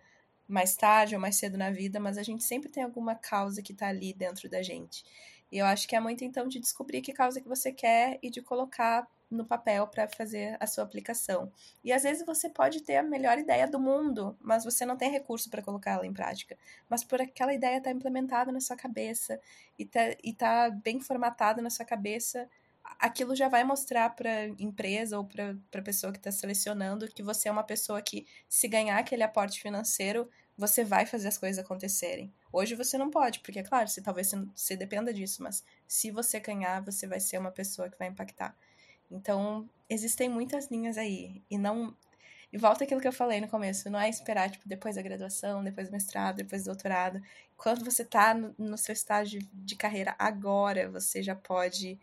[0.47, 3.73] mais tarde ou mais cedo na vida, mas a gente sempre tem alguma causa que
[3.73, 5.05] está ali dentro da gente.
[5.51, 8.31] E eu acho que é muito então de descobrir que causa que você quer e
[8.31, 11.53] de colocar no papel para fazer a sua aplicação.
[11.85, 15.11] E às vezes você pode ter a melhor ideia do mundo, mas você não tem
[15.11, 16.59] recurso para colocá-la em prática.
[16.89, 19.41] Mas por aquela ideia estar tá implementada na sua cabeça
[19.79, 22.49] e tá, e tá bem formatada na sua cabeça,
[22.99, 27.49] aquilo já vai mostrar para empresa ou para a pessoa que está selecionando que você
[27.49, 32.33] é uma pessoa que, se ganhar aquele aporte financeiro, você vai fazer as coisas acontecerem.
[32.53, 36.11] Hoje você não pode, porque, é claro, se talvez você, você dependa disso, mas se
[36.11, 38.55] você ganhar, você vai ser uma pessoa que vai impactar.
[39.11, 41.43] Então, existem muitas linhas aí.
[41.51, 41.95] E não.
[42.53, 45.63] E volta aquilo que eu falei no começo, não é esperar, tipo, depois da graduação,
[45.63, 47.23] depois do mestrado, depois do doutorado.
[47.57, 51.99] Quando você tá no, no seu estágio de carreira agora, você já pode.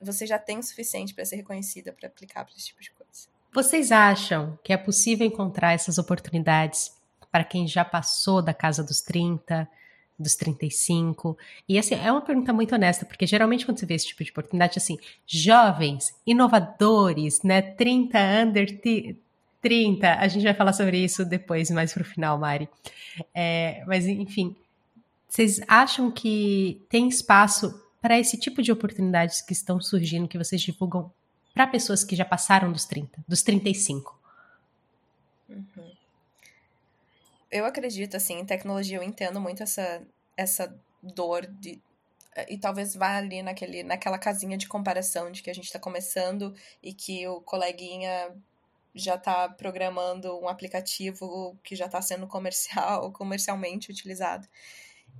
[0.00, 3.28] Você já tem o suficiente para ser reconhecida para aplicar para esse tipo de coisa.
[3.52, 6.96] Vocês acham que é possível encontrar essas oportunidades
[7.30, 9.68] para quem já passou da casa dos 30,
[10.18, 11.36] dos 35.
[11.68, 14.30] E assim, é uma pergunta muito honesta, porque geralmente quando você vê esse tipo de
[14.30, 18.80] oportunidade, assim, jovens, inovadores, né, 30 under
[19.60, 22.68] 30, a gente vai falar sobre isso depois, mais pro final, Mari.
[23.34, 24.56] É, mas enfim,
[25.28, 30.60] vocês acham que tem espaço para esse tipo de oportunidades que estão surgindo, que vocês
[30.60, 31.10] divulgam
[31.54, 34.18] para pessoas que já passaram dos 30, dos 35?
[35.48, 35.91] Uhum.
[37.52, 40.02] Eu acredito, assim, em tecnologia, eu entendo muito essa,
[40.36, 41.80] essa dor de.
[42.48, 46.54] E talvez vá ali naquele, naquela casinha de comparação de que a gente está começando
[46.82, 48.34] e que o coleguinha
[48.94, 54.48] já está programando um aplicativo que já está sendo comercial, comercialmente utilizado.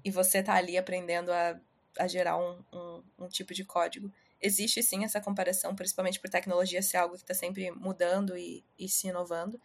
[0.02, 1.60] E você está ali aprendendo a,
[1.98, 4.10] a gerar um, um, um tipo de código
[4.42, 8.88] existe sim essa comparação, principalmente por tecnologia ser algo que está sempre mudando e, e,
[8.88, 9.60] se inovando.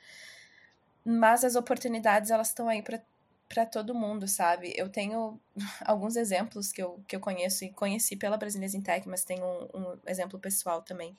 [1.09, 4.73] Mas as oportunidades, elas estão aí para todo mundo, sabe?
[4.75, 5.39] Eu tenho
[5.85, 9.45] alguns exemplos que eu, que eu conheço e conheci pela Brasília in Tech, mas tenho
[9.45, 11.17] um, um, exemplo pessoal também.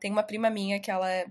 [0.00, 1.30] Tem uma prima minha que ela é,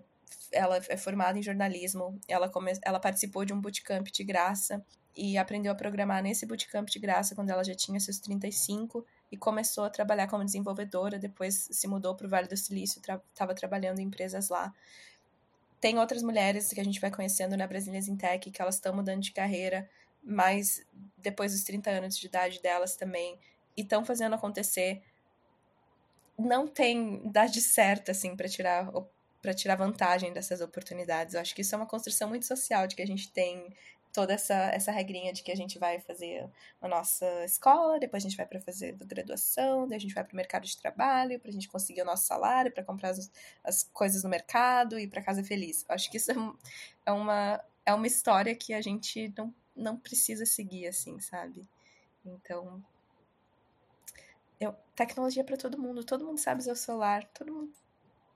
[0.54, 4.82] ela é formada em jornalismo, ela, come, ela participou de um bootcamp de graça
[5.14, 9.36] e aprendeu a programar nesse bootcamp de graça quando ela já tinha seus 35 e
[9.36, 13.54] começou a trabalhar como desenvolvedora, depois se mudou para o Vale do Silício, estava tra
[13.54, 14.74] trabalhando em empresas lá.
[15.80, 19.22] Tem outras mulheres que a gente vai conhecendo na Brasília Tech que elas estão mudando
[19.22, 19.90] de carreira,
[20.24, 20.86] mas
[21.18, 23.40] depois dos 30 anos de idade delas também,
[23.76, 25.02] e estão fazendo acontecer.
[26.38, 28.92] Não tem idade certa, assim, para tirar
[29.42, 31.34] para tirar vantagem dessas oportunidades.
[31.34, 33.74] Eu acho que isso é uma construção muito social de que a gente tem
[34.18, 36.50] toda essa, essa regrinha de que a gente vai fazer
[36.82, 40.34] a nossa escola, depois a gente vai para fazer graduação, daí a gente vai para
[40.34, 43.32] o mercado de trabalho, para a gente conseguir o nosso salário, para comprar as,
[43.64, 45.86] as coisas no mercado e para casa feliz.
[45.88, 46.36] Acho que isso é,
[47.06, 51.70] é uma, é uma história que a gente não, não precisa seguir assim, sabe?
[52.26, 52.84] Então,
[54.60, 57.72] eu, tecnologia para todo mundo, todo mundo sabe usar o celular, todo mundo,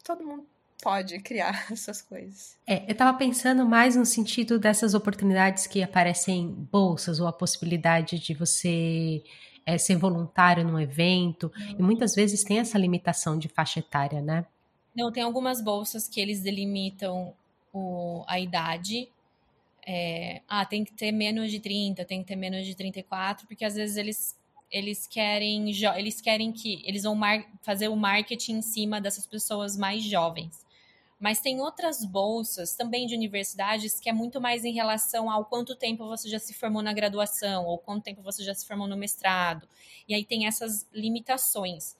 [0.04, 0.48] todo mundo
[0.82, 2.58] pode criar essas coisas.
[2.66, 7.34] É, eu estava pensando mais no sentido dessas oportunidades que aparecem em bolsas ou a
[7.34, 9.24] possibilidade de você
[9.66, 11.52] é, ser voluntário num evento.
[11.56, 11.76] Hum.
[11.80, 14.46] E muitas vezes tem essa limitação de faixa etária, né?
[14.96, 17.34] Não, tem algumas bolsas que eles delimitam
[17.74, 19.08] o, a idade.
[19.86, 23.66] É, ah, tem que ter menos de 30, tem que ter menos de 34, porque
[23.66, 24.40] às vezes eles
[24.72, 27.20] eles querem eles querem que eles vão
[27.62, 30.66] fazer o marketing em cima dessas pessoas mais jovens.
[31.22, 35.76] Mas tem outras bolsas também de universidades que é muito mais em relação ao quanto
[35.76, 38.98] tempo você já se formou na graduação ou quanto tempo você já se formou no
[38.98, 39.70] mestrado.
[40.10, 41.96] E aí tem essas limitações.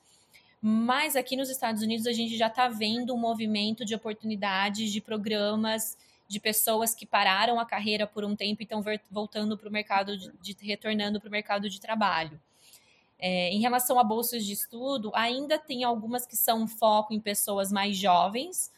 [0.60, 5.00] Mas aqui nos Estados Unidos a gente já está vendo um movimento de oportunidades de
[5.00, 5.96] programas
[6.26, 10.18] de pessoas que pararam a carreira por um tempo e estão voltando para o mercado,
[10.18, 12.40] de, de, retornando para o mercado de trabalho.
[13.20, 17.70] É, em relação a bolsas de estudo, ainda tem algumas que são foco em pessoas
[17.70, 18.72] mais jovens,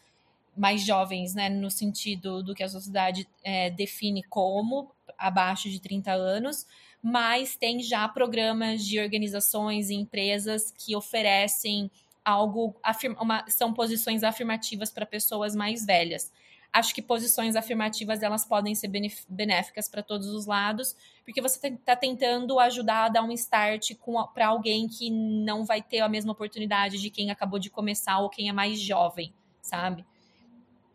[0.55, 6.11] mais jovens, né, no sentido do que a sociedade é, define como abaixo de 30
[6.11, 6.65] anos,
[7.01, 11.91] mas tem já programas de organizações e empresas que oferecem
[12.23, 12.75] algo,
[13.19, 16.31] uma, são posições afirmativas para pessoas mais velhas.
[16.73, 18.89] Acho que posições afirmativas elas podem ser
[19.29, 23.91] benéficas para todos os lados, porque você está tentando ajudar a dar um start
[24.33, 28.29] para alguém que não vai ter a mesma oportunidade de quem acabou de começar ou
[28.29, 30.03] quem é mais jovem, sabe?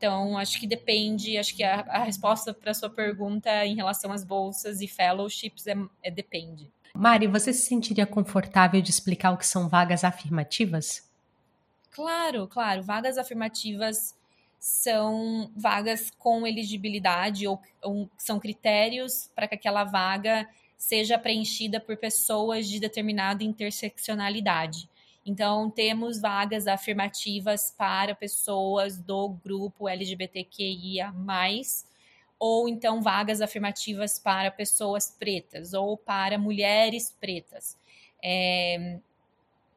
[0.00, 4.10] Então, acho que depende, acho que a, a resposta para a sua pergunta em relação
[4.10, 6.72] às bolsas e fellowships é, é depende.
[6.94, 11.06] Mari, você se sentiria confortável de explicar o que são vagas afirmativas?
[11.90, 12.82] Claro, claro.
[12.82, 14.16] Vagas afirmativas
[14.58, 20.48] são vagas com elegibilidade ou, ou são critérios para que aquela vaga
[20.78, 24.88] seja preenchida por pessoas de determinada interseccionalidade.
[25.24, 31.12] Então, temos vagas afirmativas para pessoas do grupo LGBTQIA,
[32.38, 37.76] ou então vagas afirmativas para pessoas pretas, ou para mulheres pretas,
[38.24, 38.98] é,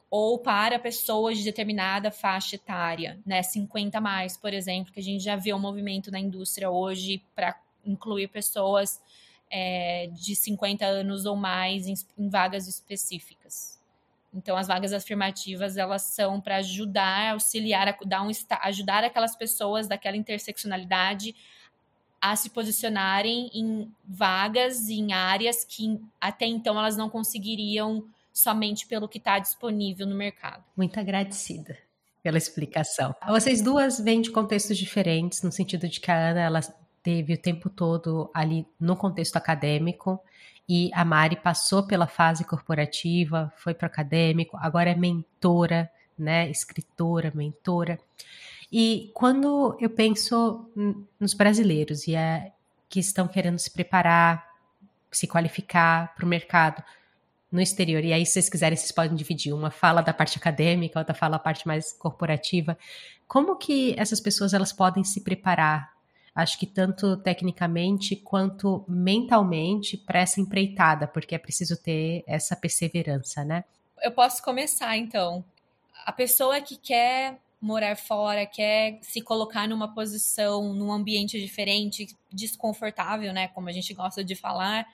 [0.10, 3.44] ou para pessoas de determinada faixa etária, né?
[3.44, 7.60] 50 mais, por exemplo, que a gente já vê um movimento na indústria hoje para
[7.86, 9.02] incluir pessoas
[9.52, 13.83] é, de 50 anos ou mais em, em vagas específicas.
[14.34, 18.32] Então, as vagas afirmativas, elas são para ajudar, auxiliar, dar um,
[18.62, 21.36] ajudar aquelas pessoas daquela interseccionalidade
[22.20, 29.08] a se posicionarem em vagas, em áreas que até então elas não conseguiriam somente pelo
[29.10, 30.64] que está disponível no mercado.
[30.76, 31.78] Muito agradecida
[32.24, 33.14] pela explicação.
[33.28, 36.62] Vocês duas vêm de contextos diferentes, no sentido de que a Ana ela
[37.04, 40.18] teve o tempo todo ali no contexto acadêmico
[40.68, 46.50] e a Mari passou pela fase corporativa, foi para o acadêmico, agora é mentora, né?
[46.50, 48.00] Escritora, mentora.
[48.72, 50.70] E quando eu penso
[51.20, 52.52] nos brasileiros e é,
[52.90, 54.48] que estão querendo se preparar,
[55.12, 56.84] se qualificar para o mercado,
[57.54, 58.04] no exterior.
[58.04, 59.54] E aí, se vocês quiserem, vocês podem dividir.
[59.54, 62.76] Uma fala da parte acadêmica, outra fala a parte mais corporativa.
[63.28, 65.93] Como que essas pessoas elas podem se preparar?
[66.36, 73.44] Acho que tanto tecnicamente quanto mentalmente para essa empreitada, porque é preciso ter essa perseverança,
[73.44, 73.64] né?
[74.02, 75.46] Eu posso começar então.
[76.06, 83.32] A pessoa que quer morar fora, quer se colocar numa posição, num ambiente diferente, desconfortável,
[83.32, 83.48] né?
[83.50, 84.86] Como a gente gosta de falar,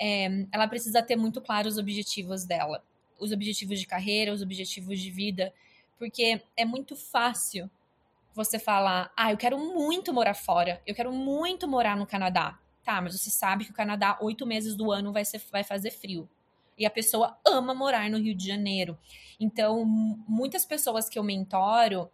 [0.00, 2.82] é, ela precisa ter muito claro os objetivos dela,
[3.20, 5.54] os objetivos de carreira, os objetivos de vida,
[5.96, 7.70] porque é muito fácil
[8.34, 12.58] você falar, ah, eu quero muito morar fora, eu quero muito morar no Canadá.
[12.84, 15.92] Tá, mas você sabe que o Canadá, oito meses do ano, vai, ser, vai fazer
[15.92, 16.28] frio.
[16.76, 18.98] E a pessoa ama morar no Rio de Janeiro.
[19.38, 22.10] Então, muitas pessoas que eu mentoro,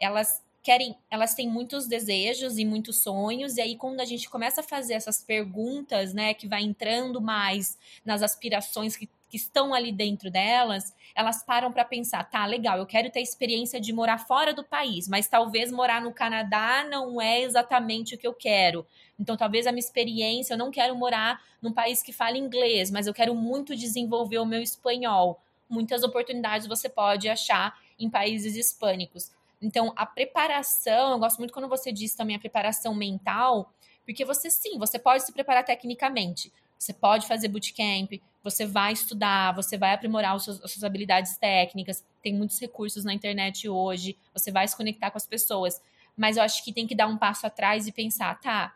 [0.00, 4.62] elas querem, elas têm muitos desejos e muitos sonhos, e aí quando a gente começa
[4.62, 9.90] a fazer essas perguntas, né, que vai entrando mais nas aspirações que, que estão ali
[9.90, 14.18] dentro delas, elas param para pensar, tá, legal, eu quero ter a experiência de morar
[14.18, 18.86] fora do país, mas talvez morar no Canadá não é exatamente o que eu quero.
[19.18, 23.06] Então, talvez a minha experiência, eu não quero morar num país que fala inglês, mas
[23.06, 25.40] eu quero muito desenvolver o meu espanhol.
[25.68, 29.32] Muitas oportunidades você pode achar em países hispânicos.
[29.60, 33.72] Então, a preparação, eu gosto muito quando você diz também a preparação mental,
[34.04, 36.52] porque você sim, você pode se preparar tecnicamente.
[36.78, 42.04] Você pode fazer bootcamp, você vai estudar, você vai aprimorar seus, as suas habilidades técnicas.
[42.22, 45.80] Tem muitos recursos na internet hoje, você vai se conectar com as pessoas.
[46.16, 48.74] Mas eu acho que tem que dar um passo atrás e pensar, tá,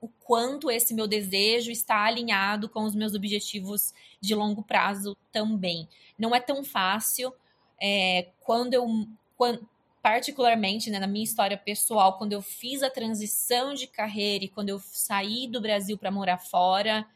[0.00, 5.88] o quanto esse meu desejo está alinhado com os meus objetivos de longo prazo também.
[6.18, 7.32] Não é tão fácil.
[7.80, 8.86] É, quando eu.
[9.36, 9.68] Quando,
[10.02, 14.68] particularmente né, na minha história pessoal, quando eu fiz a transição de carreira e quando
[14.68, 17.06] eu saí do Brasil para morar fora,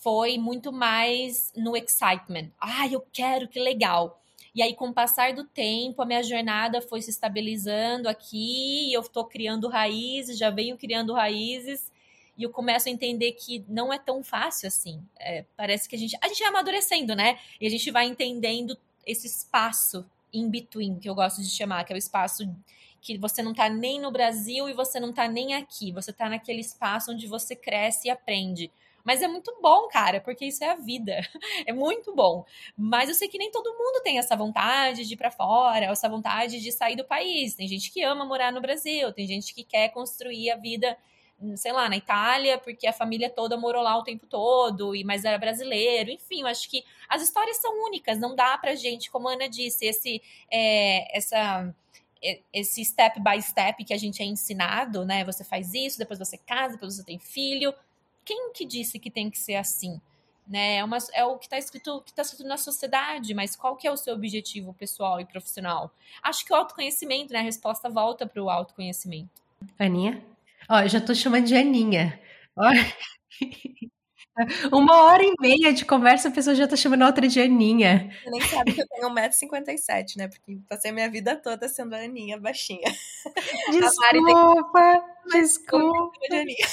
[0.00, 2.50] foi muito mais no excitement.
[2.60, 4.20] Ah, eu quero, que legal.
[4.54, 9.00] E aí, com o passar do tempo, a minha jornada foi se estabilizando aqui, eu
[9.00, 11.90] estou criando raízes, já venho criando raízes,
[12.36, 15.02] e eu começo a entender que não é tão fácil assim.
[15.18, 17.38] É, parece que a gente, a gente vai amadurecendo, né?
[17.60, 21.92] E a gente vai entendendo esse espaço in between, que eu gosto de chamar, que
[21.92, 22.44] é o espaço
[23.00, 25.92] que você não tá nem no Brasil e você não tá nem aqui.
[25.92, 28.70] Você tá naquele espaço onde você cresce e aprende.
[29.04, 31.20] Mas é muito bom, cara, porque isso é a vida.
[31.66, 32.44] É muito bom.
[32.76, 36.08] Mas eu sei que nem todo mundo tem essa vontade de ir para fora, essa
[36.08, 37.54] vontade de sair do país.
[37.54, 40.96] Tem gente que ama morar no Brasil, tem gente que quer construir a vida
[41.56, 45.24] sei lá, na Itália, porque a família toda morou lá o tempo todo, e mas
[45.24, 49.28] era brasileiro, enfim, eu acho que as histórias são únicas, não dá pra gente, como
[49.28, 51.74] a Ana disse, esse, é, essa,
[52.52, 55.24] esse step by step que a gente é ensinado, né?
[55.24, 57.74] Você faz isso, depois você casa, depois você tem filho.
[58.24, 60.00] Quem que disse que tem que ser assim?
[60.46, 60.76] Né?
[60.76, 63.86] É, uma, é o que está escrito, que está escrito na sociedade, mas qual que
[63.86, 65.94] é o seu objetivo pessoal e profissional?
[66.22, 67.40] Acho que o autoconhecimento, né?
[67.40, 69.30] A resposta volta para o autoconhecimento.
[69.78, 70.22] Aninha?
[70.68, 72.20] Ó, eu já tô chamando de Aninha.
[72.56, 72.64] Ó.
[74.72, 78.10] Uma hora e meia de conversa, a pessoa já tá chamando a outra de Aninha.
[78.22, 80.28] Você nem sabe que eu tenho 1,57m, né?
[80.28, 82.90] Porque passei minha vida toda sendo a Aninha baixinha.
[83.70, 85.42] Desculpa, tem...
[85.42, 86.18] desculpa.
[86.30, 86.66] De Aninha.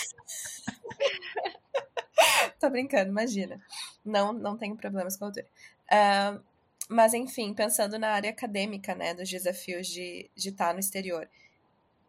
[2.60, 3.62] Tô brincando, imagina.
[4.04, 5.48] Não, não tenho problemas com a altura.
[5.92, 6.44] Uh,
[6.90, 11.30] mas, enfim, pensando na área acadêmica, né, dos desafios de, de estar no exterior.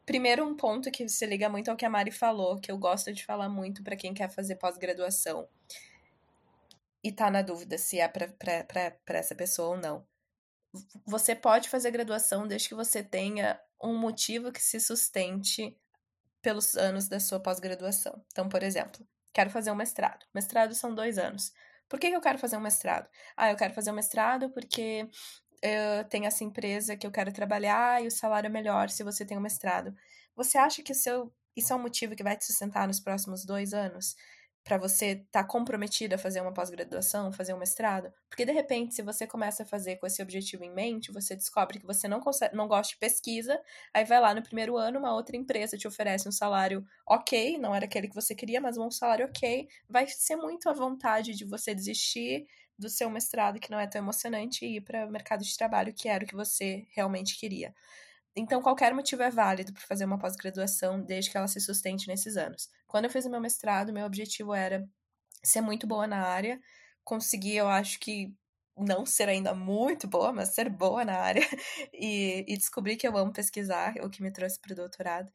[0.06, 3.12] Primeiro, um ponto que se liga muito ao que a Mari falou, que eu gosto
[3.12, 5.46] de falar muito para quem quer fazer pós-graduação
[7.02, 10.06] e tá na dúvida se é para essa pessoa ou não.
[11.04, 15.76] Você pode fazer graduação desde que você tenha um motivo que se sustente
[16.42, 18.24] pelos anos da sua pós-graduação.
[18.32, 20.24] Então, por exemplo, quero fazer um mestrado.
[20.34, 21.52] Mestrado são dois anos.
[21.88, 23.08] Por que, eu quero fazer um mestrado?
[23.36, 25.08] Ah, eu quero fazer um mestrado porque
[25.62, 29.24] eu tenho essa empresa que eu quero trabalhar e o salário é melhor se você
[29.26, 29.94] tem um mestrado.
[30.36, 33.74] Você acha que seu, isso é um motivo que vai te sustentar nos próximos dois
[33.74, 34.14] anos?
[34.62, 38.12] Para você estar tá comprometido a fazer uma pós-graduação, fazer um mestrado?
[38.28, 41.80] Porque de repente, se você começa a fazer com esse objetivo em mente, você descobre
[41.80, 43.60] que você não, consegue, não gosta de pesquisa,
[43.92, 47.74] aí vai lá no primeiro ano, uma outra empresa te oferece um salário ok, não
[47.74, 51.44] era aquele que você queria, mas um salário ok, vai ser muito à vontade de
[51.44, 52.46] você desistir
[52.78, 55.92] do seu mestrado, que não é tão emocionante, e ir para o mercado de trabalho,
[55.94, 57.74] que era o que você realmente queria.
[58.36, 62.36] Então, qualquer motivo é válido para fazer uma pós-graduação, desde que ela se sustente nesses
[62.36, 62.70] anos.
[62.86, 64.88] Quando eu fiz o meu mestrado, meu objetivo era
[65.42, 66.60] ser muito boa na área,
[67.04, 68.32] conseguir, eu acho que
[68.76, 71.42] não ser ainda muito boa, mas ser boa na área
[71.92, 75.30] e, e descobrir que eu amo pesquisar, o que me trouxe para o doutorado.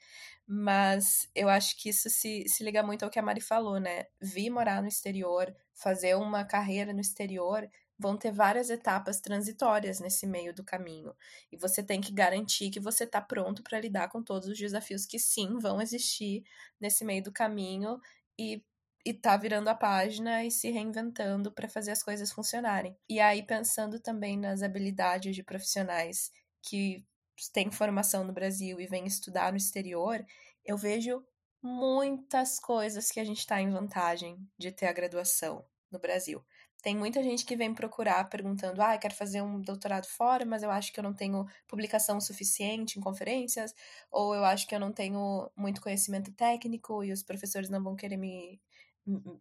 [0.47, 4.05] Mas eu acho que isso se, se liga muito ao que a Mari falou, né?
[4.21, 10.27] Vir morar no exterior, fazer uma carreira no exterior, vão ter várias etapas transitórias nesse
[10.27, 11.13] meio do caminho.
[11.51, 15.05] E você tem que garantir que você está pronto para lidar com todos os desafios
[15.05, 16.43] que sim vão existir
[16.79, 17.99] nesse meio do caminho
[18.37, 18.63] e
[19.07, 22.97] e tá virando a página e se reinventando para fazer as coisas funcionarem.
[23.07, 26.31] E aí pensando também nas habilidades de profissionais
[26.63, 27.05] que
[27.53, 30.25] têm formação no Brasil e vêm estudar no exterior,
[30.65, 31.23] eu vejo
[31.61, 36.43] muitas coisas que a gente está em vantagem de ter a graduação no Brasil.
[36.85, 40.69] Tem muita gente que vem procurar perguntando: ah, quero fazer um doutorado fora, mas eu
[40.69, 43.73] acho que eu não tenho publicação suficiente em conferências,
[44.11, 47.95] ou eu acho que eu não tenho muito conhecimento técnico e os professores não vão
[47.95, 48.61] querer me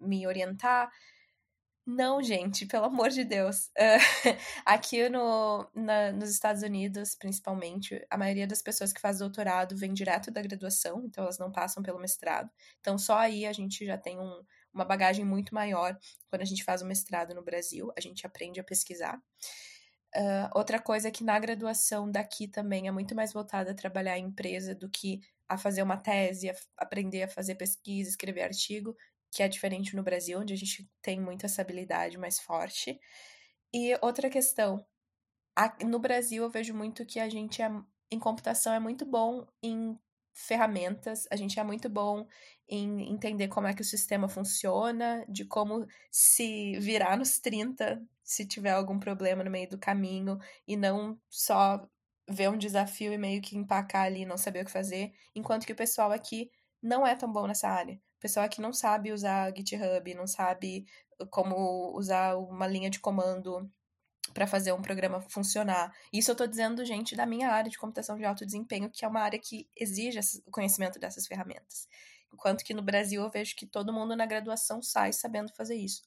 [0.01, 0.91] me orientar.
[1.87, 3.67] Não, gente, pelo amor de Deus.
[3.79, 4.01] Uh,
[4.65, 9.93] aqui no, na, nos Estados Unidos, principalmente, a maioria das pessoas que faz doutorado vem
[9.93, 12.51] direto da graduação, então elas não passam pelo mestrado.
[12.81, 14.43] Então, só aí a gente já tem um,
[14.75, 15.97] uma bagagem muito maior
[16.29, 19.23] quando a gente faz o mestrado no Brasil, a gente aprende a pesquisar.
[20.17, 24.19] Uh, outra coisa é que na graduação daqui também é muito mais voltada a trabalhar
[24.19, 28.97] em empresa do que a fazer uma tese, a aprender a fazer pesquisa, escrever artigo
[29.35, 33.01] que é diferente no Brasil, onde a gente tem muita essa habilidade mais forte.
[33.75, 34.87] E outra questão,
[35.85, 37.69] no Brasil eu vejo muito que a gente é,
[38.13, 39.99] em computação é muito bom em
[40.35, 42.27] ferramentas, a gente é muito bom
[42.69, 48.47] em entender como é que o sistema funciona, de como se virar nos 30 se
[48.47, 51.87] tiver algum problema no meio do caminho e não só
[52.29, 55.67] ver um desafio e meio que empacar ali e não saber o que fazer, enquanto
[55.67, 56.51] que o pessoal aqui
[56.83, 58.01] não é tão bom nessa área.
[58.19, 60.87] Pessoa que não sabe usar GitHub, não sabe
[61.31, 63.71] como usar uma linha de comando
[64.33, 65.95] para fazer um programa funcionar.
[66.13, 69.09] Isso eu estou dizendo, gente, da minha área de computação de alto desempenho, que é
[69.09, 71.89] uma área que exige o conhecimento dessas ferramentas.
[72.33, 76.03] Enquanto que no Brasil eu vejo que todo mundo na graduação sai sabendo fazer isso.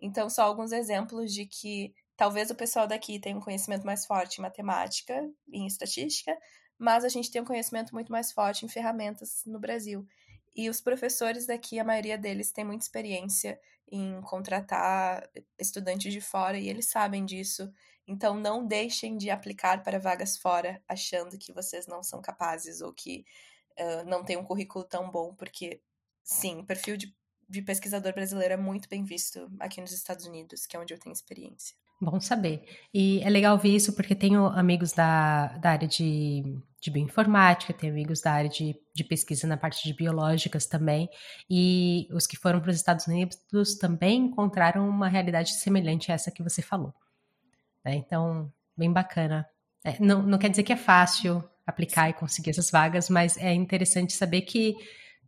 [0.00, 4.38] Então, só alguns exemplos de que talvez o pessoal daqui tenha um conhecimento mais forte
[4.38, 6.36] em matemática, em estatística,
[6.78, 10.06] mas a gente tem um conhecimento muito mais forte em ferramentas no Brasil.
[10.54, 13.58] E os professores daqui, a maioria deles tem muita experiência
[13.90, 17.72] em contratar estudantes de fora e eles sabem disso.
[18.06, 22.92] Então, não deixem de aplicar para vagas fora achando que vocês não são capazes ou
[22.92, 23.24] que
[23.78, 25.80] uh, não têm um currículo tão bom, porque,
[26.22, 27.14] sim, o perfil de,
[27.48, 30.98] de pesquisador brasileiro é muito bem visto aqui nos Estados Unidos, que é onde eu
[30.98, 31.76] tenho experiência.
[32.02, 32.64] Bom saber.
[32.92, 36.42] E é legal ver isso porque tenho amigos da, da área de,
[36.80, 41.08] de bioinformática, tenho amigos da área de, de pesquisa na parte de biológicas também,
[41.48, 46.32] e os que foram para os Estados Unidos também encontraram uma realidade semelhante a essa
[46.32, 46.92] que você falou.
[47.84, 47.94] Né?
[47.94, 49.46] Então, bem bacana.
[49.84, 53.54] É, não, não quer dizer que é fácil aplicar e conseguir essas vagas, mas é
[53.54, 54.74] interessante saber que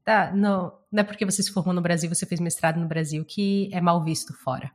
[0.04, 3.24] tá, não, não é porque você se formou no Brasil, você fez mestrado no Brasil,
[3.24, 4.72] que é mal visto fora.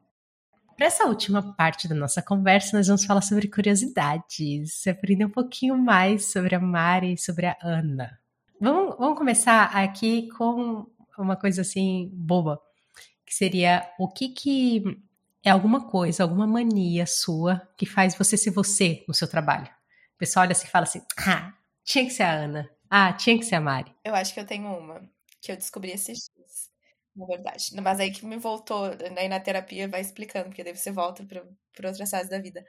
[0.79, 5.77] Para essa última parte da nossa conversa, nós vamos falar sobre curiosidades, aprender um pouquinho
[5.77, 8.17] mais sobre a Mari e sobre a Ana.
[8.61, 12.61] Vamos, vamos começar aqui com uma coisa assim boba,
[13.25, 14.97] que seria o que que
[15.43, 19.67] é alguma coisa, alguma mania sua que faz você ser você no seu trabalho.
[20.15, 21.51] O pessoal olha assim e fala assim: ah,
[21.83, 22.69] tinha que ser a Ana.
[22.89, 23.93] Ah, tinha que ser a Mari.
[24.01, 25.01] Eu acho que eu tenho uma
[25.41, 26.69] que eu descobri esses dias
[27.19, 27.71] na verdade.
[27.81, 31.43] Mas aí que me voltou, né, na terapia vai explicando, porque daí você volta para
[31.89, 32.65] outras fases da vida.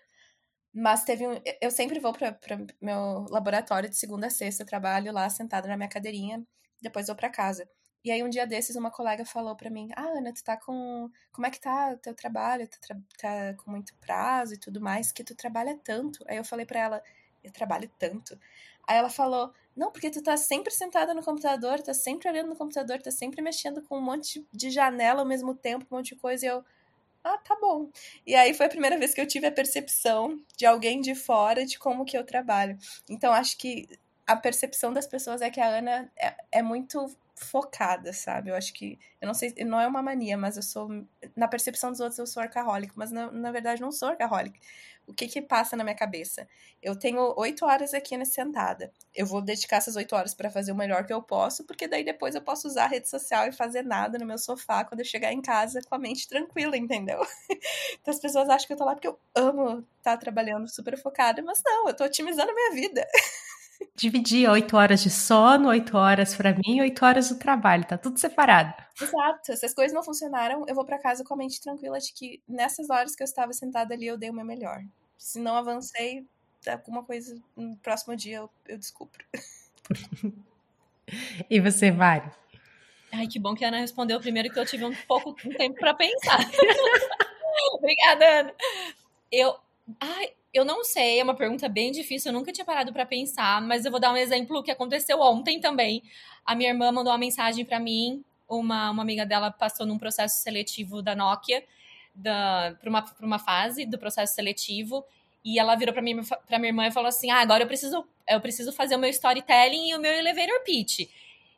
[0.75, 1.41] Mas teve um.
[1.61, 2.39] Eu sempre vou para
[2.81, 6.45] meu laboratório de segunda a sexta, trabalho lá sentado na minha cadeirinha,
[6.83, 7.69] depois vou para casa.
[8.05, 11.11] E aí um dia desses uma colega falou para mim: "Ah, Ana, tu tá com
[11.33, 12.69] como é que tá o teu trabalho?
[12.69, 12.97] Tu tra...
[13.19, 16.25] tá com muito prazo e tudo mais, que tu trabalha tanto".
[16.29, 17.03] Aí eu falei para ela:
[17.45, 18.39] "Eu trabalho tanto".
[18.89, 22.55] Aí ela falou: Não, porque tu tá sempre sentada no computador, tá sempre olhando no
[22.55, 26.17] computador, tá sempre mexendo com um monte de janela ao mesmo tempo, um monte de
[26.17, 26.45] coisa.
[26.45, 26.63] E eu,
[27.25, 27.89] ah, tá bom.
[28.27, 31.65] E aí foi a primeira vez que eu tive a percepção de alguém de fora
[31.65, 32.79] de como que eu trabalho.
[33.09, 33.89] Então acho que
[34.27, 37.07] a percepção das pessoas é que a Ana é, é muito
[37.41, 38.51] focada, sabe?
[38.51, 40.89] Eu acho que, eu não sei, não é uma mania, mas eu sou,
[41.35, 44.59] na percepção dos outros eu sou arcaholic, mas na, na verdade não sou arcaholic.
[45.07, 46.47] O que que passa na minha cabeça?
[46.81, 48.93] Eu tenho oito horas aqui nessa sentada.
[49.15, 52.05] Eu vou dedicar essas oito horas para fazer o melhor que eu posso, porque daí
[52.05, 55.05] depois eu posso usar a rede social e fazer nada no meu sofá quando eu
[55.05, 57.21] chegar em casa com a mente tranquila, entendeu?
[58.01, 60.97] então as pessoas acham que eu tô lá porque eu amo estar tá trabalhando super
[60.97, 63.05] focada, mas não, eu tô otimizando a minha vida.
[63.95, 68.19] Dividir oito horas de sono, oito horas para mim, oito horas do trabalho, tá tudo
[68.19, 68.75] separado.
[69.01, 69.57] Exato.
[69.57, 72.43] Se as coisas não funcionaram, eu vou para casa com a mente tranquila de que
[72.49, 74.83] nessas horas que eu estava sentada ali eu dei o meu melhor.
[75.19, 76.27] Se não avancei,
[76.67, 79.25] alguma coisa no próximo dia eu, eu descubro.
[81.49, 82.31] e você, Mari?
[83.13, 85.79] Ai, que bom que a Ana respondeu primeiro que eu tive um pouco de tempo
[85.79, 86.39] para pensar.
[87.75, 88.55] Obrigada, Ana.
[89.33, 89.57] Eu,
[90.01, 93.63] ai, eu não sei, é uma pergunta bem difícil, eu nunca tinha parado para pensar,
[93.63, 96.03] mas eu vou dar um exemplo que aconteceu ontem também.
[96.45, 100.39] A minha irmã mandou uma mensagem para mim, uma, uma amiga dela passou num processo
[100.43, 101.65] seletivo da Nokia,
[102.23, 105.05] para uma, uma fase do processo seletivo,
[105.45, 108.05] e ela virou para mim para minha irmã e falou assim: "Ah, agora eu preciso
[108.29, 111.09] eu preciso fazer o meu storytelling e o meu elevator pitch".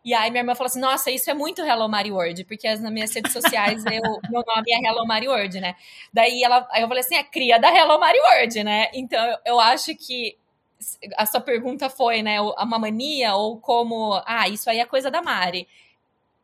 [0.05, 2.93] E aí minha irmã falou assim: Nossa, isso é muito Hello Mari Word, porque nas
[2.93, 5.77] minhas redes sociais eu, meu nome é Hello Mari Word, né?
[6.13, 8.89] Daí ela, aí eu falei assim: É cria da Hello Mari Word, né?
[8.93, 10.37] Então eu, eu acho que
[11.17, 15.23] a sua pergunta foi, né, uma mania ou como, ah, isso aí é coisa da
[15.23, 15.69] Mari.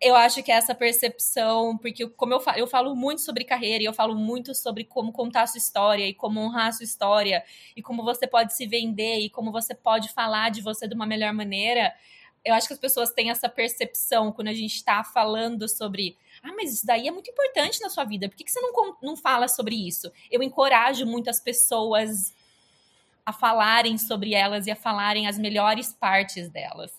[0.01, 3.83] Eu acho que é essa percepção, porque como eu falo, eu falo muito sobre carreira
[3.83, 6.85] e eu falo muito sobre como contar a sua história e como honrar a sua
[6.85, 7.45] história
[7.75, 11.05] e como você pode se vender e como você pode falar de você de uma
[11.05, 11.93] melhor maneira
[12.49, 16.17] eu acho que as pessoas têm essa percepção quando a gente está falando sobre.
[16.43, 18.27] Ah, mas isso daí é muito importante na sua vida.
[18.27, 20.11] Por que, que você não, não fala sobre isso?
[20.31, 22.35] Eu encorajo muitas pessoas
[23.25, 26.91] a falarem sobre elas e a falarem as melhores partes delas.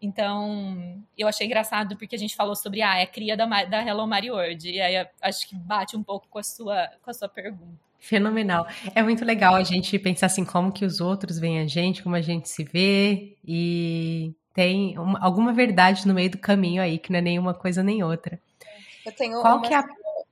[0.00, 4.06] Então, eu achei engraçado porque a gente falou sobre, ah, é cria da, da Hello
[4.06, 4.70] Mari Word.
[4.70, 7.78] E aí acho que bate um pouco com a sua, com a sua pergunta.
[7.98, 8.66] Fenomenal.
[8.94, 12.14] É muito legal a gente pensar assim, como que os outros veem a gente, como
[12.14, 17.10] a gente se vê e tem uma, alguma verdade no meio do caminho aí, que
[17.10, 18.40] não é nenhuma coisa nem outra.
[19.04, 19.82] Eu tenho Qual uma, que é a...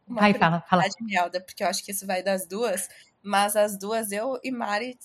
[0.07, 0.85] uma Vai, fala, fala.
[1.01, 2.89] Melda, porque eu acho que isso vai das duas,
[3.23, 4.97] mas as duas, eu e Mari,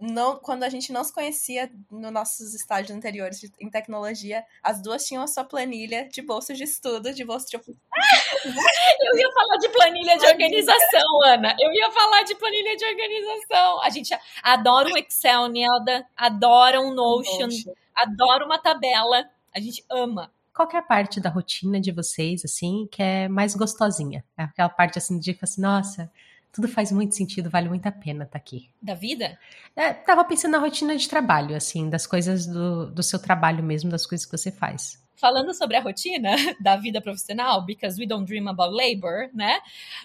[0.00, 4.80] não, quando a gente não se conhecia nos nossos estágios anteriores de, em tecnologia, as
[4.80, 7.56] duas tinham a sua planilha de bolsa de estudo, de bolsa de...
[7.56, 11.56] Eu ia falar de planilha de organização, Ana.
[11.58, 13.82] Eu ia falar de planilha de organização.
[13.82, 17.46] A gente adora o Excel, Nelda, adora um Notion.
[17.46, 19.24] Notion adoro uma tabela.
[19.54, 20.30] A gente ama.
[20.54, 24.24] Qual é a parte da rotina de vocês, assim, que é mais gostosinha?
[24.38, 26.10] É aquela parte, assim, de assim, nossa,
[26.56, 28.70] tudo faz muito sentido, vale muito a pena estar tá aqui.
[28.80, 29.38] Da vida?
[29.76, 33.90] É, tava pensando na rotina de trabalho, assim, das coisas do, do seu trabalho mesmo,
[33.90, 34.98] das coisas que você faz.
[35.16, 39.60] Falando sobre a rotina da vida profissional, because we don't dream about labor, né?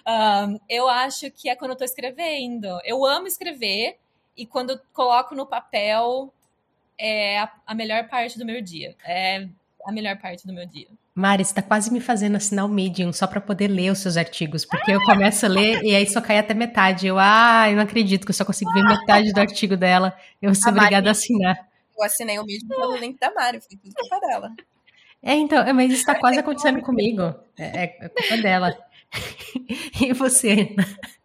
[0.06, 2.66] Um, eu acho que é quando eu tô escrevendo.
[2.84, 3.98] Eu amo escrever
[4.36, 6.32] e quando eu coloco no papel,
[7.02, 8.94] é a, a melhor parte do meu dia.
[9.04, 9.48] É
[9.84, 10.86] a melhor parte do meu dia.
[11.14, 14.16] Mari, você tá quase me fazendo assinar o Medium só para poder ler os seus
[14.16, 17.06] artigos, porque eu começo a ler e aí só cai até metade.
[17.06, 20.16] Eu, ah, eu não acredito que eu só consigo ver metade do artigo dela.
[20.40, 21.68] Eu sou a obrigada Mari, a assinar.
[21.98, 24.52] Eu assinei o Medium pelo link da Mari, foi tudo culpa dela.
[25.22, 27.34] É, então, mas isso tá quase acontecendo comigo.
[27.58, 28.76] É, é culpa dela.
[30.00, 30.74] E você?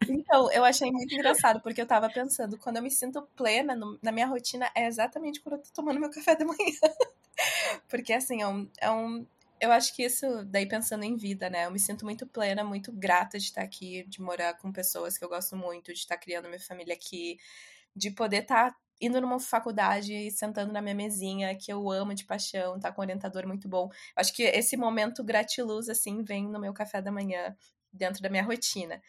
[0.08, 3.98] Então, eu achei muito engraçado, porque eu tava pensando, quando eu me sinto plena no,
[4.02, 6.58] na minha rotina, é exatamente quando eu tô tomando meu café da manhã.
[7.88, 9.26] porque, assim, é um, é um.
[9.60, 11.66] Eu acho que isso, daí pensando em vida, né?
[11.66, 15.26] Eu me sinto muito plena, muito grata de estar aqui, de morar com pessoas que
[15.26, 17.40] eu gosto muito, de estar criando minha família aqui,
[17.96, 22.80] de poder estar indo numa faculdade, sentando na minha mesinha, que eu amo de paixão,
[22.80, 23.90] tá com um orientador muito bom.
[24.16, 27.56] Acho que esse momento gratiluz, assim, vem no meu café da manhã,
[27.92, 29.02] dentro da minha rotina.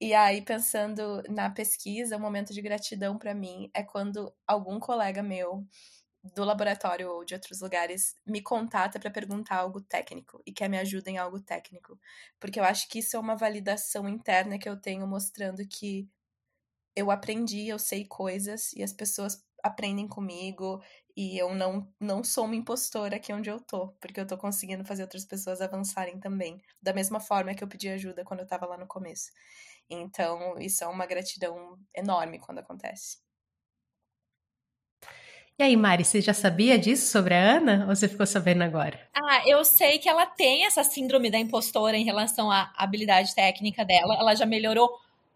[0.00, 5.22] E aí, pensando na pesquisa, o momento de gratidão para mim é quando algum colega
[5.22, 5.66] meu
[6.34, 10.78] do laboratório ou de outros lugares me contata para perguntar algo técnico e quer me
[10.78, 11.98] ajuda em algo técnico.
[12.40, 16.08] Porque eu acho que isso é uma validação interna que eu tenho mostrando que
[16.96, 20.82] eu aprendi, eu sei coisas e as pessoas aprendem comigo
[21.16, 24.84] e eu não, não sou uma impostora aqui onde eu tô, porque eu tô conseguindo
[24.84, 28.66] fazer outras pessoas avançarem também, da mesma forma que eu pedi ajuda quando eu tava
[28.66, 29.30] lá no começo.
[29.88, 33.18] Então, isso é uma gratidão enorme quando acontece.
[35.56, 39.08] E aí, Mari, você já sabia disso sobre a Ana ou você ficou sabendo agora?
[39.14, 43.84] Ah, eu sei que ela tem essa síndrome da impostora em relação à habilidade técnica
[43.84, 44.16] dela.
[44.18, 44.90] Ela já melhorou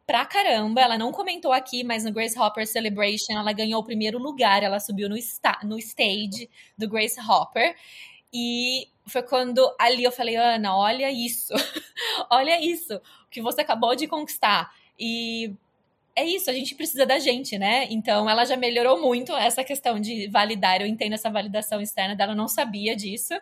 [0.09, 0.81] pra caramba.
[0.81, 4.63] Ela não comentou aqui, mas no Grace Hopper Celebration ela ganhou o primeiro lugar.
[4.63, 6.49] Ela subiu no, sta no stage
[6.79, 7.77] do Grace Hopper.
[8.33, 11.53] E foi quando ali eu falei, Ana, olha isso.
[12.31, 12.99] olha isso
[13.31, 14.73] que você acabou de conquistar.
[14.99, 15.55] E
[16.17, 17.87] é isso, a gente precisa da gente, né?
[17.91, 20.81] Então ela já melhorou muito essa questão de validar.
[20.81, 23.35] Eu entendo essa validação externa dela, não sabia disso.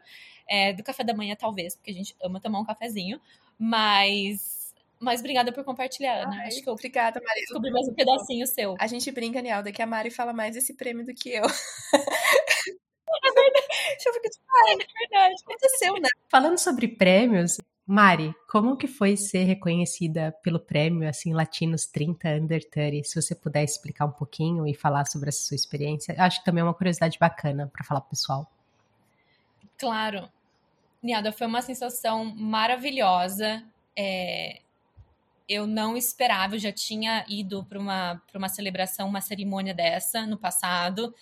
[0.48, 3.20] É, do café da manhã, talvez, porque a gente ama tomar um cafezinho.
[3.56, 4.55] Mas
[4.98, 6.44] Mas obrigada por compartilhar, né?
[6.46, 6.72] Acho que eu...
[6.72, 7.42] Obrigada, Maria.
[7.42, 8.74] Descobri mais um pedacinho seu.
[8.78, 11.44] A gente brinca, Nialda, que a Mari fala mais desse prêmio do que eu.
[13.24, 13.66] É verdade.
[14.06, 15.34] Eu fico tipo, ah, é verdade.
[15.42, 16.08] Aconteceu, né?
[16.28, 22.68] Falando sobre prêmios, Mari, como que foi ser reconhecida pelo prêmio, assim, Latinos 30 Under
[22.68, 23.08] 30?
[23.08, 26.14] Se você puder explicar um pouquinho e falar sobre essa sua experiência.
[26.18, 28.50] Acho que também é uma curiosidade bacana para falar pro pessoal.
[29.78, 30.28] Claro.
[31.02, 33.62] Niada, foi uma sensação maravilhosa.
[33.96, 34.60] É,
[35.48, 40.36] eu não esperava, eu já tinha ido para uma, uma celebração, uma cerimônia dessa no
[40.36, 41.14] passado.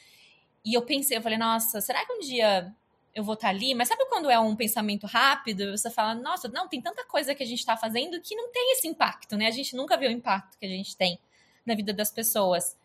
[0.65, 2.75] E eu pensei, eu falei, nossa, será que um dia
[3.15, 3.75] eu vou estar tá ali?
[3.75, 5.77] Mas sabe quando é um pensamento rápido?
[5.77, 8.73] Você fala, nossa, não, tem tanta coisa que a gente está fazendo que não tem
[8.73, 9.47] esse impacto, né?
[9.47, 11.19] A gente nunca vê o impacto que a gente tem
[11.67, 12.77] na vida das pessoas.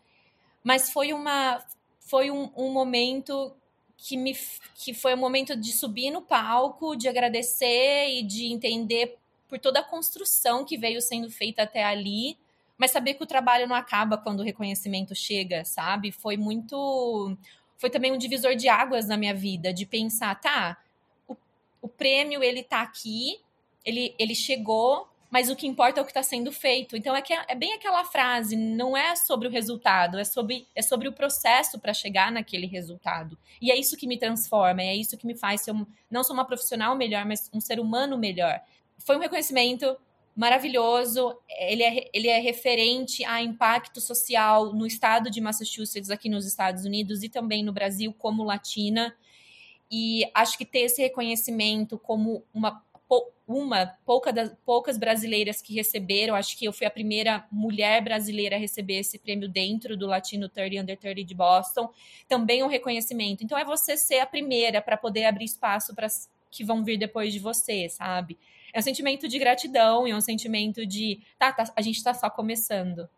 [0.62, 1.64] Mas foi uma
[2.00, 3.54] foi um, um momento
[3.96, 4.36] que me
[4.74, 9.19] que foi o um momento de subir no palco, de agradecer e de entender
[9.50, 12.38] por toda a construção que veio sendo feita até ali,
[12.78, 16.12] mas saber que o trabalho não acaba quando o reconhecimento chega, sabe?
[16.12, 17.36] Foi muito.
[17.76, 20.78] Foi também um divisor de águas na minha vida, de pensar, tá,
[21.26, 21.36] o,
[21.82, 23.40] o prêmio ele tá aqui,
[23.84, 26.96] ele, ele chegou, mas o que importa é o que está sendo feito.
[26.96, 30.82] Então é, que é, bem aquela frase, não é sobre o resultado, é sobre, é
[30.82, 33.36] sobre o processo para chegar naquele resultado.
[33.60, 36.34] E é isso que me transforma, é isso que me faz ser um, não só
[36.34, 38.60] uma profissional melhor, mas um ser humano melhor
[39.04, 39.96] foi um reconhecimento
[40.34, 41.36] maravilhoso.
[41.48, 46.84] Ele é, ele é referente a impacto social no estado de Massachusetts, aqui nos Estados
[46.84, 49.14] Unidos e também no Brasil, como latina.
[49.90, 52.82] E acho que ter esse reconhecimento como uma,
[53.46, 58.54] uma pouca das, poucas brasileiras que receberam, acho que eu fui a primeira mulher brasileira
[58.54, 61.92] a receber esse prêmio dentro do Latino 30 Under 30 de Boston,
[62.28, 63.42] também um reconhecimento.
[63.42, 66.06] Então é você ser a primeira para poder abrir espaço para
[66.50, 68.38] que vão vir depois de você, sabe?
[68.72, 72.14] É um sentimento de gratidão e é um sentimento de, tá, tá a gente está
[72.14, 73.08] só começando.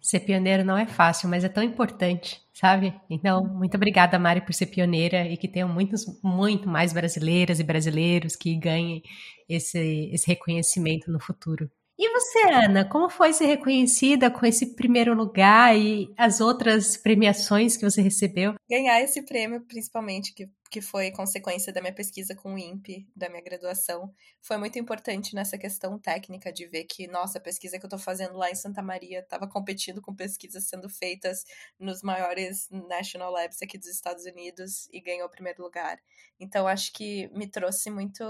[0.00, 2.94] Ser pioneiro não é fácil, mas é tão importante, sabe?
[3.10, 7.64] Então, muito obrigada, Mari, por ser pioneira e que tenham muitos, muito mais brasileiras e
[7.64, 9.02] brasileiros que ganhem
[9.48, 11.68] esse, esse reconhecimento no futuro.
[11.98, 17.74] E você, Ana, como foi ser reconhecida com esse primeiro lugar e as outras premiações
[17.74, 18.54] que você recebeu?
[18.68, 23.28] Ganhar esse prêmio, principalmente, que, que foi consequência da minha pesquisa com o INPE, da
[23.28, 27.84] minha graduação, foi muito importante nessa questão técnica de ver que, nossa, a pesquisa que
[27.84, 31.44] eu estou fazendo lá em Santa Maria estava competindo com pesquisas sendo feitas
[31.78, 35.98] nos maiores National Labs aqui dos Estados Unidos e ganhou o primeiro lugar.
[36.38, 38.24] Então, acho que me trouxe muito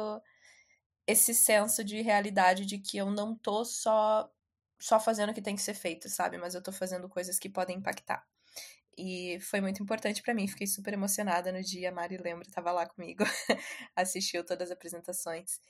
[1.07, 4.31] esse senso de realidade de que eu não tô só
[4.79, 6.37] só fazendo o que tem que ser feito, sabe?
[6.39, 8.27] Mas eu tô fazendo coisas que podem impactar.
[8.99, 12.73] E foi muito importante para mim, fiquei super emocionada no dia, a Mari lembra, tava
[12.73, 13.25] lá comigo,
[13.95, 15.61] assistiu todas as apresentações.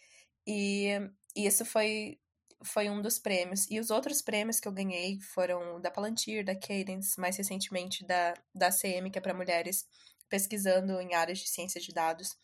[0.47, 0.91] E,
[1.35, 2.19] e isso foi
[2.63, 3.67] foi um dos prêmios.
[3.71, 8.35] E os outros prêmios que eu ganhei foram da Palantir, da Cadence, mais recentemente da,
[8.55, 9.87] da CM, que é para mulheres
[10.29, 12.37] pesquisando em áreas de ciência de dados.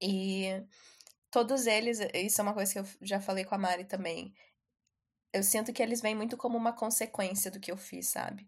[0.00, 0.46] E
[1.30, 4.32] todos eles, isso é uma coisa que eu já falei com a Mari também.
[5.32, 8.46] Eu sinto que eles vêm muito como uma consequência do que eu fiz, sabe?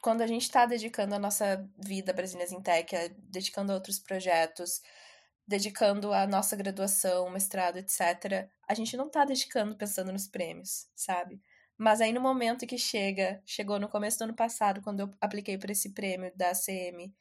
[0.00, 4.80] Quando a gente está dedicando a nossa vida Brasílias em Tech, dedicando a outros projetos,
[5.46, 11.40] dedicando a nossa graduação, mestrado, etc., a gente não está dedicando pensando nos prêmios, sabe?
[11.76, 15.56] Mas aí no momento que chega, chegou no começo do ano passado, quando eu apliquei
[15.56, 17.14] para esse prêmio da ACM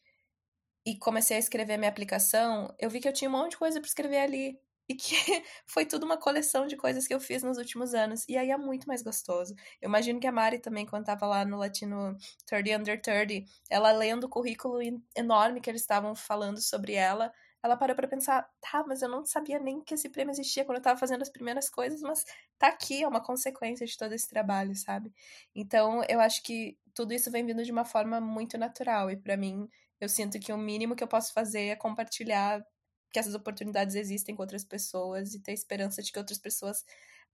[0.86, 3.80] e comecei a escrever minha aplicação, eu vi que eu tinha um monte de coisa
[3.80, 5.16] para escrever ali e que
[5.66, 8.24] foi tudo uma coleção de coisas que eu fiz nos últimos anos.
[8.28, 9.54] E aí é muito mais gostoso.
[9.82, 12.16] Eu imagino que a Mari também, quando estava lá no Latino
[12.46, 14.80] 30 Under 30, ela lendo o currículo
[15.16, 17.32] enorme que eles estavam falando sobre ela,
[17.64, 20.78] ela parou para pensar, tá, mas eu não sabia nem que esse prêmio existia quando
[20.78, 22.24] eu estava fazendo as primeiras coisas, mas
[22.58, 25.12] tá aqui, é uma consequência de todo esse trabalho, sabe?
[25.56, 29.36] Então, eu acho que tudo isso vem vindo de uma forma muito natural e para
[29.36, 29.68] mim,
[30.00, 32.64] eu sinto que o mínimo que eu posso fazer é compartilhar
[33.12, 36.86] que essas oportunidades existem com outras pessoas e ter esperança de que outras pessoas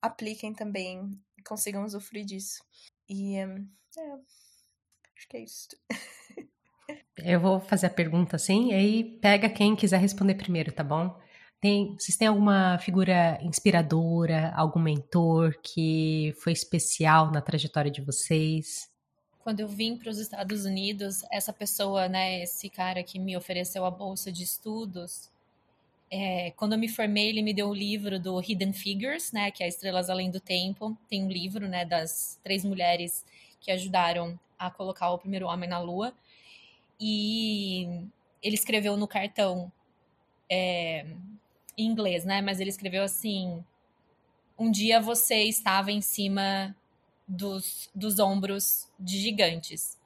[0.02, 2.64] apliquem também e consigam usufruir disso.
[3.10, 3.46] E é,
[5.16, 5.70] acho que é isso.
[7.18, 11.18] Eu vou fazer a pergunta assim, e aí pega quem quiser responder primeiro, tá bom?
[11.62, 18.90] Tem, vocês têm alguma figura inspiradora, algum mentor que foi especial na trajetória de vocês?
[19.40, 23.86] Quando eu vim para os Estados Unidos, essa pessoa, né, esse cara que me ofereceu
[23.86, 25.30] a bolsa de estudos,
[26.10, 29.64] é, quando eu me formei, ele me deu o livro do Hidden Figures, né, que
[29.64, 30.98] é Estrelas Além do Tempo.
[31.10, 33.26] Tem um livro, né, das três mulheres
[33.60, 36.14] que ajudaram a colocar o primeiro homem na Lua.
[37.00, 37.88] E
[38.42, 39.72] ele escreveu no cartão
[40.50, 41.06] é,
[41.78, 43.64] em inglês, né, mas ele escreveu assim:
[44.58, 46.76] um dia você estava em cima
[47.28, 49.98] dos, dos ombros de gigantes.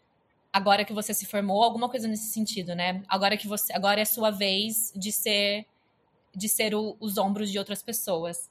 [0.53, 3.03] Agora que você se formou, alguma coisa nesse sentido, né?
[3.07, 5.65] Agora que você, agora é sua vez de ser
[6.37, 8.49] de ser o, os ombros de outras pessoas.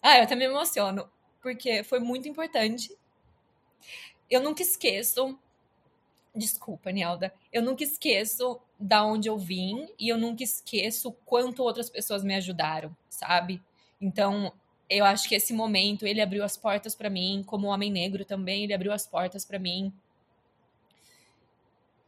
[0.00, 1.08] Ah, eu até me emociono,
[1.42, 2.96] porque foi muito importante.
[4.30, 5.38] Eu nunca esqueço.
[6.34, 7.32] Desculpa, Nialda.
[7.52, 12.34] Eu nunca esqueço da onde eu vim e eu nunca esqueço quanto outras pessoas me
[12.34, 13.62] ajudaram, sabe?
[14.00, 14.52] Então,
[14.88, 18.64] eu acho que esse momento ele abriu as portas para mim, como homem negro também,
[18.64, 19.92] ele abriu as portas para mim.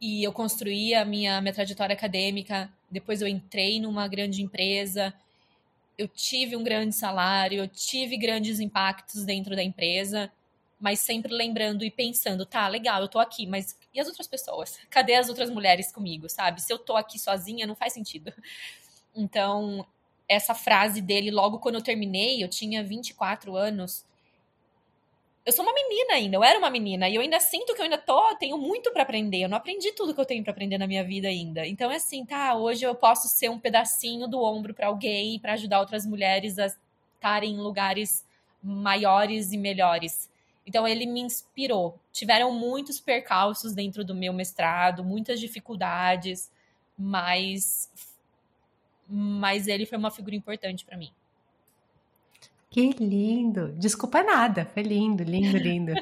[0.01, 5.13] E eu construí a minha, minha trajetória acadêmica, depois eu entrei numa grande empresa,
[5.97, 10.31] eu tive um grande salário, eu tive grandes impactos dentro da empresa,
[10.79, 14.79] mas sempre lembrando e pensando, tá, legal, eu tô aqui, mas e as outras pessoas?
[14.89, 16.61] Cadê as outras mulheres comigo, sabe?
[16.61, 18.33] Se eu tô aqui sozinha, não faz sentido.
[19.15, 19.85] Então,
[20.29, 24.05] essa frase dele logo quando eu terminei, eu tinha 24 anos.
[25.49, 27.83] Eu sou uma menina ainda, eu era uma menina e eu ainda sinto que eu
[27.83, 29.39] ainda tô, tenho muito para aprender.
[29.39, 31.65] Eu não aprendi tudo que eu tenho para aprender na minha vida ainda.
[31.65, 35.53] Então é assim, tá, hoje eu posso ser um pedacinho do ombro para alguém para
[35.53, 38.23] ajudar outras mulheres a estarem em lugares
[38.61, 40.29] maiores e melhores.
[40.67, 41.99] Então ele me inspirou.
[42.11, 46.51] Tiveram muitos percalços dentro do meu mestrado, muitas dificuldades,
[46.95, 47.89] mas
[49.07, 51.11] mas ele foi uma figura importante para mim.
[52.71, 53.71] Que lindo!
[53.73, 55.93] Desculpa nada, foi lindo, lindo, lindo.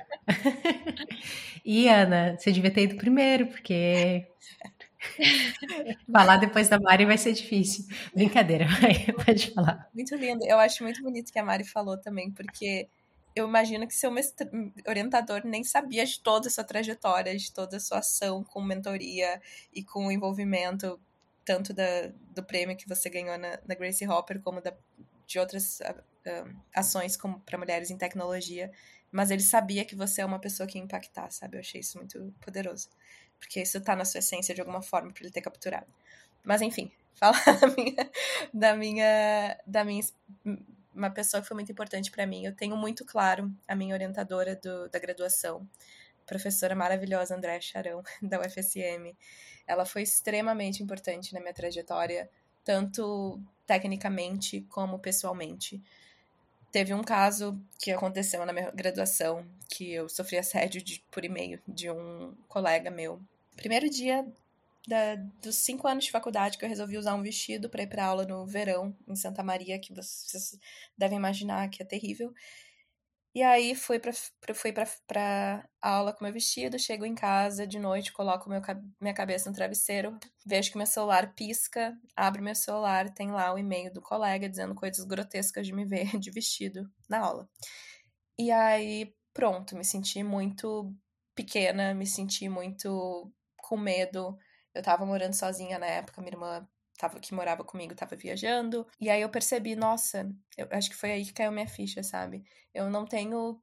[1.63, 4.27] e Ana, você devia ter ido primeiro, porque
[6.11, 7.85] falar depois da Mari vai ser difícil.
[8.13, 9.89] Brincadeira, vai, pode falar.
[9.93, 10.45] Muito lindo.
[10.45, 12.89] Eu acho muito bonito que a Mari falou também, porque
[13.33, 14.11] eu imagino que seu
[14.87, 19.41] orientador nem sabia de toda a sua trajetória, de toda a sua ação com mentoria
[19.73, 20.99] e com o envolvimento
[21.45, 24.73] tanto da, do prêmio que você ganhou na, na Gracie Hopper, como da,
[25.25, 25.79] de outras
[26.27, 28.71] uh, ações para mulheres em tecnologia.
[29.11, 31.57] Mas ele sabia que você é uma pessoa que ia impactar, sabe?
[31.57, 32.89] Eu achei isso muito poderoso.
[33.39, 35.87] Porque isso tá na sua essência de alguma forma para ele ter capturado.
[36.43, 38.11] Mas enfim, falar da minha,
[38.53, 40.03] da minha, da minha
[40.93, 42.45] uma pessoa que foi muito importante para mim.
[42.45, 45.67] Eu tenho muito claro a minha orientadora do, da graduação,
[46.25, 49.15] professora maravilhosa André Charão, da UFSM
[49.67, 52.29] ela foi extremamente importante na minha trajetória,
[52.63, 55.83] tanto tecnicamente como pessoalmente.
[56.77, 61.59] Teve um caso que aconteceu na minha graduação, que eu sofri assédio de, por e-mail
[61.67, 63.19] de um colega meu.
[63.55, 64.23] Primeiro dia
[64.87, 68.05] da, dos cinco anos de faculdade que eu resolvi usar um vestido para ir para
[68.05, 70.55] aula no verão em Santa Maria, que vocês
[70.95, 72.31] devem imaginar que é terrível.
[73.37, 74.11] E aí fui pra,
[74.55, 74.73] fui
[75.05, 78.59] pra aula com meu vestido, chego em casa de noite, coloco meu,
[78.99, 83.59] minha cabeça no travesseiro, vejo que meu celular pisca, abro meu celular, tem lá o
[83.59, 87.47] e-mail do colega dizendo coisas grotescas de me ver de vestido na aula.
[88.39, 90.91] E aí, pronto, me senti muito
[91.35, 94.35] pequena, me senti muito com medo.
[94.73, 96.67] Eu tava morando sozinha na época, minha irmã
[96.97, 98.85] tava, que morava comigo tava viajando.
[98.99, 102.43] E aí eu percebi, nossa, eu acho que foi aí que caiu minha ficha, sabe?
[102.73, 103.61] Eu não tenho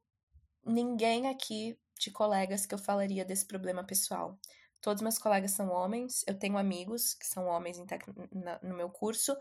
[0.65, 4.39] ninguém aqui de colegas que eu falaria desse problema pessoal.
[4.81, 8.05] Todos meus colegas são homens, eu tenho amigos que são homens tec...
[8.61, 9.35] no meu curso,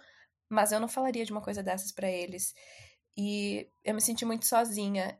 [0.48, 2.54] mas eu não falaria de uma coisa dessas para eles.
[3.16, 5.18] E eu me senti muito sozinha.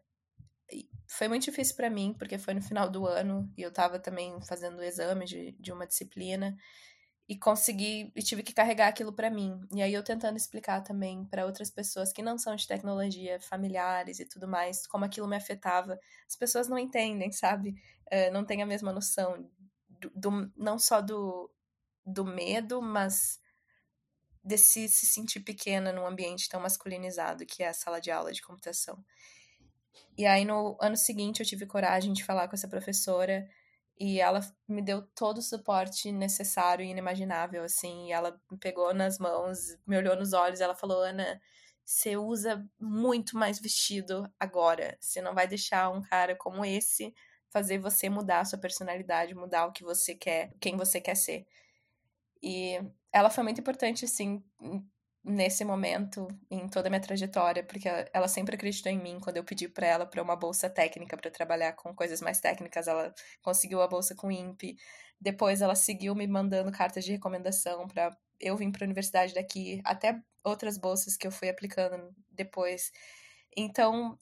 [1.06, 4.40] Foi muito difícil para mim, porque foi no final do ano e eu tava também
[4.42, 6.56] fazendo exame de, de uma disciplina
[7.28, 9.59] e consegui e tive que carregar aquilo para mim.
[9.72, 14.20] E aí eu tentando explicar também para outras pessoas que não são de tecnologia, familiares
[14.20, 15.98] e tudo mais, como aquilo me afetava.
[16.28, 17.74] As pessoas não entendem, sabe?
[18.06, 19.48] É, não têm a mesma noção
[19.88, 21.51] do, do, não só do,
[22.05, 23.40] do medo, mas
[24.44, 28.42] desse se sentir pequena num ambiente tão masculinizado que é a sala de aula de
[28.42, 29.02] computação.
[30.18, 33.48] E aí no ano seguinte eu tive coragem de falar com essa professora
[33.98, 38.08] e ela me deu todo o suporte necessário e inimaginável, assim.
[38.08, 41.40] E ela me pegou nas mãos, me olhou nos olhos, ela falou: Ana,
[41.84, 44.96] você usa muito mais vestido agora.
[45.00, 47.14] Você não vai deixar um cara como esse
[47.50, 51.46] fazer você mudar a sua personalidade, mudar o que você quer, quem você quer ser.
[52.42, 52.80] E
[53.12, 54.42] ela foi muito importante, assim,
[55.24, 59.18] nesse momento, em toda a minha trajetória, porque ela sempre acreditou em mim.
[59.18, 62.86] Quando eu pedi para ela para uma bolsa técnica para trabalhar com coisas mais técnicas,
[62.86, 64.76] ela conseguiu a bolsa com o INPE.
[65.18, 69.80] Depois ela seguiu me mandando cartas de recomendação para eu vir para a universidade daqui,
[69.84, 72.92] até outras bolsas que eu fui aplicando depois.
[73.56, 74.18] Então,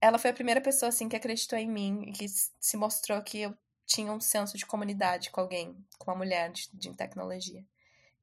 [0.00, 3.42] ela foi a primeira pessoa assim que acreditou em mim e que se mostrou que
[3.42, 3.54] eu
[3.84, 7.62] tinha um senso de comunidade com alguém, com uma mulher de, de tecnologia.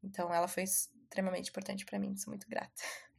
[0.04, 0.64] Então, ela foi
[1.14, 2.72] extremamente importante para mim, sou muito grata.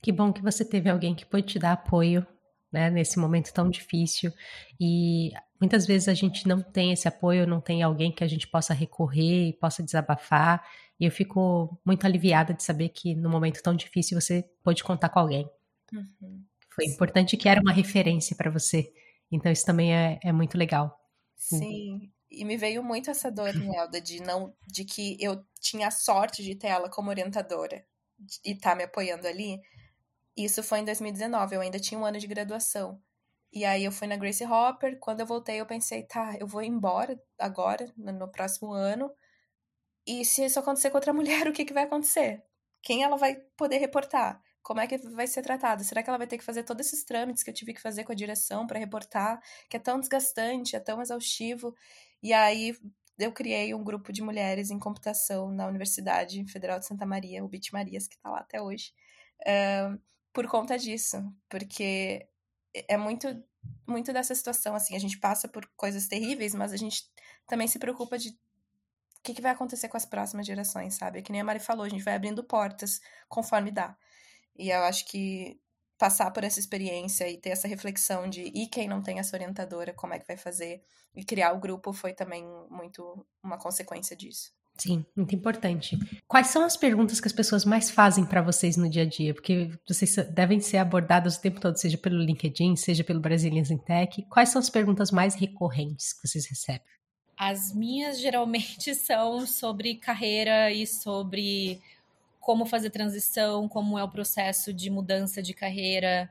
[0.03, 2.27] Que bom que você teve alguém que pôde te dar apoio
[2.73, 4.33] né, nesse momento tão difícil.
[4.81, 5.31] E
[5.61, 8.75] muitas vezes a gente não tem esse apoio, não tem alguém que a gente possa
[8.75, 10.66] recorrer e possa desabafar.
[10.99, 15.09] E eu fico muito aliviada de saber que no momento tão difícil você pode contar
[15.09, 15.49] com alguém.
[15.93, 16.45] Uhum.
[16.75, 18.93] Foi importante que era uma referência para você.
[19.31, 21.01] Então isso também é, é muito legal.
[21.37, 25.90] Sim, e me veio muito essa dor, Nelda, de não, de que eu tinha a
[25.90, 27.85] sorte de ter ela como orientadora
[28.44, 29.61] e estar tá me apoiando ali.
[30.36, 33.01] Isso foi em 2019, eu ainda tinha um ano de graduação.
[33.52, 36.61] E aí eu fui na Grace Hopper, quando eu voltei eu pensei, tá, eu vou
[36.61, 39.12] embora agora, no próximo ano.
[40.06, 42.43] E se isso acontecer com outra mulher, o que, que vai acontecer?
[42.82, 44.43] Quem ela vai poder reportar?
[44.62, 45.85] Como é que vai ser tratado?
[45.85, 48.02] Será que ela vai ter que fazer todos esses trâmites que eu tive que fazer
[48.02, 51.74] com a direção para reportar, que é tão desgastante, é tão exaustivo?
[52.25, 52.75] E aí
[53.19, 57.49] eu criei um grupo de mulheres em computação na Universidade Federal de Santa Maria, o
[57.49, 58.95] BIT Marias, que está lá até hoje,
[59.43, 60.01] uh,
[60.33, 61.19] por conta disso,
[61.51, 62.27] porque
[62.89, 63.29] é muito
[63.87, 67.05] muito dessa situação assim, a gente passa por coisas terríveis, mas a gente
[67.47, 71.19] também se preocupa de o que, que vai acontecer com as próximas gerações, sabe?
[71.19, 73.97] É que nem a Mari falou, a gente vai abrindo portas conforme dá.
[74.57, 75.61] E eu acho que
[75.99, 79.93] passar por essa experiência e ter essa reflexão de e quem não tem essa orientadora,
[79.93, 80.83] como é que vai fazer?
[81.15, 84.53] E criar o grupo foi também muito uma consequência disso.
[84.77, 85.97] Sim, muito importante.
[86.27, 89.33] Quais são as perguntas que as pessoas mais fazem para vocês no dia a dia?
[89.33, 93.79] Porque vocês devem ser abordadas o tempo todo, seja pelo LinkedIn, seja pelo Brasilians in
[93.79, 94.23] Tech.
[94.29, 96.83] Quais são as perguntas mais recorrentes que vocês recebem?
[97.37, 101.81] As minhas geralmente são sobre carreira e sobre
[102.45, 106.31] como fazer transição, como é o processo de mudança de carreira.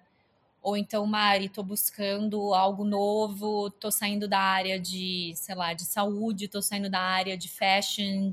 [0.61, 5.84] Ou então, Mari, estou buscando algo novo, estou saindo da área de, sei lá, de
[5.84, 8.31] saúde, estou saindo da área de fashion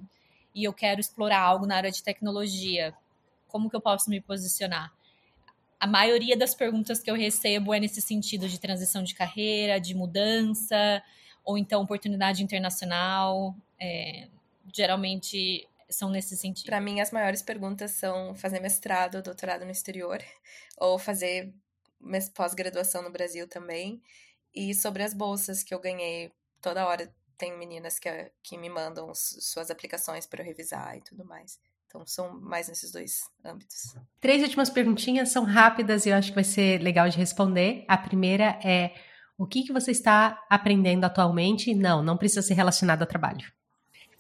[0.55, 2.93] e eu quero explorar algo na área de tecnologia.
[3.49, 4.93] Como que eu posso me posicionar?
[5.81, 9.95] A maioria das perguntas que eu recebo é nesse sentido de transição de carreira, de
[9.95, 11.03] mudança,
[11.43, 13.57] ou então oportunidade internacional.
[13.81, 14.29] É,
[14.71, 16.67] geralmente são nesse sentido.
[16.67, 20.19] Para mim, as maiores perguntas são fazer mestrado ou doutorado no exterior,
[20.79, 21.53] ou fazer
[22.35, 24.03] pós-graduação no Brasil também.
[24.55, 28.09] E sobre as bolsas que eu ganhei, toda hora tem meninas que,
[28.43, 31.59] que me mandam suas aplicações para eu revisar e tudo mais.
[31.87, 33.97] Então, são mais nesses dois âmbitos.
[34.21, 37.85] Três últimas perguntinhas, são rápidas e eu acho que vai ser legal de responder.
[37.89, 38.95] A primeira é:
[39.37, 41.75] o que, que você está aprendendo atualmente?
[41.75, 43.51] Não, não precisa ser relacionado ao trabalho.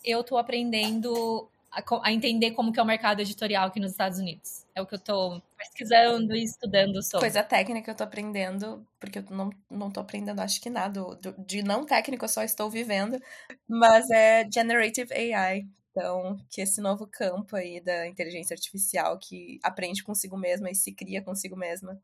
[0.02, 4.66] Eu estou aprendendo a, entender como que é o mercado editorial aqui nos Estados Unidos.
[4.74, 7.20] É o que eu estou pesquisando e estudando sobre.
[7.20, 11.00] Coisa técnica eu estou aprendendo, porque eu não, não tô aprendendo acho que nada.
[11.38, 13.20] De não técnico eu só estou vivendo,
[13.68, 15.66] mas é Generative AI.
[15.90, 20.92] Então, que esse novo campo aí da inteligência artificial que aprende consigo mesma e se
[20.92, 22.00] cria consigo mesma.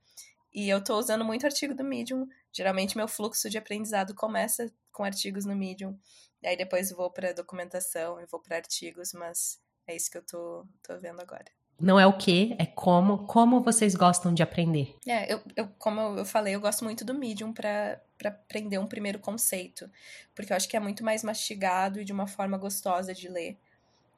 [0.53, 2.27] E eu estou usando muito artigo do Medium.
[2.57, 5.99] Geralmente meu fluxo de aprendizado começa com artigos no Medium.
[6.43, 10.23] E aí depois vou para documentação e vou para artigos, mas é isso que eu
[10.23, 11.45] tô, tô vendo agora.
[11.79, 13.27] Não é o que, é como.
[13.27, 14.97] Como vocês gostam de aprender?
[15.07, 19.19] É, eu, eu como eu falei, eu gosto muito do Medium para aprender um primeiro
[19.19, 19.91] conceito.
[20.35, 23.59] Porque eu acho que é muito mais mastigado e de uma forma gostosa de ler.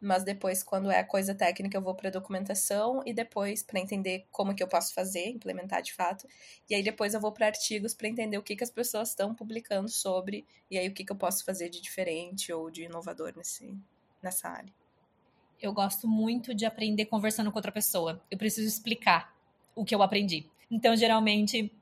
[0.01, 4.55] Mas depois, quando é coisa técnica, eu vou para documentação e depois para entender como
[4.55, 6.29] que eu posso fazer, implementar de fato.
[6.71, 9.35] E aí depois eu vou para artigos para entender o que, que as pessoas estão
[9.35, 13.33] publicando sobre e aí o que, que eu posso fazer de diferente ou de inovador
[13.37, 13.77] nesse,
[14.23, 14.73] nessa área.
[15.61, 18.23] Eu gosto muito de aprender conversando com outra pessoa.
[18.31, 19.35] Eu preciso explicar
[19.75, 20.47] o que eu aprendi.
[20.71, 21.73] Então, geralmente,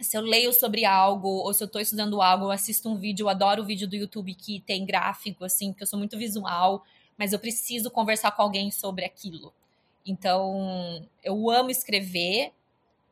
[0.00, 3.24] se eu leio sobre algo ou se eu estou estudando algo, eu assisto um vídeo,
[3.24, 6.82] eu adoro o vídeo do YouTube que tem gráfico, assim, porque eu sou muito visual
[7.18, 9.52] mas eu preciso conversar com alguém sobre aquilo.
[10.06, 12.52] Então, eu amo escrever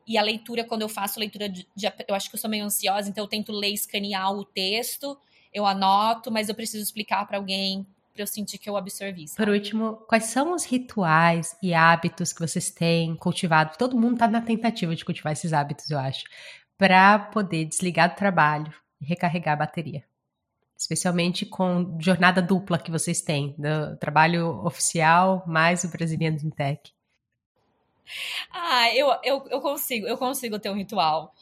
[0.07, 2.65] e a leitura, quando eu faço leitura de, de, eu acho que eu sou meio
[2.65, 5.19] ansiosa, então eu tento ler, escanear o texto,
[5.53, 7.85] eu anoto, mas eu preciso explicar para alguém
[8.15, 9.29] para eu sentir que eu absorvi.
[9.29, 9.45] Sabe?
[9.45, 13.77] Por último, quais são os rituais e hábitos que vocês têm cultivado?
[13.77, 16.25] Todo mundo está na tentativa de cultivar esses hábitos, eu acho,
[16.79, 20.03] para poder desligar do trabalho e recarregar a bateria
[20.77, 26.93] especialmente com jornada dupla que vocês têm, do trabalho oficial mais o Brasiliano in Tech?
[28.53, 31.35] Ah, eu, eu, eu consigo, eu consigo ter um ritual.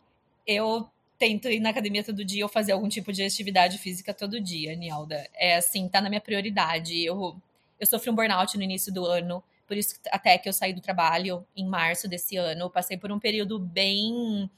[0.47, 0.89] Eu
[1.19, 4.75] tento ir na academia todo dia ou fazer algum tipo de atividade física todo dia,
[4.75, 5.29] Nialda.
[5.35, 7.05] É assim, tá na minha prioridade.
[7.05, 7.37] Eu,
[7.79, 10.81] eu sofri um burnout no início do ano, por isso até que eu saí do
[10.81, 12.63] trabalho em março desse ano.
[12.63, 14.51] Eu passei por um período bem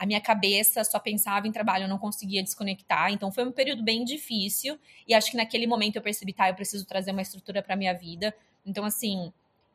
[0.00, 3.12] a minha cabeça só pensava em trabalho, eu não conseguia desconectar.
[3.12, 6.54] Então foi um período bem difícil e acho que naquele momento eu percebi, tá, eu
[6.54, 8.34] preciso trazer uma estrutura para minha vida.
[8.64, 9.32] Então assim,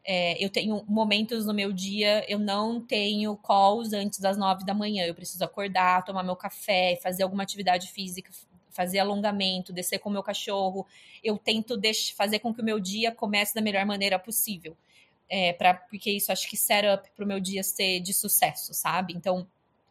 [0.07, 4.73] É, eu tenho momentos no meu dia, eu não tenho calls antes das nove da
[4.73, 5.03] manhã.
[5.05, 8.29] Eu preciso acordar, tomar meu café, fazer alguma atividade física,
[8.69, 10.85] fazer alongamento, descer com o meu cachorro.
[11.23, 11.79] Eu tento
[12.15, 14.77] fazer com que o meu dia comece da melhor maneira possível.
[15.27, 18.73] É, pra, porque isso acho que set up para o meu dia ser de sucesso,
[18.75, 19.13] sabe?
[19.15, 19.47] Então,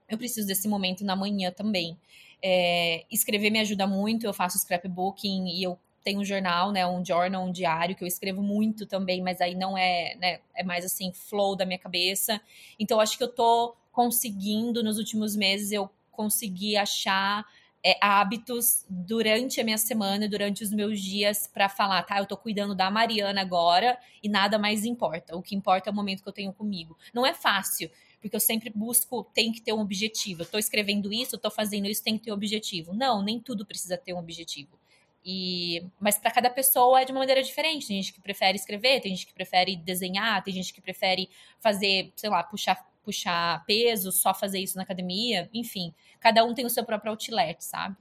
[0.09, 1.99] eu preciso desse momento na manhã também.
[2.43, 7.03] É, escrever me ajuda muito, eu faço scrapbooking e eu tenho um jornal, né, um
[7.03, 10.85] journal, um diário que eu escrevo muito também, mas aí não é, né, é mais
[10.85, 12.41] assim flow da minha cabeça.
[12.79, 17.45] Então acho que eu tô conseguindo nos últimos meses eu consegui achar
[17.85, 22.37] é, hábitos durante a minha semana, durante os meus dias para falar, tá, eu tô
[22.37, 25.37] cuidando da Mariana agora e nada mais importa.
[25.37, 26.97] O que importa é o momento que eu tenho comigo.
[27.13, 27.91] Não é fácil,
[28.25, 30.41] porque eu sempre busco, tem que ter um objetivo.
[30.41, 32.95] Eu tô escrevendo isso, tô fazendo isso, tem que ter um objetivo.
[32.95, 34.81] Não, nem tudo precisa ter um objetivo.
[35.23, 37.87] E, mas para cada pessoa é de uma maneira diferente.
[37.87, 41.29] Tem gente que prefere escrever, tem gente que prefere desenhar, tem gente que prefere
[41.61, 45.51] fazer, sei lá, puxar, puxar peso, só fazer isso na academia.
[45.53, 47.95] Enfim, cada um tem o seu próprio outlet, sabe?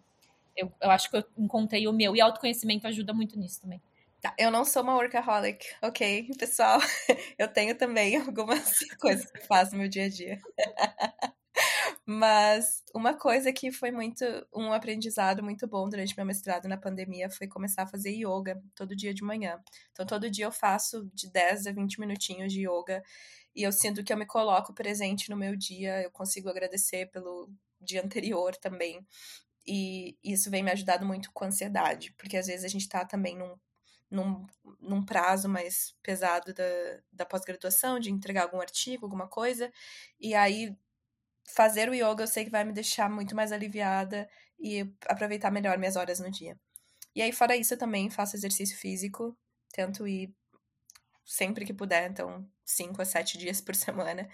[0.55, 2.15] Eu, eu acho que eu encontrei o meu.
[2.15, 3.81] E autoconhecimento ajuda muito nisso também.
[4.23, 6.79] Tá, eu não sou uma workaholic, ok, pessoal?
[7.37, 10.39] Eu tenho também algumas coisas que faço no meu dia a dia.
[12.07, 14.23] Mas uma coisa que foi muito
[14.55, 18.95] um aprendizado muito bom durante meu mestrado na pandemia foi começar a fazer yoga todo
[18.95, 19.61] dia de manhã.
[19.91, 23.03] Então todo dia eu faço de 10 a 20 minutinhos de yoga
[23.53, 27.51] e eu sinto que eu me coloco presente no meu dia, eu consigo agradecer pelo
[27.81, 29.05] dia anterior também.
[29.67, 33.37] E isso vem me ajudando muito com ansiedade, porque às vezes a gente tá também
[33.37, 33.53] num
[34.13, 34.45] num,
[34.79, 36.63] num prazo mais pesado da,
[37.11, 39.71] da pós-graduação, de entregar algum artigo, alguma coisa,
[40.19, 40.77] e aí
[41.45, 44.29] fazer o yoga eu sei que vai me deixar muito mais aliviada
[44.59, 46.57] e aproveitar melhor minhas horas no dia.
[47.15, 49.35] E aí, fora isso, eu também faço exercício físico,
[49.71, 50.33] tento ir
[51.25, 54.29] sempre que puder, então, cinco a sete dias por semana.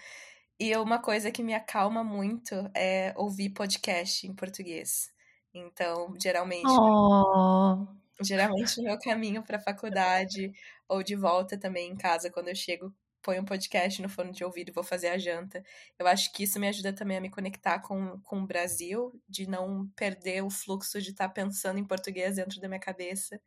[0.60, 5.10] E uma coisa que me acalma muito é ouvir podcast em português.
[5.54, 6.68] Então, geralmente.
[6.68, 7.99] Oh.
[8.22, 10.52] Geralmente no meu caminho para a faculdade
[10.88, 14.44] ou de volta também em casa, quando eu chego põe um podcast no fone de
[14.44, 15.64] ouvido e vou fazer a janta.
[15.98, 19.48] Eu acho que isso me ajuda também a me conectar com, com o Brasil, de
[19.48, 23.40] não perder o fluxo de estar tá pensando em português dentro da minha cabeça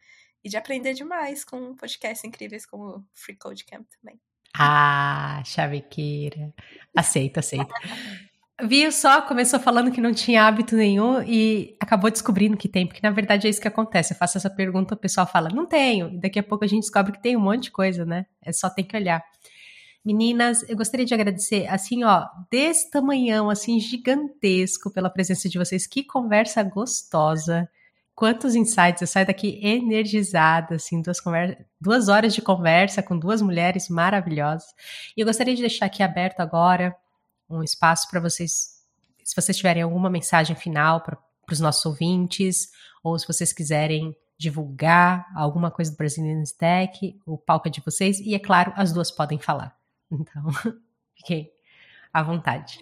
[0.44, 4.20] e de aprender demais com podcasts incríveis como o Free Code Camp também.
[4.55, 6.53] Ah, chavequeira.
[6.94, 7.73] Aceita, aceita.
[8.61, 13.01] Viu só, começou falando que não tinha hábito nenhum e acabou descobrindo que tem, porque
[13.03, 14.12] na verdade é isso que acontece.
[14.12, 16.83] Eu faço essa pergunta, o pessoal fala, não tenho, e daqui a pouco a gente
[16.83, 18.27] descobre que tem um monte de coisa, né?
[18.41, 19.24] É só tem que olhar.
[20.05, 25.87] Meninas, eu gostaria de agradecer, assim, ó, desse tamanhão, assim, gigantesco pela presença de vocês.
[25.87, 27.69] Que conversa gostosa.
[28.15, 29.01] Quantos insights.
[29.01, 31.19] Eu saio daqui energizada, assim, duas,
[31.81, 34.69] duas horas de conversa com duas mulheres maravilhosas.
[35.16, 36.95] E eu gostaria de deixar aqui aberto agora
[37.53, 38.83] um espaço para vocês,
[39.23, 41.19] se vocês tiverem alguma mensagem final para
[41.51, 42.70] os nossos ouvintes,
[43.03, 48.19] ou se vocês quiserem divulgar alguma coisa do Brazilian Tech, o palco é de vocês,
[48.20, 49.77] e é claro, as duas podem falar.
[50.15, 50.45] Então,
[51.16, 51.51] fiquem
[52.12, 52.79] à vontade.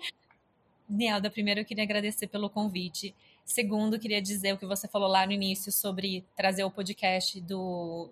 [0.88, 3.14] Nielda, primeiro eu queria agradecer pelo convite.
[3.44, 8.10] Segundo, queria dizer o que você falou lá no início sobre trazer o podcast do,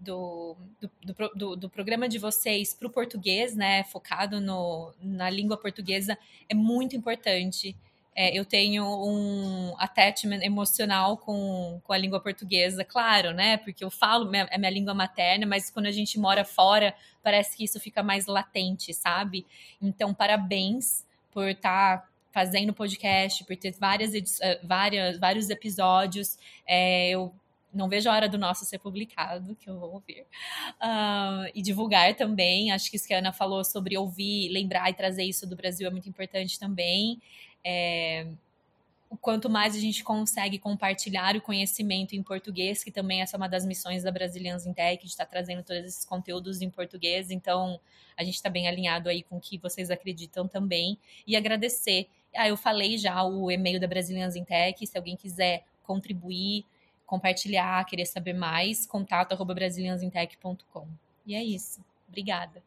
[0.00, 3.84] do, do, do, do programa de vocês para o português, né?
[3.84, 6.16] Focado no, na língua portuguesa,
[6.48, 7.76] é muito importante
[8.20, 13.58] é, eu tenho um attachment emocional com, com a língua portuguesa, claro, né?
[13.58, 16.92] Porque eu falo, minha, é minha língua materna, mas quando a gente mora fora,
[17.22, 19.46] parece que isso fica mais latente, sabe?
[19.80, 26.36] Então, parabéns por estar tá fazendo podcast, por ter várias, eh, várias, vários episódios.
[26.66, 27.32] É, eu
[27.72, 30.22] não vejo a hora do nosso ser publicado, que eu vou ouvir.
[30.80, 32.72] Uh, e divulgar também.
[32.72, 35.86] Acho que isso que a Ana falou sobre ouvir, lembrar e trazer isso do Brasil
[35.86, 37.20] é muito importante também.
[37.64, 38.26] É,
[39.10, 43.38] o quanto mais a gente consegue compartilhar o conhecimento em português, que também essa é
[43.38, 47.30] uma das missões da Brasilians in Tech, de estar trazendo todos esses conteúdos em português.
[47.30, 47.80] Então,
[48.16, 50.98] a gente está bem alinhado aí com o que vocês acreditam também.
[51.26, 52.08] E agradecer.
[52.36, 56.66] Ah, eu falei já o e-mail da Brasilians in Tech, se alguém quiser contribuir,
[57.08, 59.54] compartilhar, querer saber mais, contato arroba.
[61.26, 61.82] E é isso.
[62.06, 62.62] Obrigada.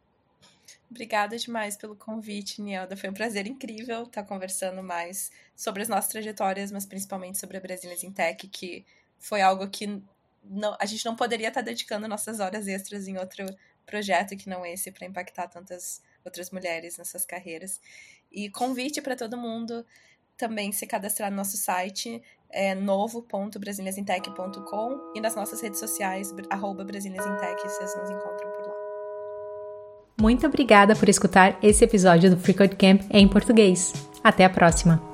[0.89, 2.97] Obrigada demais pelo convite, Nielda.
[2.97, 7.61] Foi um prazer incrível estar conversando mais sobre as nossas trajetórias, mas principalmente sobre a
[7.61, 8.83] Brasília in Tech, que
[9.19, 10.01] foi algo que
[10.43, 13.45] não, a gente não poderia estar dedicando nossas horas extras em outro
[13.85, 17.79] projeto que não esse para impactar tantas outras mulheres nessas carreiras.
[18.31, 19.85] E convite para todo mundo
[20.35, 22.19] também se cadastrar no nosso site
[22.53, 28.73] é novo.brasiliasintech.com e nas nossas redes sociais, arroba Brasiliasintech, vocês nos encontram por lá.
[30.19, 33.91] Muito obrigada por escutar esse episódio do Free Code Camp em português.
[34.23, 35.10] Até a próxima!